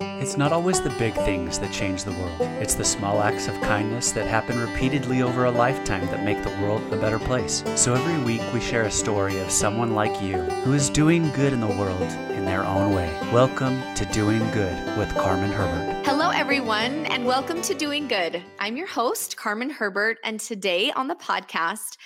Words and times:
It's 0.00 0.36
not 0.36 0.52
always 0.52 0.80
the 0.80 0.90
big 0.90 1.12
things 1.14 1.58
that 1.58 1.72
change 1.72 2.04
the 2.04 2.12
world. 2.12 2.40
It's 2.62 2.76
the 2.76 2.84
small 2.84 3.20
acts 3.20 3.48
of 3.48 3.54
kindness 3.62 4.12
that 4.12 4.28
happen 4.28 4.56
repeatedly 4.60 5.22
over 5.22 5.46
a 5.46 5.50
lifetime 5.50 6.06
that 6.06 6.24
make 6.24 6.40
the 6.44 6.56
world 6.62 6.82
a 6.92 6.96
better 6.96 7.18
place. 7.18 7.64
So 7.74 7.94
every 7.94 8.22
week 8.22 8.42
we 8.54 8.60
share 8.60 8.84
a 8.84 8.92
story 8.92 9.40
of 9.40 9.50
someone 9.50 9.96
like 9.96 10.22
you 10.22 10.36
who 10.62 10.72
is 10.72 10.88
doing 10.88 11.28
good 11.32 11.52
in 11.52 11.60
the 11.60 11.66
world 11.66 12.00
in 12.30 12.44
their 12.44 12.64
own 12.64 12.94
way. 12.94 13.12
Welcome 13.32 13.82
to 13.96 14.04
Doing 14.06 14.48
Good 14.52 14.96
with 14.96 15.12
Carmen 15.16 15.50
Herbert. 15.50 16.06
Hello, 16.06 16.30
everyone, 16.30 17.06
and 17.06 17.26
welcome 17.26 17.60
to 17.62 17.74
Doing 17.74 18.06
Good. 18.06 18.40
I'm 18.60 18.76
your 18.76 18.86
host, 18.86 19.36
Carmen 19.36 19.70
Herbert, 19.70 20.18
and 20.22 20.38
today 20.38 20.92
on 20.92 21.08
the 21.08 21.16
podcast, 21.16 21.96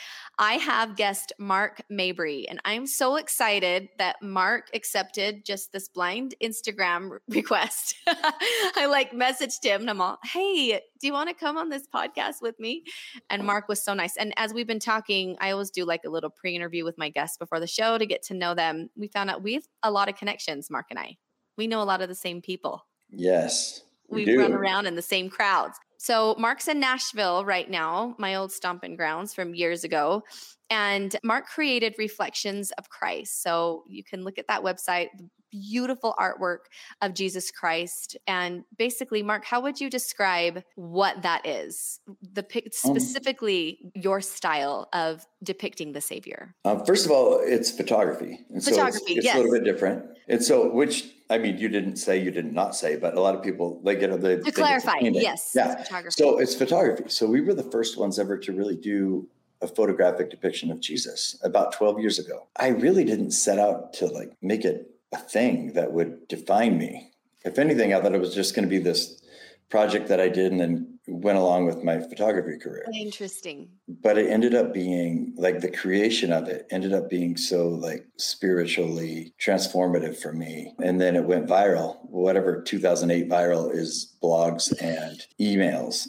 I 0.42 0.54
have 0.54 0.96
guest 0.96 1.32
Mark 1.38 1.82
Mabry, 1.88 2.48
and 2.48 2.60
I'm 2.64 2.84
so 2.84 3.14
excited 3.14 3.90
that 3.98 4.16
Mark 4.20 4.70
accepted 4.74 5.44
just 5.44 5.70
this 5.70 5.86
blind 5.86 6.34
Instagram 6.42 7.18
request. 7.28 7.94
I 8.08 8.86
like 8.90 9.12
messaged 9.12 9.62
him 9.62 9.82
and 9.82 9.90
I'm 9.90 10.00
all, 10.00 10.18
hey, 10.24 10.80
do 11.00 11.06
you 11.06 11.12
want 11.12 11.28
to 11.28 11.34
come 11.36 11.56
on 11.56 11.68
this 11.68 11.86
podcast 11.94 12.42
with 12.42 12.58
me? 12.58 12.82
And 13.30 13.44
Mark 13.44 13.68
was 13.68 13.84
so 13.84 13.94
nice. 13.94 14.16
And 14.16 14.34
as 14.36 14.52
we've 14.52 14.66
been 14.66 14.80
talking, 14.80 15.36
I 15.40 15.52
always 15.52 15.70
do 15.70 15.84
like 15.84 16.00
a 16.04 16.10
little 16.10 16.30
pre 16.30 16.56
interview 16.56 16.84
with 16.84 16.98
my 16.98 17.08
guests 17.08 17.36
before 17.36 17.60
the 17.60 17.68
show 17.68 17.96
to 17.96 18.04
get 18.04 18.24
to 18.24 18.34
know 18.34 18.52
them. 18.52 18.90
We 18.96 19.06
found 19.06 19.30
out 19.30 19.44
we 19.44 19.54
have 19.54 19.68
a 19.84 19.92
lot 19.92 20.08
of 20.08 20.16
connections, 20.16 20.70
Mark 20.70 20.86
and 20.90 20.98
I. 20.98 21.18
We 21.56 21.68
know 21.68 21.80
a 21.80 21.84
lot 21.84 22.02
of 22.02 22.08
the 22.08 22.16
same 22.16 22.42
people. 22.42 22.84
Yes. 23.10 23.82
We, 24.08 24.24
we 24.24 24.36
run 24.36 24.52
around 24.52 24.86
in 24.86 24.96
the 24.96 25.02
same 25.02 25.30
crowds. 25.30 25.78
So 26.02 26.34
Mark's 26.36 26.66
in 26.66 26.80
Nashville 26.80 27.44
right 27.44 27.70
now, 27.70 28.16
my 28.18 28.34
old 28.34 28.50
stomping 28.50 28.96
grounds 28.96 29.34
from 29.34 29.54
years 29.54 29.84
ago. 29.84 30.24
And 30.72 31.14
Mark 31.22 31.46
created 31.48 31.94
Reflections 31.98 32.70
of 32.78 32.88
Christ. 32.88 33.42
So 33.42 33.84
you 33.86 34.02
can 34.02 34.24
look 34.24 34.38
at 34.38 34.46
that 34.48 34.62
website, 34.62 35.08
beautiful 35.50 36.14
artwork 36.18 36.60
of 37.02 37.12
Jesus 37.12 37.50
Christ. 37.50 38.16
And 38.26 38.64
basically, 38.78 39.22
Mark, 39.22 39.44
how 39.44 39.60
would 39.60 39.78
you 39.82 39.90
describe 39.90 40.64
what 40.76 41.20
that 41.24 41.46
is? 41.46 42.00
The 42.32 42.42
um 42.42 42.72
specifically 42.72 43.92
your 43.94 44.22
style 44.22 44.88
of 44.94 45.26
depicting 45.42 45.92
the 45.92 46.00
Savior. 46.00 46.54
Uh, 46.64 46.82
first 46.84 47.04
of 47.04 47.12
all, 47.12 47.38
it's 47.44 47.70
photography, 47.70 48.40
and 48.48 48.64
photography, 48.64 48.98
so 48.98 49.04
it's, 49.04 49.18
it's 49.18 49.24
yes. 49.26 49.34
a 49.34 49.38
little 49.40 49.52
bit 49.52 49.64
different. 49.64 50.06
And 50.26 50.42
so, 50.42 50.72
which 50.72 51.04
I 51.28 51.36
mean, 51.36 51.58
you 51.58 51.68
didn't 51.68 51.96
say 51.96 52.16
you 52.16 52.30
did 52.30 52.50
not 52.50 52.74
say, 52.74 52.96
but 52.96 53.12
a 53.12 53.20
lot 53.20 53.34
of 53.34 53.42
people 53.42 53.78
you 54.00 54.06
know 54.06 54.16
they 54.16 54.36
to 54.38 54.52
clarify, 54.52 55.00
yes, 55.00 55.52
yeah. 55.54 55.84
It's 55.90 56.16
so 56.16 56.38
it's 56.38 56.54
photography. 56.54 57.04
So 57.08 57.26
we 57.26 57.42
were 57.42 57.52
the 57.52 57.70
first 57.70 57.98
ones 57.98 58.18
ever 58.18 58.38
to 58.38 58.52
really 58.52 58.76
do 58.76 59.28
a 59.62 59.68
photographic 59.68 60.30
depiction 60.30 60.70
of 60.70 60.80
Jesus 60.80 61.38
about 61.42 61.72
12 61.72 62.00
years 62.00 62.18
ago. 62.18 62.46
I 62.56 62.68
really 62.68 63.04
didn't 63.04 63.30
set 63.30 63.58
out 63.58 63.92
to 63.94 64.06
like 64.06 64.32
make 64.42 64.64
it 64.64 64.90
a 65.12 65.18
thing 65.18 65.72
that 65.74 65.92
would 65.92 66.26
define 66.28 66.78
me. 66.78 67.10
If 67.44 67.58
anything, 67.58 67.94
I 67.94 68.00
thought 68.00 68.14
it 68.14 68.20
was 68.20 68.34
just 68.34 68.54
going 68.54 68.68
to 68.68 68.70
be 68.70 68.78
this 68.78 69.22
project 69.68 70.08
that 70.08 70.20
I 70.20 70.28
did 70.28 70.52
and 70.52 70.60
then 70.60 70.91
went 71.08 71.36
along 71.36 71.66
with 71.66 71.82
my 71.82 71.98
photography 71.98 72.58
career. 72.58 72.86
Interesting. 72.94 73.68
But 73.88 74.18
it 74.18 74.30
ended 74.30 74.54
up 74.54 74.72
being 74.72 75.34
like 75.36 75.60
the 75.60 75.70
creation 75.70 76.32
of 76.32 76.48
it 76.48 76.66
ended 76.70 76.92
up 76.92 77.10
being 77.10 77.36
so 77.36 77.68
like 77.68 78.06
spiritually 78.18 79.34
transformative 79.44 80.16
for 80.16 80.32
me. 80.32 80.74
And 80.78 81.00
then 81.00 81.16
it 81.16 81.24
went 81.24 81.48
viral. 81.48 81.98
Whatever 82.08 82.62
2008 82.62 83.28
viral 83.28 83.74
is 83.74 84.14
blogs 84.22 84.72
and 84.80 85.20
emails. 85.40 86.08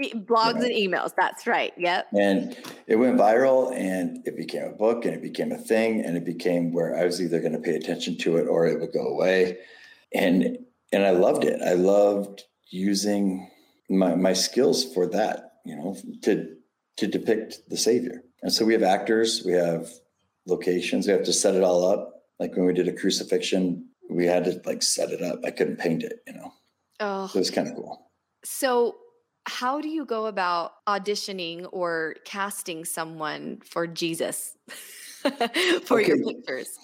blogs 0.00 0.62
and 0.62 0.72
emails. 0.72 1.12
That's 1.16 1.46
right. 1.46 1.72
Yep. 1.78 2.08
And 2.12 2.56
it 2.86 2.96
went 2.96 3.18
viral 3.18 3.74
and 3.74 4.26
it 4.26 4.36
became 4.36 4.64
a 4.64 4.72
book 4.72 5.06
and 5.06 5.14
it 5.14 5.22
became 5.22 5.50
a 5.52 5.58
thing 5.58 6.04
and 6.04 6.16
it 6.16 6.24
became 6.24 6.72
where 6.72 6.94
I 6.94 7.04
was 7.04 7.22
either 7.22 7.40
going 7.40 7.52
to 7.52 7.58
pay 7.58 7.74
attention 7.74 8.18
to 8.18 8.36
it 8.36 8.46
or 8.46 8.66
it 8.66 8.80
would 8.80 8.92
go 8.92 9.06
away. 9.06 9.58
And 10.14 10.58
and 10.92 11.04
I 11.04 11.10
loved 11.10 11.44
it. 11.44 11.60
I 11.62 11.72
loved 11.72 12.44
using 12.68 13.50
my, 13.88 14.14
my 14.14 14.32
skills 14.32 14.92
for 14.94 15.06
that, 15.08 15.52
you 15.64 15.76
know, 15.76 15.96
to 16.22 16.56
to 16.96 17.06
depict 17.06 17.68
the 17.68 17.76
Savior. 17.76 18.22
And 18.42 18.52
so 18.52 18.64
we 18.64 18.72
have 18.72 18.82
actors, 18.82 19.42
we 19.44 19.52
have 19.52 19.90
locations, 20.46 21.06
we 21.06 21.12
have 21.12 21.24
to 21.24 21.32
set 21.32 21.54
it 21.54 21.62
all 21.62 21.84
up. 21.84 22.22
Like 22.38 22.56
when 22.56 22.64
we 22.64 22.72
did 22.72 22.88
a 22.88 22.92
crucifixion, 22.92 23.88
we 24.08 24.24
had 24.24 24.44
to 24.44 24.60
like 24.64 24.82
set 24.82 25.10
it 25.10 25.20
up. 25.20 25.40
I 25.44 25.50
couldn't 25.50 25.76
paint 25.76 26.02
it, 26.02 26.20
you 26.26 26.32
know. 26.32 26.52
Oh, 27.00 27.26
so 27.26 27.36
it 27.36 27.40
was 27.40 27.50
kind 27.50 27.68
of 27.68 27.74
cool. 27.74 28.10
So 28.44 28.96
how 29.46 29.80
do 29.80 29.88
you 29.88 30.04
go 30.04 30.26
about 30.26 30.72
auditioning 30.86 31.68
or 31.70 32.16
casting 32.24 32.84
someone 32.84 33.60
for 33.64 33.86
Jesus 33.86 34.56
for 35.84 36.00
okay. 36.00 36.08
your 36.08 36.24
pictures? 36.24 36.78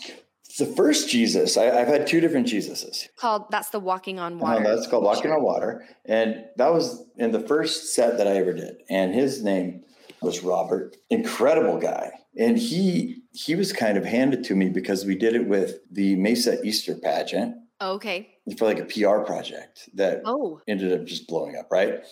The 0.58 0.66
first 0.66 1.08
Jesus, 1.08 1.56
I, 1.56 1.64
have 1.64 1.88
had 1.88 2.06
two 2.06 2.20
different 2.20 2.46
Jesuses. 2.46 3.08
Called 3.16 3.44
that's 3.50 3.70
the 3.70 3.80
Walking 3.80 4.18
on 4.18 4.34
uh-huh, 4.34 4.44
Water. 4.44 4.66
Uh, 4.66 4.74
that's 4.74 4.86
called 4.86 5.04
Walking 5.04 5.22
sure. 5.22 5.36
on 5.36 5.42
Water, 5.42 5.84
and 6.04 6.44
that 6.56 6.72
was 6.72 7.04
in 7.16 7.32
the 7.32 7.40
first 7.40 7.94
set 7.94 8.18
that 8.18 8.26
I 8.26 8.32
ever 8.32 8.52
did. 8.52 8.76
And 8.88 9.14
his 9.14 9.42
name 9.42 9.84
was 10.20 10.42
Robert, 10.42 10.96
incredible 11.10 11.78
guy, 11.78 12.12
and 12.36 12.58
he 12.58 13.22
he 13.32 13.54
was 13.54 13.72
kind 13.72 13.96
of 13.96 14.04
handed 14.04 14.44
to 14.44 14.54
me 14.54 14.68
because 14.68 15.04
we 15.04 15.16
did 15.16 15.34
it 15.34 15.46
with 15.46 15.78
the 15.90 16.16
Mesa 16.16 16.62
Easter 16.62 16.94
pageant. 16.94 17.56
Okay. 17.80 18.28
For 18.56 18.64
like 18.64 18.78
a 18.78 18.84
PR 18.84 19.24
project 19.24 19.88
that 19.94 20.22
oh. 20.24 20.60
ended 20.68 20.92
up 20.92 21.06
just 21.06 21.26
blowing 21.26 21.56
up, 21.56 21.68
right? 21.70 22.04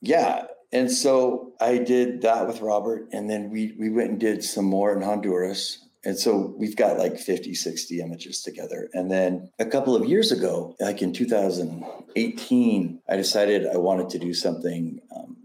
Yeah. 0.00 0.46
And 0.72 0.90
so 0.90 1.52
I 1.60 1.78
did 1.78 2.22
that 2.22 2.46
with 2.46 2.60
Robert, 2.60 3.08
and 3.12 3.28
then 3.28 3.50
we 3.50 3.74
we 3.78 3.90
went 3.90 4.10
and 4.10 4.20
did 4.20 4.44
some 4.44 4.64
more 4.64 4.94
in 4.94 5.02
Honduras 5.02 5.86
and 6.04 6.18
so 6.18 6.54
we've 6.56 6.76
got 6.76 6.98
like 6.98 7.18
50, 7.18 7.54
60 7.54 8.00
images 8.00 8.42
together. 8.42 8.88
And 8.94 9.10
then 9.10 9.50
a 9.58 9.66
couple 9.66 9.94
of 9.94 10.08
years 10.08 10.32
ago, 10.32 10.74
like 10.80 11.02
in 11.02 11.12
2018, 11.12 13.02
I 13.08 13.16
decided 13.16 13.66
I 13.66 13.76
wanted 13.76 14.08
to 14.10 14.18
do 14.18 14.32
something 14.32 15.00
um, 15.14 15.36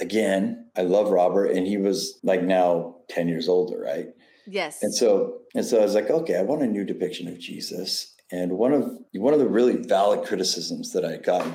again. 0.00 0.70
I 0.76 0.82
love 0.82 1.10
Robert, 1.10 1.46
and 1.46 1.66
he 1.66 1.78
was 1.78 2.18
like 2.22 2.42
now 2.42 2.96
10 3.08 3.28
years 3.28 3.48
older, 3.48 3.80
right? 3.80 4.08
Yes. 4.46 4.82
And 4.82 4.94
so, 4.94 5.38
and 5.54 5.64
so 5.64 5.78
I 5.80 5.82
was 5.82 5.94
like, 5.94 6.10
okay, 6.10 6.36
I 6.36 6.42
want 6.42 6.62
a 6.62 6.66
new 6.66 6.84
depiction 6.84 7.26
of 7.26 7.38
Jesus. 7.40 8.14
And 8.30 8.52
one 8.52 8.72
of 8.72 8.90
one 9.14 9.32
of 9.32 9.40
the 9.40 9.48
really 9.48 9.76
valid 9.76 10.26
criticisms 10.26 10.92
that 10.92 11.04
I 11.04 11.16
got 11.16 11.46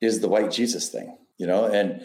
is 0.00 0.20
the 0.20 0.28
white 0.28 0.50
Jesus 0.50 0.88
thing, 0.88 1.16
you 1.38 1.46
know, 1.46 1.66
and 1.66 2.04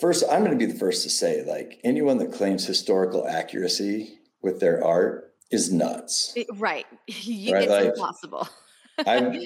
First, 0.00 0.22
I'm 0.30 0.44
going 0.44 0.56
to 0.56 0.66
be 0.66 0.70
the 0.70 0.78
first 0.78 1.02
to 1.02 1.10
say, 1.10 1.44
like 1.44 1.80
anyone 1.82 2.18
that 2.18 2.30
claims 2.30 2.64
historical 2.64 3.26
accuracy 3.26 4.20
with 4.44 4.60
their 4.60 4.84
art 4.84 5.34
is 5.50 5.72
nuts. 5.72 6.36
Right. 6.54 6.86
You, 7.06 7.52
right? 7.52 7.64
It's 7.64 7.70
like, 7.70 7.86
impossible. 7.86 8.48
I'm, 9.06 9.40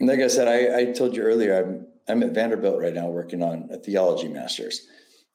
like 0.00 0.20
I 0.20 0.28
said, 0.28 0.48
I, 0.48 0.80
I 0.80 0.92
told 0.92 1.16
you 1.16 1.22
earlier, 1.22 1.56
I'm, 1.56 1.86
I'm 2.08 2.22
at 2.22 2.32
Vanderbilt 2.32 2.80
right 2.80 2.94
now 2.94 3.08
working 3.08 3.42
on 3.42 3.68
a 3.70 3.76
theology 3.76 4.28
master's. 4.28 4.86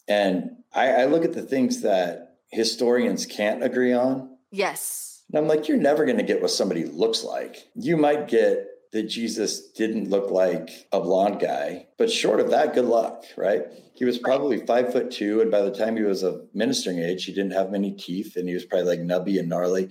And 0.08 0.58
I, 0.74 0.90
I 0.90 1.06
look 1.06 1.24
at 1.24 1.34
the 1.34 1.42
things 1.42 1.82
that 1.82 2.38
historians 2.52 3.26
can't 3.26 3.64
agree 3.64 3.94
on. 3.94 4.38
Yes. 4.52 5.24
And 5.30 5.38
I'm 5.38 5.48
like, 5.48 5.68
you're 5.68 5.78
never 5.78 6.06
going 6.06 6.18
to 6.18 6.24
get 6.24 6.42
what 6.42 6.52
somebody 6.52 6.86
looks 6.86 7.24
like. 7.24 7.68
You 7.76 7.98
might 7.98 8.28
get 8.28 8.68
that 8.92 9.04
Jesus 9.04 9.70
didn't 9.70 10.10
look 10.10 10.32
like 10.32 10.88
a 10.92 11.00
blonde 11.00 11.40
guy, 11.40 11.88
but 11.98 12.12
short 12.12 12.40
of 12.40 12.50
that, 12.50 12.74
good 12.74 12.86
luck, 12.86 13.24
right? 13.38 13.66
He 13.94 14.06
was 14.06 14.18
probably 14.18 14.66
five 14.66 14.92
foot 14.92 15.12
two, 15.12 15.42
and 15.42 15.50
by 15.50 15.62
the 15.62 15.72
time 15.72 15.96
he 15.96 16.04
was 16.04 16.24
of 16.24 16.42
ministering 16.54 17.00
age, 17.00 17.26
he 17.26 17.34
didn't 17.34 17.54
have 17.54 17.72
many 17.72 17.92
teeth, 17.92 18.36
and 18.36 18.48
he 18.48 18.54
was 18.54 18.66
probably 18.66 18.98
like 18.98 19.00
nubby 19.00 19.40
and 19.40 19.48
gnarly. 19.48 19.90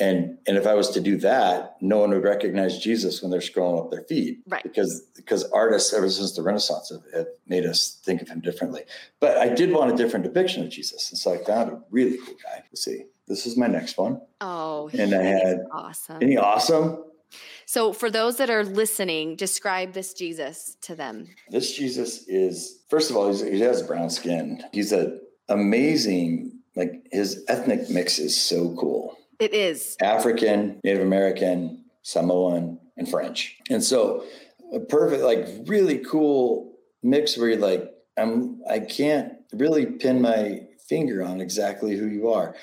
And 0.00 0.38
and 0.46 0.56
if 0.56 0.66
I 0.66 0.74
was 0.74 0.90
to 0.90 1.00
do 1.00 1.16
that, 1.18 1.76
no 1.80 1.98
one 1.98 2.10
would 2.10 2.22
recognize 2.22 2.78
Jesus 2.78 3.20
when 3.20 3.30
they're 3.30 3.40
scrolling 3.40 3.84
up 3.84 3.90
their 3.90 4.02
feed, 4.02 4.42
right? 4.46 4.62
Because 4.62 5.00
because 5.16 5.44
artists 5.50 5.92
ever 5.92 6.08
since 6.08 6.36
the 6.36 6.42
Renaissance 6.42 6.90
have, 6.90 7.02
have 7.12 7.26
made 7.46 7.64
us 7.64 7.98
think 8.04 8.22
of 8.22 8.28
him 8.28 8.40
differently. 8.40 8.82
But 9.18 9.38
I 9.38 9.48
did 9.48 9.72
want 9.72 9.92
a 9.92 9.96
different 9.96 10.24
depiction 10.24 10.62
of 10.62 10.70
Jesus, 10.70 11.10
and 11.10 11.18
so 11.18 11.32
I 11.32 11.38
found 11.38 11.70
a 11.70 11.80
really 11.90 12.18
cool 12.18 12.36
guy. 12.44 12.62
Let's 12.70 12.84
see, 12.84 13.06
this 13.26 13.44
is 13.44 13.56
my 13.56 13.66
next 13.66 13.98
one. 13.98 14.20
Oh, 14.40 14.88
and 14.92 15.14
I 15.14 15.22
had 15.22 15.58
awesome. 15.72 16.22
Any 16.22 16.36
awesome? 16.36 17.04
So, 17.66 17.92
for 17.92 18.10
those 18.10 18.36
that 18.38 18.50
are 18.50 18.64
listening, 18.64 19.36
describe 19.36 19.92
this 19.92 20.12
Jesus 20.14 20.76
to 20.82 20.94
them. 20.94 21.28
This 21.50 21.74
Jesus 21.74 22.26
is, 22.26 22.80
first 22.88 23.10
of 23.10 23.16
all, 23.16 23.32
he 23.32 23.60
has 23.60 23.82
brown 23.82 24.10
skin. 24.10 24.62
He's 24.72 24.92
an 24.92 25.20
amazing, 25.48 26.60
like 26.76 27.06
his 27.12 27.44
ethnic 27.48 27.90
mix 27.90 28.18
is 28.18 28.40
so 28.40 28.74
cool. 28.78 29.18
It 29.38 29.52
is 29.52 29.96
African, 30.00 30.80
Native 30.82 31.02
American, 31.02 31.84
Samoan, 32.02 32.78
and 32.96 33.08
French. 33.08 33.56
And 33.70 33.84
so, 33.84 34.24
a 34.72 34.80
perfect, 34.80 35.22
like 35.22 35.46
really 35.66 35.98
cool 35.98 36.78
mix 37.02 37.36
where 37.36 37.50
you're 37.50 37.58
like, 37.58 37.92
I'm, 38.16 38.60
I 38.68 38.80
can't 38.80 39.34
really 39.52 39.86
pin 39.86 40.20
my 40.20 40.62
finger 40.88 41.22
on 41.22 41.40
exactly 41.40 41.96
who 41.96 42.06
you 42.06 42.30
are. 42.30 42.54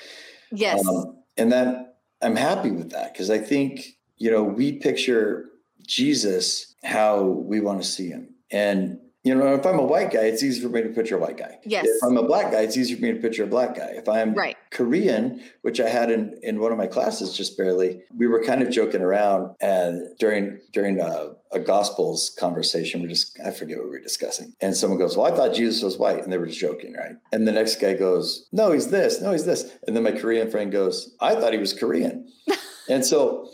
Yes. 0.52 0.86
Um, 0.86 1.18
and 1.36 1.52
that 1.52 1.96
I'm 2.22 2.36
happy 2.36 2.70
with 2.70 2.90
that 2.90 3.12
because 3.12 3.30
I 3.30 3.38
think 3.38 3.95
you 4.18 4.30
know, 4.30 4.42
we 4.42 4.72
picture 4.72 5.46
Jesus 5.86 6.74
how 6.84 7.22
we 7.22 7.60
want 7.60 7.82
to 7.82 7.88
see 7.88 8.08
him. 8.08 8.28
And 8.50 8.98
You 9.24 9.34
know, 9.34 9.54
if 9.54 9.66
I'm 9.66 9.80
a 9.80 9.84
white 9.84 10.12
guy, 10.12 10.26
it's 10.26 10.40
easy 10.44 10.60
for 10.60 10.68
me 10.68 10.82
to 10.82 10.88
picture 10.90 11.16
a 11.16 11.18
white 11.18 11.36
guy. 11.36 11.58
Yes. 11.64 11.84
If 11.88 12.00
I'm 12.04 12.16
a 12.16 12.22
black 12.22 12.52
guy, 12.52 12.60
it's 12.60 12.76
easy 12.76 12.94
for 12.94 13.02
me 13.02 13.12
to 13.12 13.18
picture 13.18 13.42
a 13.42 13.48
black 13.48 13.74
guy. 13.74 13.90
If 13.96 14.08
I'm 14.08 14.34
Right. 14.34 14.56
Korean, 14.70 15.42
which 15.62 15.80
I 15.80 15.88
had 15.88 16.12
in, 16.12 16.38
in 16.44 16.60
one 16.60 16.70
of 16.70 16.78
my 16.78 16.86
classes 16.86 17.36
just 17.36 17.56
barely, 17.58 18.02
we 18.16 18.28
were 18.28 18.44
kind 18.44 18.62
of 18.62 18.70
joking 18.70 19.02
around 19.02 19.56
and 19.60 20.16
during 20.20 20.60
during 20.72 21.00
a, 21.00 21.32
a 21.50 21.58
gospels 21.58 22.36
conversation, 22.38 23.02
we 23.02 23.08
just 23.08 23.36
I 23.44 23.50
forget 23.50 23.78
what 23.78 23.86
we 23.86 23.96
were 23.98 24.00
discussing. 24.10 24.54
And 24.60 24.76
someone 24.76 24.98
goes, 25.00 25.16
Well, 25.16 25.26
I 25.26 25.36
thought 25.36 25.54
Jesus 25.56 25.82
was 25.82 25.98
white, 25.98 26.22
and 26.22 26.32
they 26.32 26.38
were 26.38 26.46
just 26.46 26.60
joking, 26.60 26.94
right? 26.94 27.16
And 27.32 27.48
the 27.48 27.52
next 27.60 27.80
guy 27.80 27.94
goes, 27.94 28.46
No, 28.52 28.70
he's 28.70 28.90
this, 28.90 29.20
no, 29.20 29.32
he's 29.32 29.44
this. 29.44 29.74
And 29.88 29.96
then 29.96 30.04
my 30.04 30.12
Korean 30.12 30.48
friend 30.52 30.70
goes, 30.70 31.16
I 31.20 31.34
thought 31.34 31.52
he 31.52 31.58
was 31.58 31.72
Korean. 31.72 32.28
and 32.88 33.04
so 33.04 33.50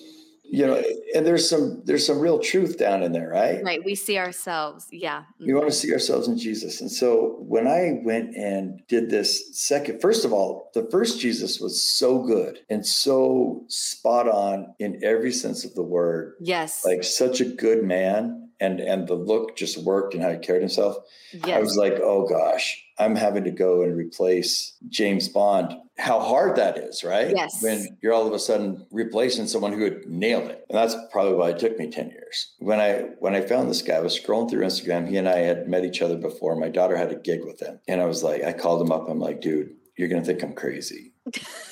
you 0.52 0.66
know, 0.66 0.82
and 1.14 1.26
there's 1.26 1.48
some 1.48 1.80
there's 1.86 2.06
some 2.06 2.18
real 2.18 2.38
truth 2.38 2.76
down 2.76 3.02
in 3.02 3.12
there, 3.12 3.30
right? 3.30 3.64
Right. 3.64 3.82
We 3.82 3.94
see 3.94 4.18
ourselves. 4.18 4.86
Yeah. 4.92 5.22
We 5.40 5.54
want 5.54 5.68
to 5.68 5.72
mm-hmm. 5.72 5.88
see 5.88 5.92
ourselves 5.94 6.28
in 6.28 6.36
Jesus. 6.36 6.82
And 6.82 6.92
so 6.92 7.36
when 7.38 7.66
I 7.66 8.02
went 8.04 8.36
and 8.36 8.86
did 8.86 9.08
this 9.08 9.58
second, 9.58 10.02
first 10.02 10.26
of 10.26 10.32
all, 10.34 10.70
the 10.74 10.86
first 10.90 11.18
Jesus 11.18 11.58
was 11.58 11.82
so 11.82 12.18
good 12.18 12.58
and 12.68 12.86
so 12.86 13.64
spot 13.68 14.28
on 14.28 14.74
in 14.78 15.02
every 15.02 15.32
sense 15.32 15.64
of 15.64 15.74
the 15.74 15.82
word, 15.82 16.34
Yes. 16.38 16.84
like 16.84 17.02
such 17.02 17.40
a 17.40 17.46
good 17.46 17.82
man. 17.82 18.41
And, 18.62 18.80
and 18.80 19.08
the 19.08 19.14
look 19.14 19.56
just 19.56 19.76
worked 19.78 20.14
and 20.14 20.22
how 20.22 20.30
he 20.30 20.38
carried 20.38 20.62
himself. 20.62 20.96
yes. 21.32 21.56
I 21.56 21.58
was 21.58 21.76
like, 21.76 21.94
oh 21.94 22.26
gosh, 22.28 22.82
I'm 22.98 23.16
having 23.16 23.44
to 23.44 23.50
go 23.50 23.82
and 23.82 23.96
replace 23.96 24.76
James 24.88 25.28
Bond. 25.28 25.74
How 25.98 26.20
hard 26.20 26.56
that 26.56 26.78
is, 26.78 27.02
right? 27.02 27.32
Yes. 27.34 27.62
When 27.62 27.98
you're 28.02 28.12
all 28.12 28.26
of 28.26 28.32
a 28.32 28.38
sudden 28.38 28.86
replacing 28.90 29.48
someone 29.48 29.72
who 29.72 29.84
had 29.84 30.06
nailed 30.06 30.48
it. 30.50 30.64
And 30.68 30.78
that's 30.78 30.94
probably 31.10 31.34
why 31.34 31.50
it 31.50 31.58
took 31.58 31.78
me 31.78 31.90
10 31.90 32.10
years. 32.10 32.54
When 32.58 32.80
I 32.80 33.08
when 33.18 33.34
I 33.34 33.40
found 33.40 33.68
this 33.68 33.82
guy, 33.82 33.96
I 33.96 34.00
was 34.00 34.18
scrolling 34.18 34.48
through 34.48 34.64
Instagram. 34.64 35.08
He 35.08 35.16
and 35.16 35.28
I 35.28 35.38
had 35.38 35.68
met 35.68 35.84
each 35.84 36.02
other 36.02 36.16
before. 36.16 36.56
My 36.56 36.68
daughter 36.68 36.96
had 36.96 37.12
a 37.12 37.16
gig 37.16 37.44
with 37.44 37.60
him. 37.60 37.80
And 37.88 38.00
I 38.00 38.06
was 38.06 38.22
like, 38.22 38.44
I 38.44 38.52
called 38.52 38.80
him 38.80 38.92
up. 38.92 39.08
I'm 39.08 39.18
like, 39.18 39.40
dude, 39.40 39.74
you're 39.96 40.08
gonna 40.08 40.24
think 40.24 40.42
I'm 40.42 40.54
crazy. 40.54 41.12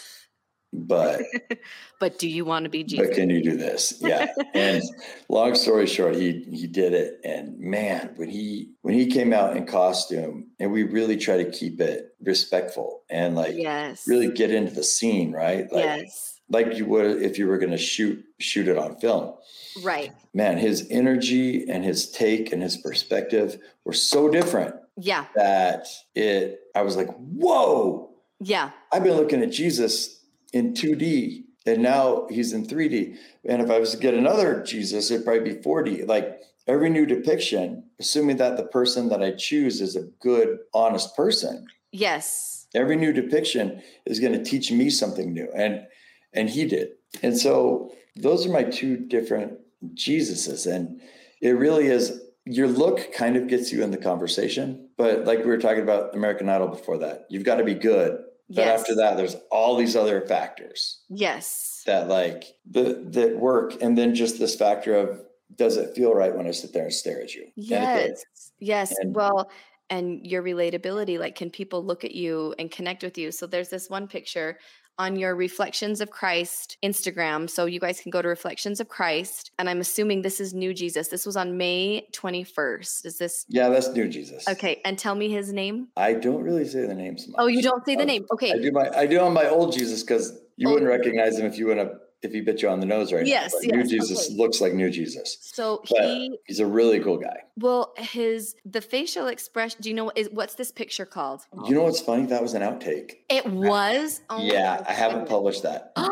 But 0.72 1.22
but 2.00 2.18
do 2.18 2.28
you 2.28 2.44
want 2.44 2.64
to 2.64 2.68
be 2.70 2.84
Jesus? 2.84 3.08
but 3.08 3.16
can 3.16 3.30
you 3.30 3.42
do 3.42 3.56
this? 3.56 3.94
Yeah. 4.00 4.32
and 4.54 4.82
long 5.28 5.54
story 5.54 5.86
short, 5.86 6.14
he 6.14 6.46
he 6.50 6.66
did 6.66 6.92
it. 6.92 7.20
And 7.24 7.58
man, 7.58 8.12
when 8.16 8.28
he 8.28 8.70
when 8.82 8.94
he 8.94 9.06
came 9.06 9.32
out 9.32 9.56
in 9.56 9.66
costume, 9.66 10.48
and 10.58 10.70
we 10.72 10.84
really 10.84 11.16
try 11.16 11.42
to 11.42 11.50
keep 11.50 11.80
it 11.80 12.14
respectful 12.22 13.02
and 13.10 13.34
like 13.34 13.54
yes. 13.56 14.06
really 14.06 14.30
get 14.30 14.50
into 14.50 14.72
the 14.72 14.84
scene, 14.84 15.32
right? 15.32 15.70
Like 15.72 15.84
yes. 15.84 16.40
like 16.48 16.76
you 16.76 16.86
would 16.86 17.22
if 17.22 17.38
you 17.38 17.48
were 17.48 17.58
gonna 17.58 17.78
shoot 17.78 18.24
shoot 18.38 18.68
it 18.68 18.78
on 18.78 18.96
film. 18.96 19.34
Right. 19.82 20.12
Man, 20.34 20.58
his 20.58 20.86
energy 20.90 21.68
and 21.68 21.84
his 21.84 22.10
take 22.10 22.52
and 22.52 22.62
his 22.62 22.76
perspective 22.76 23.58
were 23.84 23.92
so 23.92 24.28
different 24.28 24.76
Yeah. 24.96 25.26
that 25.34 25.86
it 26.14 26.60
I 26.76 26.82
was 26.82 26.96
like, 26.96 27.08
whoa, 27.16 28.10
Yeah. 28.40 28.70
I've 28.92 29.02
been 29.02 29.16
looking 29.16 29.42
at 29.42 29.50
Jesus 29.50 30.19
in 30.52 30.74
2D 30.74 31.44
and 31.66 31.82
now 31.82 32.26
he's 32.30 32.52
in 32.52 32.66
3D. 32.66 33.16
And 33.44 33.62
if 33.62 33.70
I 33.70 33.78
was 33.78 33.92
to 33.92 33.98
get 33.98 34.14
another 34.14 34.62
Jesus, 34.62 35.10
it'd 35.10 35.24
probably 35.26 35.54
be 35.54 35.60
4D. 35.60 36.06
Like 36.06 36.40
every 36.66 36.90
new 36.90 37.06
depiction, 37.06 37.84
assuming 37.98 38.38
that 38.38 38.56
the 38.56 38.64
person 38.64 39.08
that 39.10 39.22
I 39.22 39.32
choose 39.32 39.80
is 39.80 39.96
a 39.96 40.02
good, 40.20 40.58
honest 40.74 41.14
person, 41.16 41.66
Yes. 41.92 42.66
every 42.74 42.96
new 42.96 43.12
depiction 43.12 43.82
is 44.06 44.20
going 44.20 44.32
to 44.32 44.42
teach 44.44 44.70
me 44.72 44.90
something 44.90 45.32
new. 45.32 45.48
And 45.54 45.86
and 46.32 46.48
he 46.48 46.64
did. 46.64 46.90
And 47.22 47.36
so 47.36 47.90
those 48.16 48.46
are 48.46 48.52
my 48.52 48.62
two 48.62 48.96
different 48.96 49.58
Jesuses. 49.94 50.70
And 50.72 51.00
it 51.40 51.50
really 51.50 51.86
is 51.86 52.20
your 52.44 52.68
look 52.68 53.12
kind 53.12 53.36
of 53.36 53.48
gets 53.48 53.72
you 53.72 53.82
in 53.82 53.90
the 53.90 53.96
conversation. 53.96 54.88
But 54.96 55.24
like 55.24 55.40
we 55.40 55.46
were 55.46 55.58
talking 55.58 55.82
about 55.82 56.14
American 56.14 56.48
Idol 56.48 56.68
before 56.68 56.98
that, 56.98 57.26
you've 57.28 57.44
got 57.44 57.56
to 57.56 57.64
be 57.64 57.74
good. 57.74 58.22
But 58.50 58.64
Yes. 58.66 58.80
after 58.80 58.94
that, 58.96 59.16
there's 59.16 59.36
all 59.50 59.76
these 59.76 59.94
other 59.96 60.20
factors 60.22 61.02
Yes. 61.08 61.82
that 61.86 62.08
like 62.08 62.44
the 62.68 63.02
that 63.10 63.38
work. 63.38 63.80
And 63.80 63.96
then 63.96 64.14
just 64.14 64.38
this 64.38 64.56
factor 64.56 64.94
of 64.94 65.20
does 65.56 65.76
it 65.76 65.94
feel 65.94 66.12
right 66.14 66.34
when 66.36 66.46
I 66.46 66.50
sit 66.52 66.72
there 66.72 66.84
and 66.84 66.92
stare 66.92 67.20
at 67.22 67.34
you? 67.34 67.46
Yes. 67.56 68.22
Yes. 68.58 68.92
And- 68.98 69.14
well, 69.14 69.50
and 69.88 70.24
your 70.24 70.42
relatability, 70.42 71.18
like, 71.18 71.34
can 71.34 71.50
people 71.50 71.84
look 71.84 72.04
at 72.04 72.12
you 72.12 72.54
and 72.58 72.70
connect 72.70 73.02
with 73.02 73.18
you? 73.18 73.32
So 73.32 73.46
there's 73.46 73.68
this 73.70 73.90
one 73.90 74.06
picture 74.06 74.58
on 75.00 75.16
your 75.16 75.34
Reflections 75.34 76.02
of 76.02 76.10
Christ 76.10 76.76
Instagram. 76.84 77.48
So 77.48 77.64
you 77.64 77.80
guys 77.80 78.00
can 78.02 78.10
go 78.10 78.20
to 78.20 78.28
Reflections 78.28 78.80
of 78.80 78.88
Christ. 78.88 79.50
And 79.58 79.66
I'm 79.70 79.80
assuming 79.80 80.20
this 80.20 80.40
is 80.40 80.52
New 80.52 80.74
Jesus. 80.74 81.08
This 81.08 81.24
was 81.24 81.38
on 81.38 81.56
May 81.56 82.06
21st. 82.12 83.06
Is 83.06 83.16
this 83.16 83.46
Yeah, 83.48 83.70
that's 83.70 83.88
new 83.88 84.08
Jesus. 84.08 84.46
okay? 84.46 84.82
And 84.84 84.98
tell 84.98 85.14
me 85.14 85.30
his 85.30 85.54
name. 85.54 85.88
I 85.96 86.12
don't 86.12 86.42
really 86.42 86.66
say 86.66 86.86
the 86.86 86.94
names. 86.94 87.26
Much. 87.28 87.36
Oh, 87.38 87.46
you 87.46 87.62
don't 87.62 87.84
say 87.86 87.96
the 87.96 88.02
Oh, 88.02 88.06
name. 88.12 88.26
Okay. 88.30 88.52
I 88.52 88.58
do 88.58 88.70
my 88.72 88.90
I 88.94 89.06
do 89.06 89.18
on 89.20 89.32
my 89.32 89.48
old 89.48 89.72
Jesus 89.72 90.02
because 90.02 90.38
you 90.56 90.68
Oh. 90.68 90.74
wouldn't 90.74 90.90
recognize 90.90 91.38
him 91.38 91.46
if 91.46 91.56
you 91.56 91.68
went 91.68 91.80
up 91.80 92.09
if 92.22 92.32
he 92.32 92.40
bit 92.40 92.60
you 92.62 92.68
on 92.68 92.80
the 92.80 92.86
nose 92.86 93.12
right 93.12 93.26
Yes, 93.26 93.54
now. 93.54 93.68
But 93.70 93.76
New 93.76 93.84
Jesus 93.84 94.26
okay. 94.26 94.36
looks 94.36 94.60
like 94.60 94.74
new 94.74 94.90
Jesus. 94.90 95.38
So 95.40 95.82
But 95.90 96.04
he 96.04 96.38
he's 96.46 96.60
a 96.60 96.66
really 96.66 97.00
cool 97.00 97.16
guy. 97.18 97.38
well, 97.56 97.94
his 97.96 98.54
the 98.64 98.80
facial 98.80 99.26
expression. 99.28 99.78
Do 99.80 99.88
you 99.88 99.94
know 99.94 100.10
is 100.14 100.28
what's 100.30 100.54
this 100.54 100.70
picture 100.70 101.06
called? 101.06 101.42
You 101.66 101.74
know 101.74 101.82
what's 101.82 102.00
funny? 102.00 102.26
That 102.26 102.42
was 102.42 102.54
an 102.54 102.62
outtake. 102.62 103.12
It 103.28 103.46
was. 103.46 104.20
Oh 104.30 104.42
yeah, 104.42 104.84
I 104.86 104.92
haven't 104.92 105.28
published 105.28 105.62
that. 105.62 105.92
Isn't 105.96 106.10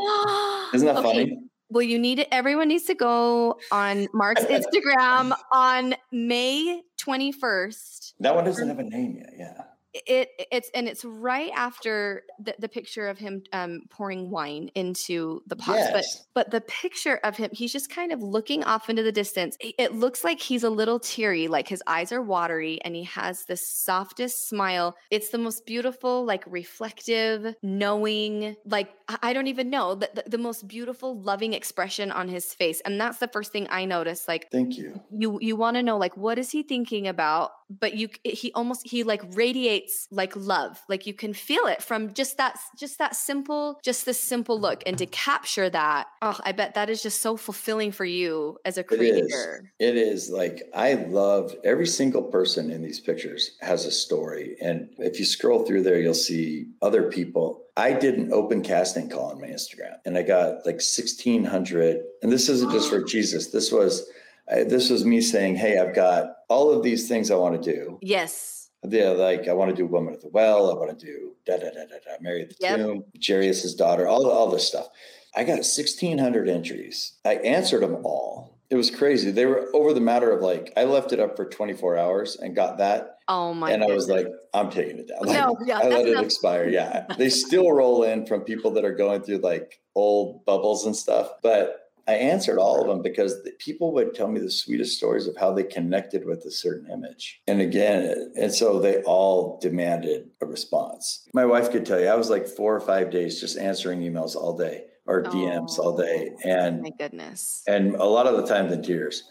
Isn't 0.75 0.87
that 0.87 1.02
funny? 1.02 1.38
Well, 1.70 1.82
you 1.82 1.99
need 1.99 2.19
it. 2.19 2.28
Everyone 2.32 2.69
needs 2.69 2.84
to 2.84 2.94
go 2.94 3.58
on 3.70 4.08
Mark's 4.14 4.43
Instagram 4.44 5.32
on 5.52 5.94
May 6.10 6.81
21st. 6.99 8.14
That 8.20 8.34
one 8.34 8.44
doesn't 8.44 8.66
have 8.69 8.78
a 8.78 8.84
name 8.84 9.16
yet. 9.19 9.32
Yeah. 9.37 9.62
It 9.94 10.29
it's 10.52 10.70
and 10.75 10.87
it's 10.87 11.05
right 11.05 11.50
after 11.55 12.23
the, 12.38 12.55
the 12.58 12.69
picture 12.69 13.08
of 13.08 13.19
him 13.19 13.43
um, 13.52 13.81
pouring 13.90 14.31
wine 14.31 14.70
into 14.75 15.40
the 15.46 15.56
pots. 15.56 15.88
But 15.93 16.05
Yes. 16.05 16.26
but 16.35 16.50
the 16.50 16.61
picture 16.61 17.19
of 17.25 17.37
him, 17.37 17.50
he's 17.52 17.73
just 17.73 17.88
kind 17.90 18.12
of 18.12 18.23
looking 18.23 18.64
off 18.64 18.90
into 18.90 19.02
the 19.02 19.12
distance. 19.12 19.56
It- 19.61 19.75
It 19.79 19.94
looks 19.94 20.25
like 20.25 20.40
he's 20.40 20.62
a 20.64 20.70
little 20.70 20.99
teary, 21.00 21.49
like 21.49 21.69
his 21.69 21.82
eyes 21.87 22.12
are 22.12 22.20
watery, 22.23 22.81
and 22.85 22.94
he 22.94 23.05
has 23.05 23.44
the 23.46 23.56
softest 23.56 24.49
smile. 24.49 24.94
It's 25.11 25.31
the 25.31 25.38
most 25.38 25.64
beautiful, 25.67 26.25
like 26.25 26.44
reflective, 26.46 27.55
knowing, 27.62 28.56
like 28.64 28.91
I 29.08 29.19
I 29.29 29.32
don't 29.32 29.46
even 29.46 29.70
know 29.70 29.94
the, 29.94 30.11
the, 30.14 30.25
the 30.31 30.38
most 30.38 30.67
beautiful, 30.69 31.20
loving 31.20 31.52
expression 31.55 32.11
on 32.12 32.29
his 32.29 32.52
face. 32.55 32.81
And 32.84 33.00
that's 33.00 33.19
the 33.19 33.29
first 33.29 33.52
thing 33.52 33.67
I 33.70 33.84
noticed. 33.87 34.29
Like 34.29 34.50
Thank 34.50 34.76
you. 34.76 35.00
you 35.11 35.38
you 35.41 35.56
want 35.56 35.76
to 35.76 35.82
know 35.82 35.96
like 35.99 36.17
what 36.17 36.38
is 36.38 36.50
he 36.50 36.62
thinking 36.62 37.06
about 37.08 37.50
but 37.70 37.94
you 37.94 38.08
he 38.25 38.50
almost 38.55 38.81
he 38.87 39.02
like 39.02 39.23
radiates 39.34 39.77
like 40.10 40.32
love 40.36 40.80
like 40.88 41.06
you 41.06 41.14
can 41.14 41.32
feel 41.32 41.66
it 41.66 41.82
from 41.82 42.12
just 42.14 42.36
that 42.36 42.58
just 42.76 42.98
that 42.98 43.14
simple 43.14 43.78
just 43.82 44.04
this 44.06 44.19
simple 44.19 44.58
look 44.60 44.82
and 44.86 44.96
to 44.98 45.06
capture 45.06 45.69
that 45.70 46.06
oh 46.22 46.38
i 46.44 46.52
bet 46.52 46.75
that 46.75 46.88
is 46.90 47.02
just 47.02 47.20
so 47.20 47.36
fulfilling 47.36 47.92
for 47.92 48.04
you 48.04 48.56
as 48.64 48.76
a 48.78 48.80
It 48.80 48.92
is. 48.92 48.98
creator 48.98 49.70
It 49.78 49.96
is 49.96 50.30
like 50.30 50.62
I 50.75 50.94
love 50.94 51.54
every 51.64 51.86
single 51.86 52.22
person 52.22 52.70
in 52.70 52.82
these 52.82 53.00
pictures 53.00 53.56
has 53.60 53.84
a 53.84 53.91
story. 53.91 54.56
And 54.60 54.88
if 54.98 55.19
you 55.19 55.24
scroll 55.24 55.64
through 55.64 55.82
there, 55.82 56.00
you'll 56.00 56.14
see 56.14 56.67
other 56.82 57.10
people. 57.10 57.62
I 57.76 57.93
did 57.93 58.14
an 58.19 58.32
open 58.32 58.62
casting 58.62 59.08
call 59.08 59.31
on 59.32 59.41
my 59.41 59.48
Instagram 59.48 59.96
and 60.05 60.17
I 60.17 60.22
got 60.22 60.67
like 60.67 60.81
1600. 60.81 62.03
And 62.22 62.32
this 62.32 62.48
isn't 62.48 62.70
just 62.72 62.88
for 62.91 63.03
Jesus. 63.14 63.48
This 63.48 63.70
was, 63.72 64.08
I, 64.50 64.64
this 64.64 64.91
was 64.91 65.05
me 65.05 65.20
saying, 65.20 65.56
Hey, 65.56 65.79
I've 65.79 65.94
got 65.94 66.36
all 66.48 66.70
of 66.70 66.82
these 66.82 67.08
things 67.08 67.31
I 67.31 67.36
want 67.36 67.62
to 67.62 67.72
do. 67.74 67.98
yes 68.03 68.57
Yeah, 68.89 69.08
like 69.11 69.49
I 69.49 69.53
want 69.53 69.70
to 69.70 69.77
do 69.77 69.87
Woman 69.87 70.15
at 70.15 70.20
the 70.20 70.29
Well. 70.29 70.70
I 70.70 70.75
want 70.75 70.97
to 70.99 71.06
do 71.06 71.35
da 71.47 71.56
da 71.56 71.70
da 71.70 71.85
da 71.87 71.99
da, 72.05 72.13
Mary 72.20 72.43
at 72.43 72.51
the 72.51 72.56
Yep. 72.61 72.77
Tomb, 72.77 73.05
Jairus' 73.27 73.75
daughter, 73.75 74.06
all 74.06 74.29
all 74.31 74.49
this 74.49 74.67
stuff. 74.67 74.89
I 75.37 75.44
got 75.44 75.58
1,600 75.58 76.49
entries. 76.49 77.13
I 77.25 77.35
answered 77.37 77.82
them 77.82 77.97
all. 78.05 78.56
It 78.70 78.77
was 78.77 78.91
crazy. 78.91 79.31
They 79.31 79.47
were 79.47 79.69
over 79.75 79.93
the 79.93 80.01
matter 80.01 80.31
of 80.31 80.43
like 80.43 80.73
I 80.77 80.85
left 80.85 81.13
it 81.13 81.20
up 81.20 81.37
for 81.37 81.44
24 81.47 81.97
hours 81.99 82.37
and 82.37 82.55
got 82.55 82.79
that, 82.79 83.17
oh 83.27 83.53
my 83.55 83.70
and 83.73 83.82
I 83.82 83.87
was 83.87 84.06
goodness. 84.06 84.27
like, 84.27 84.35
I'm 84.55 84.70
taking 84.70 84.99
it 84.99 85.08
down. 85.08 85.27
Like, 85.27 85.39
no 85.39 85.56
yeah 85.67 85.79
I 85.79 85.89
let 85.89 86.06
it 86.06 86.23
expire. 86.23 86.69
Yeah, 86.69 87.06
they 87.19 87.31
still 87.31 87.70
roll 87.73 88.05
in 88.05 88.27
from 88.27 88.43
people 88.43 88.70
that 88.73 88.85
are 88.85 88.94
going 88.94 89.23
through 89.23 89.39
like 89.39 89.81
old 89.94 90.44
bubbles 90.44 90.87
and 90.87 90.94
stuff, 90.94 91.32
but. 91.43 91.87
I 92.08 92.15
answered 92.15 92.58
all 92.58 92.81
of 92.81 92.88
them 92.88 93.03
because 93.03 93.43
the 93.44 93.50
people 93.53 93.93
would 93.93 94.15
tell 94.15 94.29
me 94.29 94.41
the 94.41 94.50
sweetest 94.50 94.96
stories 94.96 95.27
of 95.27 95.36
how 95.36 95.53
they 95.53 95.62
connected 95.62 96.24
with 96.24 96.43
a 96.46 96.50
certain 96.50 96.91
image. 96.91 97.43
And 97.46 97.60
again, 97.60 98.32
and 98.34 98.53
so 98.53 98.81
they 98.81 99.03
all 99.03 99.58
demanded 99.60 100.31
a 100.41 100.46
response. 100.46 101.29
My 101.34 101.44
wife 101.44 101.70
could 101.70 101.84
tell 101.84 102.00
you, 102.00 102.06
I 102.08 102.15
was 102.17 102.31
like 102.31 102.46
four 102.48 102.74
or 102.74 102.81
five 102.81 103.10
days 103.10 103.38
just 103.41 103.58
answering 103.58 104.00
emails 104.00 104.34
all 104.34 104.56
day 104.56 104.84
or 105.06 105.22
DMs 105.22 105.79
all 105.79 105.96
day. 105.96 106.31
Oh, 106.32 106.50
And 106.50 106.82
my 106.82 106.91
goodness 106.98 107.62
and 107.69 107.94
a 107.96 108.05
lot 108.05 108.27
of 108.27 108.36
the 108.38 108.46
times 108.46 108.72
in 108.72 108.82
tears. 108.82 109.24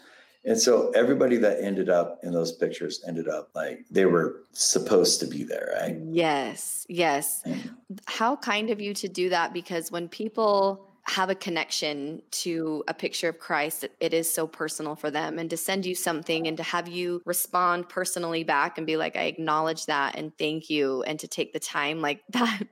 And 0.44 0.58
so 0.58 0.90
everybody 0.92 1.36
that 1.38 1.60
ended 1.60 1.90
up 1.90 2.20
in 2.22 2.32
those 2.32 2.52
pictures 2.52 3.02
ended 3.06 3.28
up 3.28 3.50
like 3.56 3.84
they 3.90 4.06
were 4.06 4.44
supposed 4.52 5.18
to 5.20 5.26
be 5.26 5.42
there, 5.42 5.76
right? 5.80 5.96
yes 6.10 6.86
yes 6.88 7.42
And 7.44 7.70
how 8.06 8.36
kind 8.36 8.70
of 8.70 8.80
you 8.80 8.94
to 8.94 9.08
do 9.08 9.28
that 9.30 9.52
because 9.52 9.90
when 9.90 10.08
people 10.08 10.87
have 11.08 11.30
a 11.30 11.34
connection 11.34 12.22
to 12.30 12.84
a 12.86 12.94
picture 12.94 13.28
of 13.28 13.38
Christ, 13.38 13.86
it 13.98 14.12
is 14.12 14.32
so 14.32 14.46
personal 14.46 14.94
for 14.94 15.10
them. 15.10 15.38
And 15.38 15.48
to 15.50 15.56
send 15.56 15.86
you 15.86 15.94
something 15.94 16.46
and 16.46 16.56
to 16.56 16.62
have 16.62 16.88
you 16.88 17.22
respond 17.24 17.88
personally 17.88 18.44
back 18.44 18.78
and 18.78 18.86
be 18.86 18.96
like, 18.96 19.16
I 19.16 19.22
acknowledge 19.22 19.86
that 19.86 20.16
and 20.16 20.36
thank 20.36 20.68
you. 20.68 21.02
And 21.02 21.18
to 21.20 21.28
take 21.28 21.52
the 21.52 21.60
time 21.60 22.00
like 22.00 22.22
that, 22.30 22.62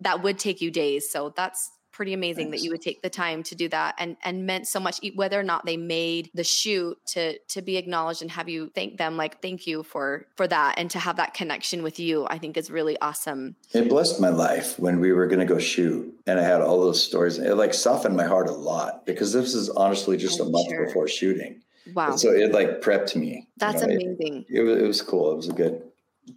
that 0.00 0.22
would 0.22 0.38
take 0.38 0.60
you 0.60 0.70
days. 0.70 1.10
So 1.10 1.32
that's 1.36 1.70
pretty 1.92 2.12
amazing 2.12 2.46
Thanks. 2.46 2.60
that 2.60 2.64
you 2.64 2.70
would 2.70 2.82
take 2.82 3.02
the 3.02 3.10
time 3.10 3.42
to 3.44 3.54
do 3.54 3.68
that 3.68 3.94
and 3.98 4.16
and 4.24 4.46
meant 4.46 4.66
so 4.66 4.80
much 4.80 5.00
whether 5.14 5.38
or 5.38 5.42
not 5.42 5.64
they 5.66 5.76
made 5.76 6.30
the 6.34 6.44
shoot 6.44 6.98
to 7.06 7.38
to 7.48 7.62
be 7.62 7.76
acknowledged 7.76 8.22
and 8.22 8.30
have 8.30 8.48
you 8.48 8.70
thank 8.74 8.96
them 8.98 9.16
like 9.16 9.40
thank 9.42 9.66
you 9.66 9.82
for 9.82 10.26
for 10.36 10.46
that 10.46 10.78
and 10.78 10.90
to 10.90 10.98
have 10.98 11.16
that 11.16 11.34
connection 11.34 11.82
with 11.82 11.98
you 11.98 12.26
i 12.28 12.38
think 12.38 12.56
is 12.56 12.70
really 12.70 12.98
awesome. 13.00 13.56
It 13.72 13.88
blessed 13.88 14.20
my 14.20 14.28
life 14.28 14.78
when 14.78 15.00
we 15.00 15.12
were 15.12 15.26
going 15.26 15.40
to 15.40 15.46
go 15.46 15.58
shoot 15.58 16.12
and 16.26 16.38
i 16.38 16.42
had 16.42 16.60
all 16.60 16.80
those 16.80 17.02
stories. 17.02 17.38
It 17.38 17.54
like 17.54 17.74
softened 17.74 18.16
my 18.16 18.24
heart 18.24 18.48
a 18.48 18.52
lot 18.52 19.06
because 19.06 19.32
this 19.32 19.54
is 19.54 19.68
honestly 19.70 20.16
just 20.16 20.40
I'm 20.40 20.46
a 20.46 20.48
oh, 20.48 20.52
month 20.52 20.68
sure. 20.68 20.86
before 20.86 21.08
shooting. 21.08 21.62
Wow. 21.94 22.10
And 22.10 22.20
so 22.20 22.30
it 22.30 22.52
like 22.52 22.80
prepped 22.80 23.16
me 23.16 23.48
that's 23.56 23.82
you 23.82 23.88
know, 23.88 23.94
amazing. 23.94 24.44
it, 24.48 24.60
it, 24.60 24.62
was, 24.62 24.82
it 24.82 24.86
was 24.86 25.02
cool. 25.02 25.32
It 25.32 25.36
was 25.36 25.48
a 25.48 25.52
good 25.52 25.82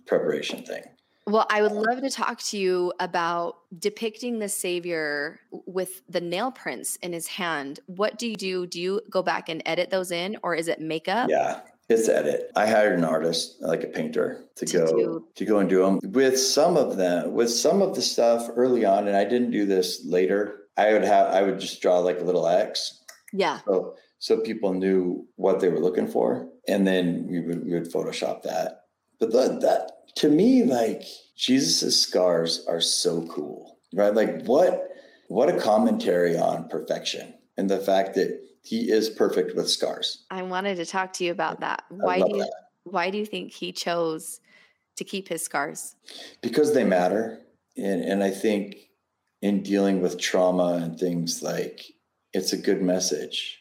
preparation 0.05 0.63
thing 0.63 0.83
well, 1.25 1.45
I 1.49 1.61
would 1.61 1.71
love 1.71 2.01
to 2.01 2.09
talk 2.09 2.41
to 2.43 2.57
you 2.57 2.93
about 2.99 3.57
depicting 3.79 4.39
the 4.39 4.49
Savior 4.49 5.39
with 5.51 6.01
the 6.09 6.21
nail 6.21 6.51
prints 6.51 6.97
in 6.97 7.13
his 7.13 7.27
hand. 7.27 7.79
What 7.85 8.17
do 8.17 8.27
you 8.27 8.35
do? 8.35 8.67
Do 8.67 8.79
you 8.79 9.01
go 9.09 9.23
back 9.23 9.49
and 9.49 9.61
edit 9.65 9.89
those 9.89 10.11
in, 10.11 10.37
or 10.43 10.55
is 10.55 10.67
it 10.67 10.81
makeup? 10.81 11.29
Yeah, 11.29 11.61
it's 11.89 12.09
edit. 12.09 12.51
I 12.55 12.67
hired 12.67 12.97
an 12.97 13.05
artist, 13.05 13.57
like 13.61 13.83
a 13.83 13.87
painter, 13.87 14.43
to, 14.55 14.65
to 14.65 14.77
go 14.77 14.87
do. 14.87 15.27
to 15.35 15.45
go 15.45 15.59
and 15.59 15.69
do 15.69 15.81
them. 15.81 15.99
With 16.03 16.37
some 16.37 16.75
of 16.75 16.97
them, 16.97 17.33
with 17.33 17.49
some 17.49 17.81
of 17.81 17.95
the 17.95 18.01
stuff 18.01 18.49
early 18.55 18.83
on, 18.83 19.07
and 19.07 19.15
I 19.15 19.23
didn't 19.23 19.51
do 19.51 19.65
this 19.65 20.05
later. 20.05 20.59
I 20.75 20.93
would 20.93 21.03
have, 21.03 21.27
I 21.27 21.43
would 21.43 21.59
just 21.59 21.81
draw 21.81 21.99
like 21.99 22.19
a 22.19 22.23
little 22.23 22.47
X. 22.47 23.03
Yeah. 23.31 23.59
So 23.65 23.95
so 24.19 24.39
people 24.39 24.73
knew 24.73 25.27
what 25.35 25.59
they 25.59 25.69
were 25.69 25.79
looking 25.79 26.07
for, 26.07 26.47
and 26.67 26.87
then 26.87 27.27
we 27.27 27.41
would 27.41 27.65
we 27.65 27.73
would 27.73 27.91
Photoshop 27.91 28.41
that. 28.43 28.82
But 29.19 29.31
that 29.33 29.61
that 29.61 30.15
to 30.17 30.29
me, 30.29 30.63
like 30.63 31.03
Jesus's 31.35 31.99
scars 31.99 32.65
are 32.67 32.81
so 32.81 33.25
cool, 33.27 33.77
right? 33.93 34.13
Like 34.13 34.45
what 34.45 34.89
what 35.27 35.49
a 35.49 35.59
commentary 35.59 36.37
on 36.37 36.67
perfection 36.69 37.33
and 37.57 37.69
the 37.69 37.79
fact 37.79 38.15
that 38.15 38.39
he 38.61 38.91
is 38.91 39.09
perfect 39.09 39.55
with 39.55 39.69
scars. 39.69 40.25
I 40.31 40.41
wanted 40.43 40.75
to 40.77 40.85
talk 40.85 41.13
to 41.13 41.23
you 41.23 41.31
about 41.31 41.59
that. 41.59 41.83
Why 41.89 42.19
do 42.19 42.29
you 42.29 42.43
that. 42.43 42.53
why 42.83 43.09
do 43.09 43.17
you 43.17 43.25
think 43.25 43.51
he 43.51 43.71
chose 43.71 44.39
to 44.95 45.03
keep 45.03 45.27
his 45.27 45.41
scars? 45.41 45.95
Because 46.41 46.73
they 46.73 46.83
matter. 46.83 47.39
And 47.77 48.03
and 48.03 48.23
I 48.23 48.29
think 48.29 48.89
in 49.41 49.61
dealing 49.63 50.01
with 50.01 50.19
trauma 50.19 50.79
and 50.81 50.97
things 50.97 51.43
like 51.43 51.83
it's 52.31 52.53
a 52.53 52.57
good 52.57 52.81
message. 52.81 53.59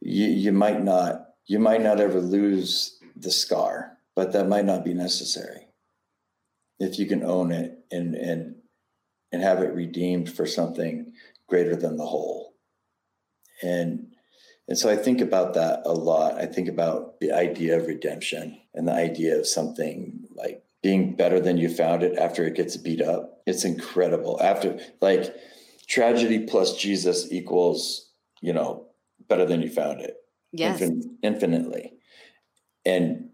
You 0.00 0.26
you 0.26 0.52
might 0.52 0.82
not 0.82 1.30
you 1.46 1.58
might 1.58 1.82
not 1.82 2.00
ever 2.00 2.20
lose 2.20 2.98
the 3.16 3.30
scar, 3.30 3.98
but 4.20 4.32
that 4.32 4.48
might 4.48 4.66
not 4.66 4.84
be 4.84 4.92
necessary 4.92 5.66
if 6.78 6.98
you 6.98 7.06
can 7.06 7.24
own 7.24 7.50
it 7.50 7.78
and 7.90 8.14
and 8.14 8.56
and 9.32 9.42
have 9.42 9.62
it 9.62 9.72
redeemed 9.72 10.30
for 10.30 10.44
something 10.44 11.10
greater 11.48 11.74
than 11.74 11.96
the 11.96 12.04
whole. 12.04 12.52
And 13.62 14.08
and 14.68 14.76
so 14.76 14.90
i 14.90 14.96
think 14.96 15.22
about 15.22 15.54
that 15.54 15.80
a 15.86 15.94
lot. 15.94 16.34
I 16.34 16.44
think 16.44 16.68
about 16.68 17.18
the 17.20 17.32
idea 17.32 17.78
of 17.78 17.86
redemption 17.86 18.60
and 18.74 18.86
the 18.86 18.92
idea 18.92 19.38
of 19.38 19.46
something 19.46 20.28
like 20.36 20.62
being 20.82 21.16
better 21.16 21.40
than 21.40 21.56
you 21.56 21.70
found 21.70 22.02
it 22.02 22.18
after 22.18 22.44
it 22.44 22.56
gets 22.56 22.76
beat 22.76 23.00
up. 23.00 23.40
It's 23.46 23.64
incredible. 23.64 24.38
After 24.42 24.78
like 25.00 25.34
tragedy 25.88 26.40
plus 26.40 26.76
jesus 26.76 27.32
equals 27.32 28.10
you 28.42 28.52
know 28.52 28.84
better 29.30 29.46
than 29.46 29.62
you 29.62 29.70
found 29.70 30.02
it. 30.02 30.16
Yes. 30.52 30.78
Infin- 30.78 31.16
infinitely. 31.22 31.94
And 32.84 33.29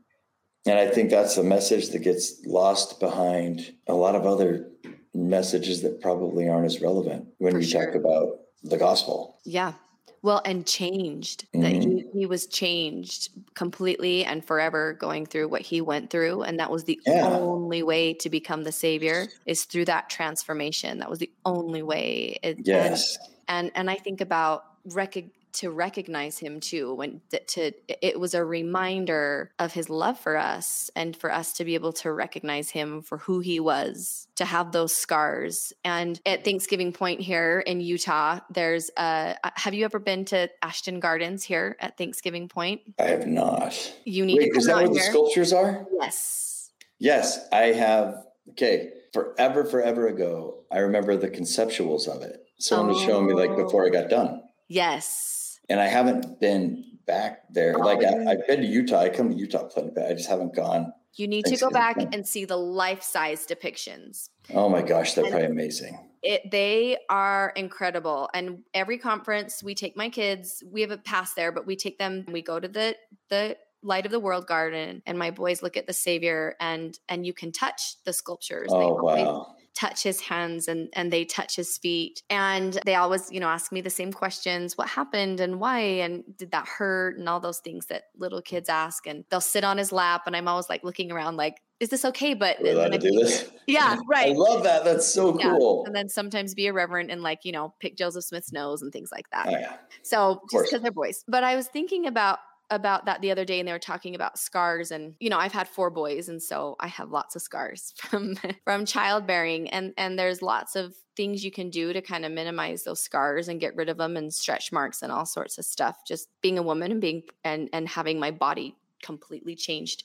and 0.66 0.78
I 0.78 0.88
think 0.88 1.10
that's 1.10 1.36
a 1.36 1.42
message 1.42 1.90
that 1.90 2.00
gets 2.00 2.44
lost 2.44 3.00
behind 3.00 3.72
a 3.86 3.94
lot 3.94 4.14
of 4.14 4.26
other 4.26 4.68
messages 5.14 5.82
that 5.82 6.00
probably 6.00 6.48
aren't 6.48 6.66
as 6.66 6.80
relevant 6.80 7.26
when 7.38 7.52
For 7.52 7.58
we 7.58 7.64
sure. 7.64 7.86
talk 7.86 7.94
about 7.94 8.40
the 8.62 8.76
gospel. 8.76 9.38
Yeah. 9.44 9.74
Well, 10.22 10.42
and 10.44 10.66
changed 10.66 11.46
mm-hmm. 11.52 11.60
that 11.62 11.72
he, 11.72 11.78
mm-hmm. 11.78 12.18
he 12.18 12.26
was 12.26 12.46
changed 12.46 13.30
completely 13.54 14.24
and 14.24 14.44
forever 14.44 14.94
going 14.94 15.26
through 15.26 15.48
what 15.48 15.62
he 15.62 15.80
went 15.80 16.10
through. 16.10 16.42
And 16.42 16.58
that 16.58 16.70
was 16.70 16.84
the 16.84 17.00
yeah. 17.06 17.28
only 17.28 17.82
way 17.82 18.12
to 18.14 18.28
become 18.28 18.64
the 18.64 18.72
savior 18.72 19.28
is 19.46 19.64
through 19.64 19.84
that 19.84 20.10
transformation. 20.10 20.98
That 20.98 21.08
was 21.08 21.20
the 21.20 21.30
only 21.44 21.82
way. 21.82 22.38
It, 22.42 22.58
yes. 22.64 23.16
And, 23.48 23.68
and, 23.68 23.70
and 23.76 23.90
I 23.90 23.94
think 23.96 24.20
about 24.20 24.64
recognition 24.86 25.35
to 25.56 25.70
recognize 25.70 26.38
him 26.38 26.60
too 26.60 26.94
when 26.94 27.20
to 27.48 27.72
it 27.88 28.20
was 28.20 28.34
a 28.34 28.44
reminder 28.44 29.50
of 29.58 29.72
his 29.72 29.88
love 29.88 30.18
for 30.18 30.36
us 30.36 30.90
and 30.94 31.16
for 31.16 31.32
us 31.32 31.54
to 31.54 31.64
be 31.64 31.74
able 31.74 31.94
to 31.94 32.12
recognize 32.12 32.68
him 32.70 33.00
for 33.00 33.18
who 33.18 33.40
he 33.40 33.58
was 33.58 34.28
to 34.36 34.44
have 34.44 34.72
those 34.72 34.94
scars. 34.94 35.72
And 35.82 36.20
at 36.26 36.44
thanksgiving 36.44 36.92
point 36.92 37.20
here 37.20 37.60
in 37.60 37.80
utah 37.80 38.40
there's 38.50 38.90
a 38.96 39.36
have 39.54 39.72
you 39.72 39.84
ever 39.86 39.98
been 39.98 40.26
to 40.26 40.50
ashton 40.62 41.00
gardens 41.00 41.42
here 41.42 41.76
at 41.80 41.96
thanksgiving 41.96 42.48
point? 42.48 42.82
I 42.98 43.04
have 43.04 43.26
not. 43.26 43.94
You 44.04 44.26
need 44.26 44.38
Wait, 44.38 44.44
to 44.46 44.50
come 44.50 44.58
is 44.58 44.66
that 44.66 44.76
where 44.76 44.84
here. 44.84 44.94
the 44.94 45.00
sculptures 45.00 45.52
are? 45.52 45.86
Yes. 45.98 46.70
Yes 46.98 47.48
i 47.52 47.66
have 47.66 48.24
okay 48.50 48.90
forever 49.12 49.64
forever 49.64 50.08
ago 50.08 50.64
i 50.70 50.78
remember 50.78 51.16
the 51.16 51.30
conceptuals 51.30 52.08
of 52.08 52.22
it. 52.22 52.42
Someone 52.58 52.90
oh. 52.90 52.92
was 52.94 53.02
showing 53.02 53.26
me 53.26 53.32
like 53.32 53.56
before 53.56 53.86
i 53.86 53.88
got 53.88 54.10
done. 54.10 54.42
Yes 54.68 55.35
and 55.68 55.80
I 55.80 55.86
haven't 55.86 56.40
been 56.40 56.84
back 57.06 57.42
there. 57.50 57.74
Oh, 57.76 57.80
like 57.80 58.04
I, 58.04 58.30
have 58.30 58.46
been 58.46 58.60
to 58.60 58.66
Utah. 58.66 59.00
I 59.00 59.08
come 59.08 59.30
to 59.30 59.36
Utah 59.36 59.64
plenty, 59.64 59.90
but 59.94 60.06
I 60.06 60.14
just 60.14 60.28
haven't 60.28 60.54
gone. 60.54 60.92
You 61.14 61.28
need 61.28 61.46
to 61.46 61.56
go 61.56 61.70
back 61.70 61.96
and 62.12 62.26
see 62.26 62.44
the 62.44 62.58
life 62.58 63.02
size 63.02 63.46
depictions. 63.46 64.28
Oh 64.52 64.68
my 64.68 64.82
gosh, 64.82 65.14
they're 65.14 65.24
and 65.24 65.32
probably 65.32 65.48
amazing. 65.48 65.98
It, 66.22 66.50
they 66.50 66.98
are 67.08 67.52
incredible. 67.56 68.28
And 68.34 68.64
every 68.74 68.98
conference, 68.98 69.62
we 69.62 69.74
take 69.74 69.96
my 69.96 70.10
kids. 70.10 70.62
We 70.70 70.82
have 70.82 70.90
a 70.90 70.98
pass 70.98 71.32
there, 71.32 71.52
but 71.52 71.66
we 71.66 71.76
take 71.76 71.98
them. 71.98 72.26
We 72.30 72.42
go 72.42 72.60
to 72.60 72.68
the 72.68 72.96
the 73.30 73.56
light 73.82 74.04
of 74.04 74.12
the 74.12 74.20
world 74.20 74.46
garden, 74.46 75.02
and 75.06 75.18
my 75.18 75.30
boys 75.30 75.62
look 75.62 75.76
at 75.78 75.86
the 75.86 75.92
Savior, 75.94 76.54
and 76.60 76.98
and 77.08 77.24
you 77.24 77.32
can 77.32 77.50
touch 77.50 78.02
the 78.04 78.12
sculptures. 78.12 78.68
Oh 78.70 79.02
wow! 79.02 79.55
Touch 79.76 80.02
his 80.02 80.20
hands 80.20 80.66
and 80.68 80.88
and 80.94 81.12
they 81.12 81.24
touch 81.24 81.54
his 81.54 81.78
feet. 81.78 82.22
And 82.30 82.78
they 82.84 82.94
always 82.94 83.30
you 83.30 83.40
know 83.40 83.48
ask 83.48 83.70
me 83.70 83.80
the 83.80 83.90
same 83.90 84.12
questions 84.12 84.76
what 84.76 84.88
happened 84.88 85.40
and 85.40 85.60
why? 85.60 85.78
And 85.78 86.24
did 86.36 86.50
that 86.52 86.66
hurt? 86.66 87.18
and 87.18 87.28
all 87.28 87.40
those 87.40 87.58
things 87.58 87.86
that 87.86 88.04
little 88.16 88.42
kids 88.42 88.68
ask. 88.68 89.06
And 89.06 89.24
they'll 89.30 89.40
sit 89.40 89.64
on 89.64 89.78
his 89.78 89.92
lap 89.92 90.22
and 90.26 90.34
i'm 90.34 90.48
always 90.48 90.68
like 90.68 90.82
looking 90.82 91.12
around 91.12 91.36
like 91.36 91.56
is 91.78 91.90
this 91.90 92.06
okay? 92.06 92.32
But 92.32 92.56
We're 92.62 92.72
allowed 92.72 92.92
to 92.92 92.98
do 92.98 93.10
this? 93.10 93.50
yeah 93.66 93.98
right. 94.08 94.30
i 94.30 94.32
love 94.32 94.62
that. 94.62 94.84
That's 94.84 95.06
so 95.06 95.38
yeah. 95.38 95.50
cool. 95.50 95.84
And 95.84 95.94
then 95.94 96.08
sometimes 96.08 96.54
be 96.54 96.66
irreverent 96.66 97.10
and 97.10 97.22
like 97.22 97.40
you 97.44 97.52
know 97.52 97.74
pick 97.80 97.96
joseph 97.96 98.24
smith's 98.24 98.52
nose 98.52 98.82
and 98.82 98.92
things 98.92 99.10
like 99.12 99.28
that. 99.30 99.46
Oh, 99.48 99.50
yeah. 99.50 99.76
so 100.02 100.40
just 100.50 100.70
because 100.70 100.82
they're 100.82 100.90
boys. 100.90 101.24
But 101.28 101.44
i 101.44 101.54
was 101.54 101.68
thinking 101.68 102.06
about 102.06 102.38
about 102.70 103.06
that 103.06 103.20
the 103.20 103.30
other 103.30 103.44
day 103.44 103.58
and 103.60 103.68
they 103.68 103.72
were 103.72 103.78
talking 103.78 104.14
about 104.14 104.38
scars 104.38 104.90
and 104.90 105.14
you 105.20 105.30
know 105.30 105.38
I've 105.38 105.52
had 105.52 105.68
four 105.68 105.90
boys 105.90 106.28
and 106.28 106.42
so 106.42 106.76
I 106.80 106.88
have 106.88 107.10
lots 107.10 107.36
of 107.36 107.42
scars 107.42 107.94
from 107.98 108.36
from 108.64 108.84
childbearing 108.84 109.68
and 109.70 109.94
and 109.96 110.18
there's 110.18 110.42
lots 110.42 110.76
of 110.76 110.94
things 111.16 111.44
you 111.44 111.50
can 111.50 111.70
do 111.70 111.92
to 111.92 112.02
kind 112.02 112.24
of 112.24 112.32
minimize 112.32 112.84
those 112.84 113.00
scars 113.00 113.48
and 113.48 113.60
get 113.60 113.74
rid 113.74 113.88
of 113.88 113.96
them 113.96 114.16
and 114.16 114.32
stretch 114.32 114.70
marks 114.70 115.02
and 115.02 115.10
all 115.10 115.24
sorts 115.24 115.58
of 115.58 115.64
stuff. 115.64 115.96
Just 116.06 116.28
being 116.42 116.58
a 116.58 116.62
woman 116.62 116.92
and 116.92 117.00
being 117.00 117.22
and 117.42 117.68
and 117.72 117.88
having 117.88 118.20
my 118.20 118.30
body 118.30 118.76
completely 119.02 119.54
changed 119.54 120.04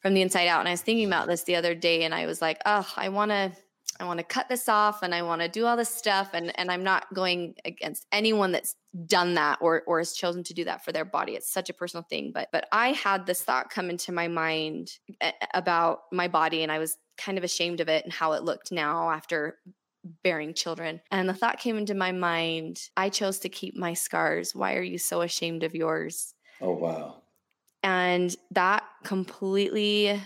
from 0.00 0.14
the 0.14 0.22
inside 0.22 0.48
out. 0.48 0.60
And 0.60 0.68
I 0.68 0.72
was 0.72 0.82
thinking 0.82 1.06
about 1.06 1.26
this 1.26 1.44
the 1.44 1.56
other 1.56 1.74
day 1.74 2.04
and 2.04 2.14
I 2.14 2.26
was 2.26 2.42
like 2.42 2.60
oh 2.66 2.88
I 2.96 3.08
want 3.08 3.30
to 3.30 3.52
I 4.00 4.04
want 4.04 4.18
to 4.18 4.24
cut 4.24 4.48
this 4.48 4.68
off 4.68 5.02
and 5.02 5.14
I 5.14 5.22
want 5.22 5.42
to 5.42 5.48
do 5.48 5.66
all 5.66 5.76
this 5.76 5.88
stuff 5.88 6.30
and 6.32 6.56
and 6.58 6.70
I'm 6.70 6.84
not 6.84 7.12
going 7.14 7.54
against 7.64 8.06
anyone 8.12 8.52
that's 8.52 8.76
done 9.06 9.34
that 9.34 9.58
or 9.60 9.82
or 9.86 9.98
has 9.98 10.12
chosen 10.12 10.44
to 10.44 10.54
do 10.54 10.64
that 10.64 10.84
for 10.84 10.92
their 10.92 11.04
body. 11.04 11.32
It's 11.32 11.52
such 11.52 11.68
a 11.68 11.74
personal 11.74 12.04
thing, 12.08 12.30
but 12.32 12.48
but 12.52 12.66
I 12.70 12.92
had 12.92 13.26
this 13.26 13.42
thought 13.42 13.70
come 13.70 13.90
into 13.90 14.12
my 14.12 14.28
mind 14.28 14.92
about 15.52 16.00
my 16.12 16.28
body 16.28 16.62
and 16.62 16.70
I 16.70 16.78
was 16.78 16.96
kind 17.16 17.38
of 17.38 17.44
ashamed 17.44 17.80
of 17.80 17.88
it 17.88 18.04
and 18.04 18.12
how 18.12 18.32
it 18.32 18.44
looked 18.44 18.70
now 18.70 19.10
after 19.10 19.58
bearing 20.22 20.54
children. 20.54 21.00
And 21.10 21.28
the 21.28 21.34
thought 21.34 21.58
came 21.58 21.76
into 21.76 21.94
my 21.94 22.12
mind, 22.12 22.80
I 22.96 23.08
chose 23.08 23.40
to 23.40 23.48
keep 23.48 23.76
my 23.76 23.94
scars. 23.94 24.54
Why 24.54 24.76
are 24.76 24.82
you 24.82 24.98
so 24.98 25.22
ashamed 25.22 25.64
of 25.64 25.74
yours? 25.74 26.34
Oh 26.60 26.72
wow. 26.72 27.22
And 27.82 28.34
that 28.52 28.84
completely 29.04 30.20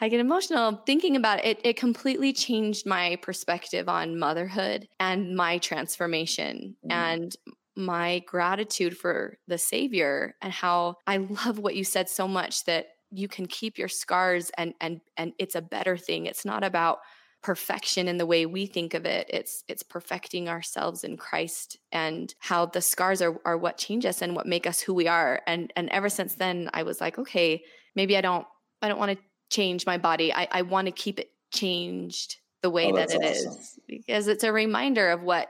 I 0.00 0.08
get 0.08 0.20
emotional 0.20 0.82
thinking 0.86 1.16
about 1.16 1.44
it. 1.44 1.60
it. 1.64 1.76
Completely 1.76 2.32
changed 2.32 2.86
my 2.86 3.16
perspective 3.22 3.88
on 3.88 4.18
motherhood 4.18 4.88
and 5.00 5.34
my 5.34 5.58
transformation 5.58 6.76
mm-hmm. 6.84 6.92
and 6.92 7.36
my 7.76 8.22
gratitude 8.26 8.96
for 8.96 9.38
the 9.48 9.58
Savior 9.58 10.34
and 10.42 10.52
how 10.52 10.96
I 11.06 11.18
love 11.18 11.58
what 11.58 11.76
you 11.76 11.84
said 11.84 12.08
so 12.08 12.26
much 12.26 12.64
that 12.64 12.86
you 13.10 13.28
can 13.28 13.46
keep 13.46 13.78
your 13.78 13.88
scars 13.88 14.50
and 14.58 14.74
and 14.80 15.00
and 15.16 15.32
it's 15.38 15.54
a 15.54 15.62
better 15.62 15.96
thing. 15.96 16.26
It's 16.26 16.44
not 16.44 16.64
about 16.64 16.98
perfection 17.42 18.08
in 18.08 18.16
the 18.16 18.26
way 18.26 18.44
we 18.44 18.66
think 18.66 18.94
of 18.94 19.04
it. 19.04 19.28
It's 19.30 19.62
it's 19.68 19.82
perfecting 19.82 20.48
ourselves 20.48 21.04
in 21.04 21.16
Christ 21.16 21.78
and 21.92 22.34
how 22.40 22.66
the 22.66 22.80
scars 22.80 23.22
are 23.22 23.38
are 23.44 23.56
what 23.56 23.78
change 23.78 24.04
us 24.04 24.20
and 24.20 24.34
what 24.34 24.46
make 24.46 24.66
us 24.66 24.80
who 24.80 24.94
we 24.94 25.06
are. 25.06 25.40
And 25.46 25.72
and 25.76 25.88
ever 25.90 26.08
since 26.08 26.34
then 26.34 26.70
I 26.74 26.82
was 26.82 27.00
like, 27.00 27.18
okay, 27.18 27.62
maybe 27.94 28.16
I 28.16 28.20
don't 28.20 28.46
I 28.82 28.88
don't 28.88 28.98
want 28.98 29.12
to 29.12 29.24
change 29.50 29.86
my 29.86 29.98
body. 29.98 30.32
I, 30.32 30.48
I 30.50 30.62
want 30.62 30.86
to 30.86 30.92
keep 30.92 31.18
it 31.18 31.30
changed 31.52 32.36
the 32.62 32.70
way 32.70 32.90
oh, 32.92 32.96
that 32.96 33.10
it 33.10 33.22
awesome. 33.22 33.52
is 33.52 33.78
because 33.86 34.28
it's 34.28 34.44
a 34.44 34.52
reminder 34.52 35.10
of 35.10 35.22
what 35.22 35.48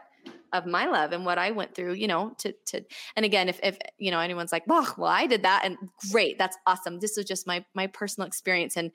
of 0.52 0.66
my 0.66 0.86
love 0.86 1.12
and 1.12 1.24
what 1.24 1.38
I 1.38 1.50
went 1.50 1.74
through, 1.74 1.94
you 1.94 2.06
know, 2.06 2.34
to 2.38 2.54
to 2.66 2.84
and 3.16 3.24
again, 3.24 3.48
if 3.48 3.60
if 3.62 3.78
you 3.98 4.10
know 4.10 4.20
anyone's 4.20 4.52
like, 4.52 4.66
well, 4.66 4.86
well, 4.96 5.10
I 5.10 5.26
did 5.26 5.42
that 5.42 5.62
and 5.64 5.76
great, 6.12 6.38
that's 6.38 6.56
awesome. 6.66 7.00
This 7.00 7.16
was 7.16 7.26
just 7.26 7.46
my 7.46 7.64
my 7.74 7.86
personal 7.86 8.26
experience. 8.26 8.76
And 8.76 8.92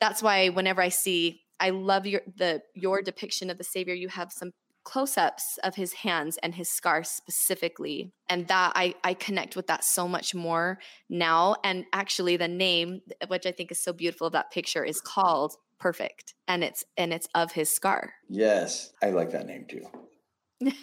that's 0.00 0.22
why 0.22 0.48
whenever 0.48 0.82
I 0.82 0.88
see 0.88 1.42
I 1.60 1.70
love 1.70 2.06
your 2.06 2.22
the 2.36 2.62
your 2.74 3.02
depiction 3.02 3.50
of 3.50 3.58
the 3.58 3.64
Savior, 3.64 3.94
you 3.94 4.08
have 4.08 4.32
some 4.32 4.52
close-ups 4.84 5.58
of 5.64 5.74
his 5.74 5.92
hands 5.92 6.38
and 6.42 6.54
his 6.54 6.68
scar 6.68 7.02
specifically 7.02 8.12
and 8.28 8.46
that 8.48 8.72
I, 8.74 8.94
I 9.02 9.14
connect 9.14 9.56
with 9.56 9.66
that 9.68 9.82
so 9.84 10.06
much 10.06 10.34
more 10.34 10.78
now 11.08 11.56
and 11.64 11.84
actually 11.92 12.36
the 12.36 12.48
name 12.48 13.00
which 13.28 13.46
i 13.46 13.50
think 13.50 13.72
is 13.72 13.82
so 13.82 13.92
beautiful 13.92 14.26
of 14.26 14.34
that 14.34 14.52
picture 14.52 14.84
is 14.84 15.00
called 15.00 15.54
perfect 15.78 16.34
and 16.46 16.62
it's 16.62 16.84
and 16.96 17.12
it's 17.12 17.28
of 17.34 17.52
his 17.52 17.70
scar 17.70 18.12
yes 18.28 18.92
i 19.02 19.10
like 19.10 19.30
that 19.30 19.46
name 19.46 19.64
too 19.68 19.84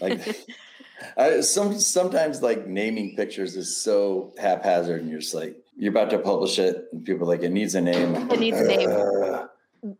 like 0.01 0.45
I, 1.17 1.41
some 1.41 1.79
sometimes 1.79 2.41
like 2.41 2.67
naming 2.67 3.15
pictures 3.15 3.55
is 3.55 3.75
so 3.75 4.33
haphazard, 4.39 5.01
and 5.01 5.09
you're 5.09 5.19
just 5.19 5.33
like 5.33 5.55
you're 5.75 5.91
about 5.91 6.09
to 6.11 6.19
publish 6.19 6.59
it, 6.59 6.85
and 6.91 7.03
people 7.03 7.23
are 7.23 7.35
like 7.35 7.43
it 7.43 7.51
needs 7.51 7.75
a 7.75 7.81
name. 7.81 8.15
It 8.31 8.39
needs 8.39 8.59
a 8.59 8.67
name. 8.67 8.89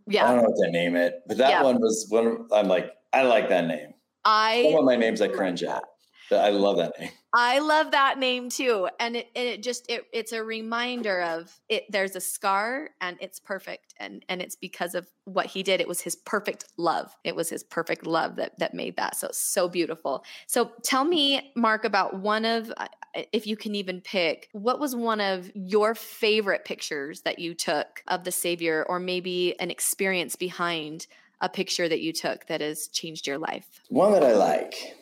Yeah, 0.08 0.26
I 0.26 0.34
don't 0.34 0.38
know 0.38 0.50
what 0.50 0.66
to 0.66 0.72
name 0.72 0.96
it, 0.96 1.24
but 1.28 1.38
that 1.38 1.50
yeah. 1.50 1.64
one 1.64 1.80
was 1.80 2.08
one. 2.10 2.48
I'm 2.54 2.68
like, 2.68 2.92
I 3.14 3.24
like 3.24 3.50
that 3.50 3.68
name. 3.68 3.91
I 4.26 4.64
some 4.70 4.80
of 4.80 4.86
my 4.86 4.96
names 4.96 5.22
I 5.22 5.28
cringe 5.28 5.64
at. 5.64 5.84
I 6.32 6.52
love 6.52 6.78
that 6.78 6.98
name. 7.00 7.12
I 7.34 7.60
love 7.60 7.92
that 7.92 8.20
name 8.20 8.50
too. 8.50 8.90
And 9.00 9.16
it, 9.16 9.28
and 9.36 9.48
it 9.48 9.64
just 9.64 9.90
it, 9.90 10.06
it's 10.12 10.34
a 10.34 10.44
reminder 10.44 11.22
of 11.22 11.60
it 11.70 11.86
there's 11.90 12.16
a 12.16 12.22
scar 12.22 12.90
and 13.00 13.18
it's 13.22 13.40
perfect 13.40 13.94
and 13.98 14.24
and 14.28 14.42
it's 14.42 14.56
because 14.56 14.96
of 14.96 15.08
what 15.26 15.46
he 15.46 15.64
did. 15.64 15.80
It 15.80 15.88
was 15.88 16.02
his 16.02 16.16
perfect 16.16 16.66
love. 16.78 17.16
It 17.24 17.36
was 17.36 17.50
his 17.50 17.64
perfect 17.64 18.06
love 18.06 18.36
that 18.36 18.60
that 18.60 18.74
made 18.74 18.98
that 18.98 19.16
so 19.16 19.30
so 19.32 19.70
beautiful. 19.70 20.26
So 20.48 20.72
tell 20.84 21.06
me 21.06 21.54
Mark 21.56 21.86
about 21.86 22.20
one 22.20 22.46
of 22.46 22.72
uh, 22.76 22.88
if 23.32 23.48
you 23.48 23.56
can 23.56 23.76
even 23.76 24.02
pick 24.02 24.50
what 24.52 24.80
was 24.80 24.96
one 24.96 25.22
of 25.22 25.50
your 25.54 25.96
favorite 25.96 26.66
pictures 26.66 27.22
that 27.22 27.40
you 27.40 27.54
took 27.54 28.04
of 28.08 28.24
the 28.24 28.32
savior 28.32 28.86
or 28.88 29.00
maybe 29.00 29.58
an 29.60 29.72
experience 29.72 30.36
behind 30.36 31.08
a 31.42 31.50
picture 31.50 31.90
that 31.90 32.00
you 32.02 32.14
took 32.14 32.48
that 32.48 32.62
has 32.62 32.88
changed 32.88 33.28
your 33.28 33.38
life. 33.38 33.82
One 33.90 34.14
that 34.14 34.24
I 34.24 34.34
like 34.34 34.96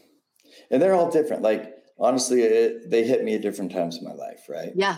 and 0.71 0.81
they're 0.81 0.93
all 0.93 1.09
different. 1.09 1.41
Like 1.41 1.75
honestly, 1.97 2.41
it, 2.41 2.89
they 2.89 3.03
hit 3.03 3.23
me 3.23 3.35
at 3.35 3.41
different 3.41 3.71
times 3.71 3.97
in 3.97 4.03
my 4.03 4.13
life, 4.13 4.45
right? 4.49 4.71
Yeah. 4.75 4.97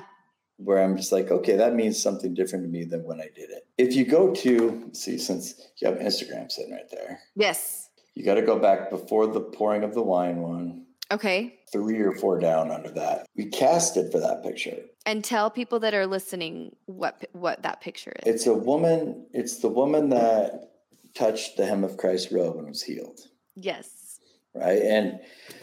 Where 0.58 0.84
I'm 0.84 0.96
just 0.96 1.12
like, 1.12 1.32
okay, 1.32 1.56
that 1.56 1.74
means 1.74 2.02
something 2.02 2.34
different 2.34 2.66
to 2.66 2.70
me 2.70 2.84
than 2.84 3.04
when 3.04 3.20
I 3.20 3.30
did 3.36 3.50
it. 3.50 3.66
If 3.78 3.96
you 3.96 4.06
go 4.06 4.34
to 4.36 4.90
see, 4.94 5.18
since 5.18 5.70
you 5.78 5.88
have 5.88 5.98
Instagram 5.98 6.52
sitting 6.52 6.72
right 6.72 6.90
there, 6.92 7.20
yes, 7.36 7.90
you 8.14 8.24
got 8.24 8.36
to 8.36 8.44
go 8.44 8.60
back 8.60 8.90
before 8.92 9.26
the 9.26 9.42
pouring 9.42 9.84
of 9.84 9.96
the 9.96 10.04
wine 10.04 10.38
one. 10.38 10.86
Okay. 11.12 11.60
Three 11.74 12.00
or 12.00 12.14
four 12.14 12.40
down 12.40 12.72
under 12.72 12.92
that. 12.92 13.26
We 13.36 13.46
casted 13.46 14.12
for 14.12 14.20
that 14.20 14.44
picture. 14.44 14.78
And 15.06 15.24
tell 15.24 15.50
people 15.50 15.80
that 15.80 15.94
are 15.94 16.06
listening 16.06 16.76
what 16.86 17.28
what 17.34 17.64
that 17.64 17.82
picture 17.82 18.14
is. 18.24 18.36
It's 18.36 18.48
a 18.48 18.54
woman. 18.54 19.26
It's 19.34 19.58
the 19.58 19.68
woman 19.68 20.10
that 20.10 20.71
touched 21.14 21.58
the 21.58 21.66
hem 21.66 21.84
of 21.84 21.98
Christ's 21.98 22.32
robe 22.32 22.58
and 22.58 22.68
was 22.68 22.84
healed. 22.84 23.20
Yes 23.56 24.02
right? 24.54 24.82
And 24.82 25.20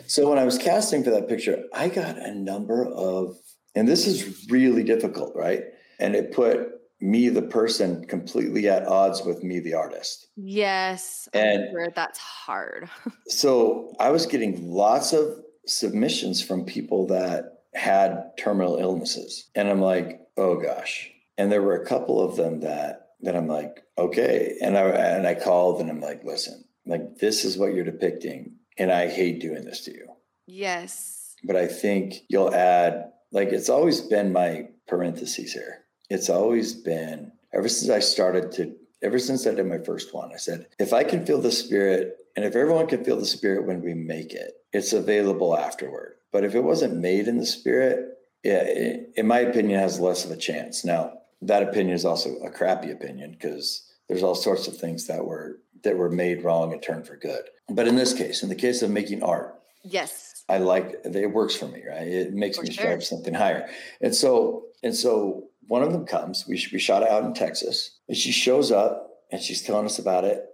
so 0.06 0.28
when 0.28 0.38
I 0.38 0.44
was 0.44 0.58
casting 0.58 1.04
for 1.04 1.10
that 1.10 1.28
picture, 1.28 1.64
I 1.74 1.88
got 1.88 2.18
a 2.18 2.34
number 2.34 2.86
of, 2.86 3.36
and 3.74 3.86
this 3.86 4.06
is 4.06 4.46
really 4.50 4.82
difficult, 4.82 5.34
right? 5.34 5.64
And 5.98 6.14
it 6.14 6.32
put 6.32 6.68
me, 7.00 7.28
the 7.28 7.42
person, 7.42 8.04
completely 8.06 8.68
at 8.68 8.86
odds 8.86 9.24
with 9.24 9.44
me, 9.44 9.60
the 9.60 9.74
artist. 9.74 10.28
Yes. 10.36 11.28
Oh 11.32 11.38
and 11.38 11.92
that's 11.94 12.18
hard. 12.18 12.88
so 13.28 13.94
I 14.00 14.10
was 14.10 14.26
getting 14.26 14.70
lots 14.70 15.12
of 15.12 15.38
submissions 15.66 16.42
from 16.42 16.64
people 16.64 17.06
that 17.08 17.60
had 17.74 18.32
terminal 18.36 18.78
illnesses. 18.78 19.48
And 19.54 19.68
I'm 19.68 19.80
like, 19.80 20.20
oh 20.36 20.56
gosh. 20.56 21.10
And 21.36 21.52
there 21.52 21.62
were 21.62 21.80
a 21.80 21.86
couple 21.86 22.20
of 22.20 22.36
them 22.36 22.60
that 22.60 23.07
that 23.20 23.36
I'm 23.36 23.48
like, 23.48 23.82
okay. 23.96 24.56
And 24.62 24.76
I 24.78 24.82
and 24.82 25.26
I 25.26 25.34
called 25.34 25.80
and 25.80 25.90
I'm 25.90 26.00
like, 26.00 26.24
listen, 26.24 26.64
like 26.86 27.18
this 27.18 27.44
is 27.44 27.58
what 27.58 27.74
you're 27.74 27.84
depicting 27.84 28.54
and 28.78 28.92
I 28.92 29.08
hate 29.08 29.40
doing 29.40 29.64
this 29.64 29.80
to 29.82 29.92
you. 29.92 30.08
Yes. 30.46 31.36
But 31.44 31.56
I 31.56 31.66
think 31.66 32.14
you'll 32.28 32.54
add, 32.54 33.12
like, 33.32 33.48
it's 33.48 33.68
always 33.68 34.00
been 34.00 34.32
my 34.32 34.68
parentheses 34.86 35.52
here. 35.52 35.84
It's 36.10 36.30
always 36.30 36.72
been, 36.72 37.32
ever 37.52 37.68
since 37.68 37.90
I 37.90 37.98
started 37.98 38.50
to, 38.52 38.74
ever 39.02 39.18
since 39.18 39.46
I 39.46 39.54
did 39.54 39.66
my 39.66 39.78
first 39.78 40.14
one, 40.14 40.32
I 40.32 40.38
said, 40.38 40.66
if 40.78 40.92
I 40.92 41.04
can 41.04 41.26
feel 41.26 41.40
the 41.40 41.52
spirit, 41.52 42.16
and 42.34 42.44
if 42.44 42.56
everyone 42.56 42.86
can 42.86 43.04
feel 43.04 43.18
the 43.18 43.26
spirit 43.26 43.66
when 43.66 43.82
we 43.82 43.94
make 43.94 44.32
it, 44.32 44.52
it's 44.72 44.92
available 44.92 45.56
afterward. 45.56 46.14
But 46.32 46.44
if 46.44 46.54
it 46.54 46.64
wasn't 46.64 46.96
made 46.96 47.28
in 47.28 47.38
the 47.38 47.46
spirit, 47.46 48.14
yeah, 48.42 48.62
it, 48.62 49.12
in 49.16 49.26
my 49.26 49.40
opinion, 49.40 49.78
has 49.78 50.00
less 50.00 50.24
of 50.24 50.30
a 50.30 50.36
chance. 50.36 50.84
Now, 50.84 51.14
that 51.42 51.62
opinion 51.62 51.94
is 51.94 52.04
also 52.04 52.36
a 52.36 52.50
crappy 52.50 52.90
opinion 52.90 53.32
because 53.32 53.86
there's 54.08 54.22
all 54.22 54.34
sorts 54.34 54.66
of 54.66 54.76
things 54.76 55.06
that 55.06 55.24
were 55.24 55.58
that 55.84 55.96
were 55.96 56.10
made 56.10 56.42
wrong 56.42 56.72
and 56.72 56.82
turned 56.82 57.06
for 57.06 57.16
good. 57.16 57.42
But 57.68 57.86
in 57.86 57.96
this 57.96 58.12
case, 58.12 58.42
in 58.42 58.48
the 58.48 58.54
case 58.54 58.82
of 58.82 58.90
making 58.90 59.22
art, 59.22 59.54
yes, 59.84 60.44
I 60.48 60.58
like 60.58 60.96
it 61.04 61.32
works 61.32 61.54
for 61.54 61.66
me, 61.66 61.82
right? 61.88 62.06
It 62.06 62.32
makes 62.32 62.56
for 62.56 62.64
me 62.64 62.70
sure. 62.70 62.84
strive 62.84 63.04
something 63.04 63.34
higher. 63.34 63.68
And 64.00 64.14
so 64.14 64.64
and 64.82 64.94
so 64.94 65.44
one 65.68 65.82
of 65.82 65.92
them 65.92 66.06
comes. 66.06 66.46
We 66.48 66.62
we 66.72 66.78
shot 66.78 67.08
out 67.08 67.24
in 67.24 67.34
Texas, 67.34 67.98
and 68.08 68.16
she 68.16 68.32
shows 68.32 68.72
up 68.72 69.04
and 69.30 69.40
she's 69.40 69.62
telling 69.62 69.86
us 69.86 69.98
about 69.98 70.24
it, 70.24 70.44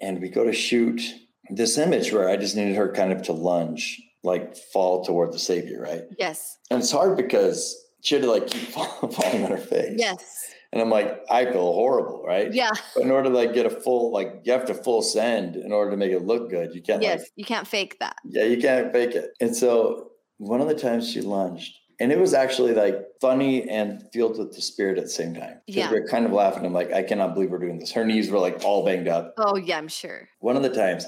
and 0.00 0.20
we 0.20 0.28
go 0.28 0.44
to 0.44 0.52
shoot 0.52 1.02
this 1.50 1.76
image 1.78 2.12
where 2.12 2.28
I 2.28 2.36
just 2.36 2.56
needed 2.56 2.76
her 2.76 2.92
kind 2.92 3.12
of 3.12 3.22
to 3.22 3.32
lunge, 3.32 4.00
like 4.22 4.56
fall 4.56 5.04
toward 5.04 5.32
the 5.32 5.38
Savior, 5.38 5.82
right? 5.82 6.02
Yes. 6.18 6.58
And 6.70 6.80
it's 6.80 6.92
hard 6.92 7.16
because 7.16 7.76
she 8.02 8.16
had 8.16 8.22
to 8.22 8.30
like 8.30 8.46
keep 8.46 8.68
falling 8.70 9.44
on 9.44 9.50
her 9.50 9.56
face. 9.56 9.96
Yes 9.96 10.52
and 10.72 10.80
I'm 10.80 10.88
like, 10.88 11.20
I 11.30 11.44
feel 11.44 11.72
horrible, 11.72 12.22
right? 12.26 12.52
Yeah. 12.52 12.70
But 12.94 13.02
in 13.02 13.10
order 13.10 13.28
to 13.28 13.34
like 13.34 13.52
get 13.52 13.66
a 13.66 13.70
full, 13.70 14.10
like 14.10 14.40
you 14.44 14.52
have 14.52 14.64
to 14.66 14.74
full 14.74 15.02
send 15.02 15.56
in 15.56 15.70
order 15.70 15.90
to 15.90 15.96
make 15.96 16.12
it 16.12 16.24
look 16.24 16.48
good. 16.48 16.74
You 16.74 16.80
can't. 16.80 17.02
Yes, 17.02 17.20
like, 17.20 17.28
you 17.36 17.44
can't 17.44 17.66
fake 17.66 17.98
that. 18.00 18.16
Yeah, 18.24 18.44
you 18.44 18.56
can't 18.56 18.90
fake 18.90 19.14
it. 19.14 19.32
And 19.40 19.54
so 19.54 20.12
one 20.38 20.62
of 20.62 20.68
the 20.68 20.74
times 20.74 21.10
she 21.10 21.20
lunged, 21.20 21.76
and 22.00 22.10
it 22.10 22.18
was 22.18 22.32
actually 22.32 22.72
like 22.72 22.96
funny 23.20 23.68
and 23.68 24.02
filled 24.14 24.38
with 24.38 24.54
the 24.54 24.62
spirit 24.62 24.96
at 24.96 25.04
the 25.04 25.10
same 25.10 25.34
time. 25.34 25.60
Yeah. 25.66 25.90
We 25.90 25.98
are 25.98 26.08
kind 26.08 26.24
of 26.24 26.32
laughing. 26.32 26.64
I'm 26.64 26.72
like, 26.72 26.92
I 26.92 27.02
cannot 27.02 27.34
believe 27.34 27.50
we're 27.50 27.58
doing 27.58 27.78
this. 27.78 27.92
Her 27.92 28.06
knees 28.06 28.30
were 28.30 28.38
like 28.38 28.64
all 28.64 28.82
banged 28.82 29.08
up. 29.08 29.34
Oh 29.36 29.56
yeah, 29.56 29.76
I'm 29.76 29.88
sure. 29.88 30.28
One 30.40 30.56
of 30.56 30.62
the 30.62 30.70
times, 30.74 31.06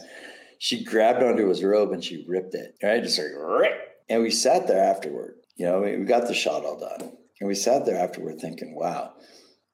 she 0.58 0.84
grabbed 0.84 1.22
onto 1.22 1.48
his 1.48 1.64
robe 1.64 1.92
and 1.92 2.04
she 2.04 2.26
ripped 2.28 2.54
it. 2.54 2.76
Right, 2.82 3.02
just 3.02 3.18
like 3.18 3.28
rip. 3.34 3.72
And 4.10 4.22
we 4.22 4.30
sat 4.30 4.66
there 4.66 4.84
afterward. 4.84 5.36
You 5.56 5.66
know, 5.66 5.80
we 5.80 6.04
got 6.04 6.26
the 6.26 6.34
shot 6.34 6.64
all 6.64 6.78
done, 6.78 7.12
and 7.40 7.48
we 7.48 7.54
sat 7.54 7.86
there 7.86 7.98
afterward 7.98 8.40
thinking, 8.40 8.74
wow 8.74 9.14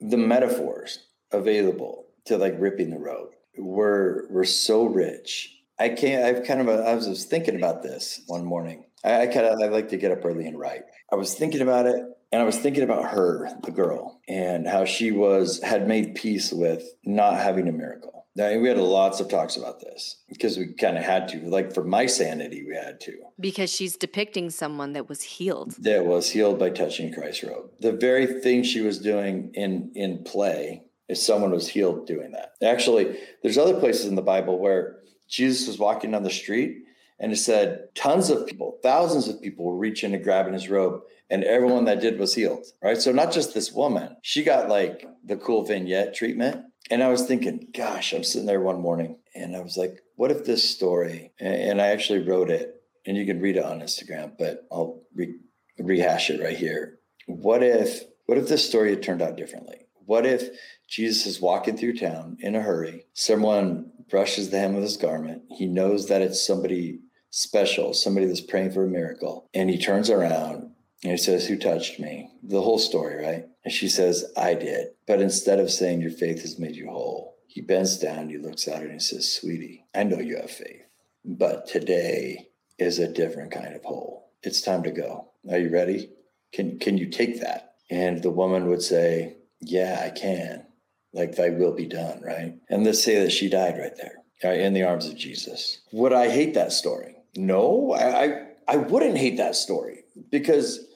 the 0.00 0.16
metaphors 0.16 1.06
available 1.30 2.06
to 2.24 2.38
like 2.38 2.54
ripping 2.58 2.90
the 2.90 2.98
rope 2.98 3.34
were 3.58 4.26
were 4.30 4.44
so 4.44 4.84
rich. 4.84 5.56
I 5.78 5.90
can't. 5.90 6.24
I've 6.24 6.44
kind 6.46 6.60
of. 6.60 6.68
A, 6.68 6.84
I 6.84 6.94
was 6.94 7.06
just 7.06 7.30
thinking 7.30 7.56
about 7.56 7.82
this 7.82 8.22
one 8.26 8.44
morning. 8.44 8.84
I, 9.04 9.22
I 9.22 9.26
kind 9.26 9.46
of. 9.46 9.60
I 9.60 9.66
like 9.66 9.88
to 9.90 9.96
get 9.96 10.12
up 10.12 10.24
early 10.24 10.46
and 10.46 10.58
write. 10.58 10.82
I 11.12 11.16
was 11.16 11.34
thinking 11.34 11.60
about 11.60 11.86
it, 11.86 12.04
and 12.32 12.40
I 12.40 12.44
was 12.44 12.58
thinking 12.58 12.82
about 12.82 13.10
her, 13.10 13.50
the 13.62 13.72
girl, 13.72 14.20
and 14.28 14.66
how 14.66 14.84
she 14.84 15.10
was 15.10 15.62
had 15.62 15.88
made 15.88 16.14
peace 16.14 16.52
with 16.52 16.84
not 17.04 17.36
having 17.36 17.68
a 17.68 17.72
miracle 17.72 18.19
now, 18.36 18.56
we 18.56 18.68
had 18.68 18.78
lots 18.78 19.18
of 19.18 19.28
talks 19.28 19.56
about 19.56 19.80
this 19.80 20.22
because 20.28 20.56
we 20.56 20.72
kind 20.74 20.96
of 20.96 21.02
had 21.02 21.26
to. 21.28 21.40
Like 21.48 21.74
for 21.74 21.82
my 21.82 22.06
sanity, 22.06 22.64
we 22.64 22.76
had 22.76 23.00
to. 23.00 23.18
Because 23.40 23.70
she's 23.70 23.96
depicting 23.96 24.50
someone 24.50 24.92
that 24.92 25.08
was 25.08 25.22
healed. 25.22 25.74
That 25.80 26.06
was 26.06 26.30
healed 26.30 26.58
by 26.58 26.70
touching 26.70 27.12
Christ's 27.12 27.44
robe. 27.44 27.70
The 27.80 27.92
very 27.92 28.40
thing 28.40 28.62
she 28.62 28.82
was 28.82 28.98
doing 29.00 29.50
in 29.54 29.90
in 29.96 30.22
play 30.22 30.84
is 31.08 31.24
someone 31.24 31.50
was 31.50 31.68
healed 31.68 32.06
doing 32.06 32.30
that. 32.32 32.52
Actually, 32.62 33.18
there's 33.42 33.58
other 33.58 33.78
places 33.80 34.06
in 34.06 34.14
the 34.14 34.22
Bible 34.22 34.60
where 34.60 35.00
Jesus 35.28 35.66
was 35.66 35.78
walking 35.78 36.12
down 36.12 36.22
the 36.22 36.30
street 36.30 36.84
and 37.18 37.32
it 37.32 37.36
said 37.36 37.88
tons 37.96 38.30
of 38.30 38.46
people, 38.46 38.78
thousands 38.82 39.26
of 39.28 39.42
people 39.42 39.64
were 39.64 39.76
reaching 39.76 40.14
and 40.14 40.24
grabbing 40.24 40.54
his 40.54 40.70
robe, 40.70 41.02
and 41.28 41.44
everyone 41.44 41.84
that 41.84 42.00
did 42.00 42.18
was 42.18 42.34
healed. 42.34 42.64
Right. 42.82 42.96
So 42.96 43.10
not 43.10 43.32
just 43.32 43.54
this 43.54 43.72
woman, 43.72 44.16
she 44.22 44.44
got 44.44 44.68
like 44.68 45.04
the 45.24 45.36
cool 45.36 45.64
vignette 45.64 46.14
treatment 46.14 46.64
and 46.90 47.02
I 47.02 47.08
was 47.08 47.26
thinking, 47.26 47.68
gosh, 47.74 48.12
I'm 48.12 48.24
sitting 48.24 48.46
there 48.46 48.60
one 48.60 48.80
morning 48.80 49.18
and 49.34 49.56
I 49.56 49.60
was 49.60 49.76
like, 49.76 50.00
what 50.16 50.30
if 50.30 50.44
this 50.44 50.68
story, 50.68 51.32
and 51.38 51.80
I 51.80 51.88
actually 51.88 52.26
wrote 52.26 52.50
it, 52.50 52.74
and 53.06 53.16
you 53.16 53.24
can 53.24 53.40
read 53.40 53.56
it 53.56 53.64
on 53.64 53.80
Instagram, 53.80 54.32
but 54.38 54.66
I'll 54.70 55.02
re- 55.14 55.38
rehash 55.78 56.28
it 56.28 56.42
right 56.42 56.56
here. 56.56 56.98
What 57.26 57.62
if, 57.62 58.02
what 58.26 58.36
if 58.36 58.48
this 58.48 58.68
story 58.68 58.90
had 58.90 59.02
turned 59.02 59.22
out 59.22 59.36
differently? 59.36 59.86
What 60.04 60.26
if 60.26 60.50
Jesus 60.90 61.24
is 61.24 61.40
walking 61.40 61.76
through 61.76 61.96
town 61.96 62.36
in 62.40 62.56
a 62.56 62.60
hurry. 62.60 63.06
Someone 63.14 63.92
brushes 64.10 64.50
the 64.50 64.58
hem 64.58 64.74
of 64.74 64.82
his 64.82 64.96
garment. 64.96 65.42
He 65.56 65.66
knows 65.66 66.08
that 66.08 66.20
it's 66.20 66.44
somebody 66.44 66.98
special, 67.30 67.94
somebody 67.94 68.26
that's 68.26 68.40
praying 68.40 68.72
for 68.72 68.84
a 68.84 68.88
miracle. 68.88 69.48
And 69.54 69.70
he 69.70 69.78
turns 69.78 70.10
around 70.10 70.69
and 71.02 71.12
he 71.12 71.18
says, 71.18 71.46
Who 71.46 71.56
touched 71.56 71.98
me? 71.98 72.30
The 72.42 72.60
whole 72.60 72.78
story, 72.78 73.24
right? 73.24 73.46
And 73.64 73.72
she 73.72 73.88
says, 73.88 74.24
I 74.36 74.54
did. 74.54 74.88
But 75.06 75.20
instead 75.20 75.58
of 75.58 75.70
saying, 75.70 76.00
Your 76.00 76.10
faith 76.10 76.42
has 76.42 76.58
made 76.58 76.76
you 76.76 76.90
whole, 76.90 77.36
he 77.46 77.60
bends 77.60 77.98
down, 77.98 78.28
he 78.28 78.38
looks 78.38 78.68
at 78.68 78.78
her, 78.78 78.84
and 78.84 78.94
he 78.94 79.00
says, 79.00 79.32
Sweetie, 79.32 79.84
I 79.94 80.04
know 80.04 80.18
you 80.18 80.36
have 80.36 80.50
faith, 80.50 80.82
but 81.24 81.66
today 81.66 82.48
is 82.78 82.98
a 82.98 83.12
different 83.12 83.52
kind 83.52 83.74
of 83.74 83.84
whole. 83.84 84.30
It's 84.42 84.62
time 84.62 84.82
to 84.84 84.90
go. 84.90 85.30
Are 85.50 85.58
you 85.58 85.70
ready? 85.70 86.10
Can, 86.52 86.78
can 86.78 86.98
you 86.98 87.06
take 87.06 87.40
that? 87.40 87.74
And 87.90 88.22
the 88.22 88.30
woman 88.30 88.68
would 88.68 88.82
say, 88.82 89.36
Yeah, 89.60 90.02
I 90.04 90.10
can. 90.10 90.66
Like, 91.12 91.34
thy 91.34 91.50
will 91.50 91.74
be 91.74 91.86
done, 91.86 92.22
right? 92.22 92.54
And 92.68 92.84
let's 92.84 93.02
say 93.02 93.18
that 93.20 93.32
she 93.32 93.48
died 93.48 93.76
right 93.78 93.96
there 93.96 94.20
right, 94.44 94.60
in 94.60 94.74
the 94.74 94.82
arms 94.82 95.06
of 95.06 95.16
Jesus. 95.16 95.80
Would 95.92 96.12
I 96.12 96.28
hate 96.28 96.54
that 96.54 96.72
story? 96.72 97.16
No, 97.36 97.92
I, 97.92 98.24
I, 98.24 98.46
I 98.68 98.76
wouldn't 98.76 99.18
hate 99.18 99.36
that 99.36 99.56
story 99.56 100.04
because 100.30 100.86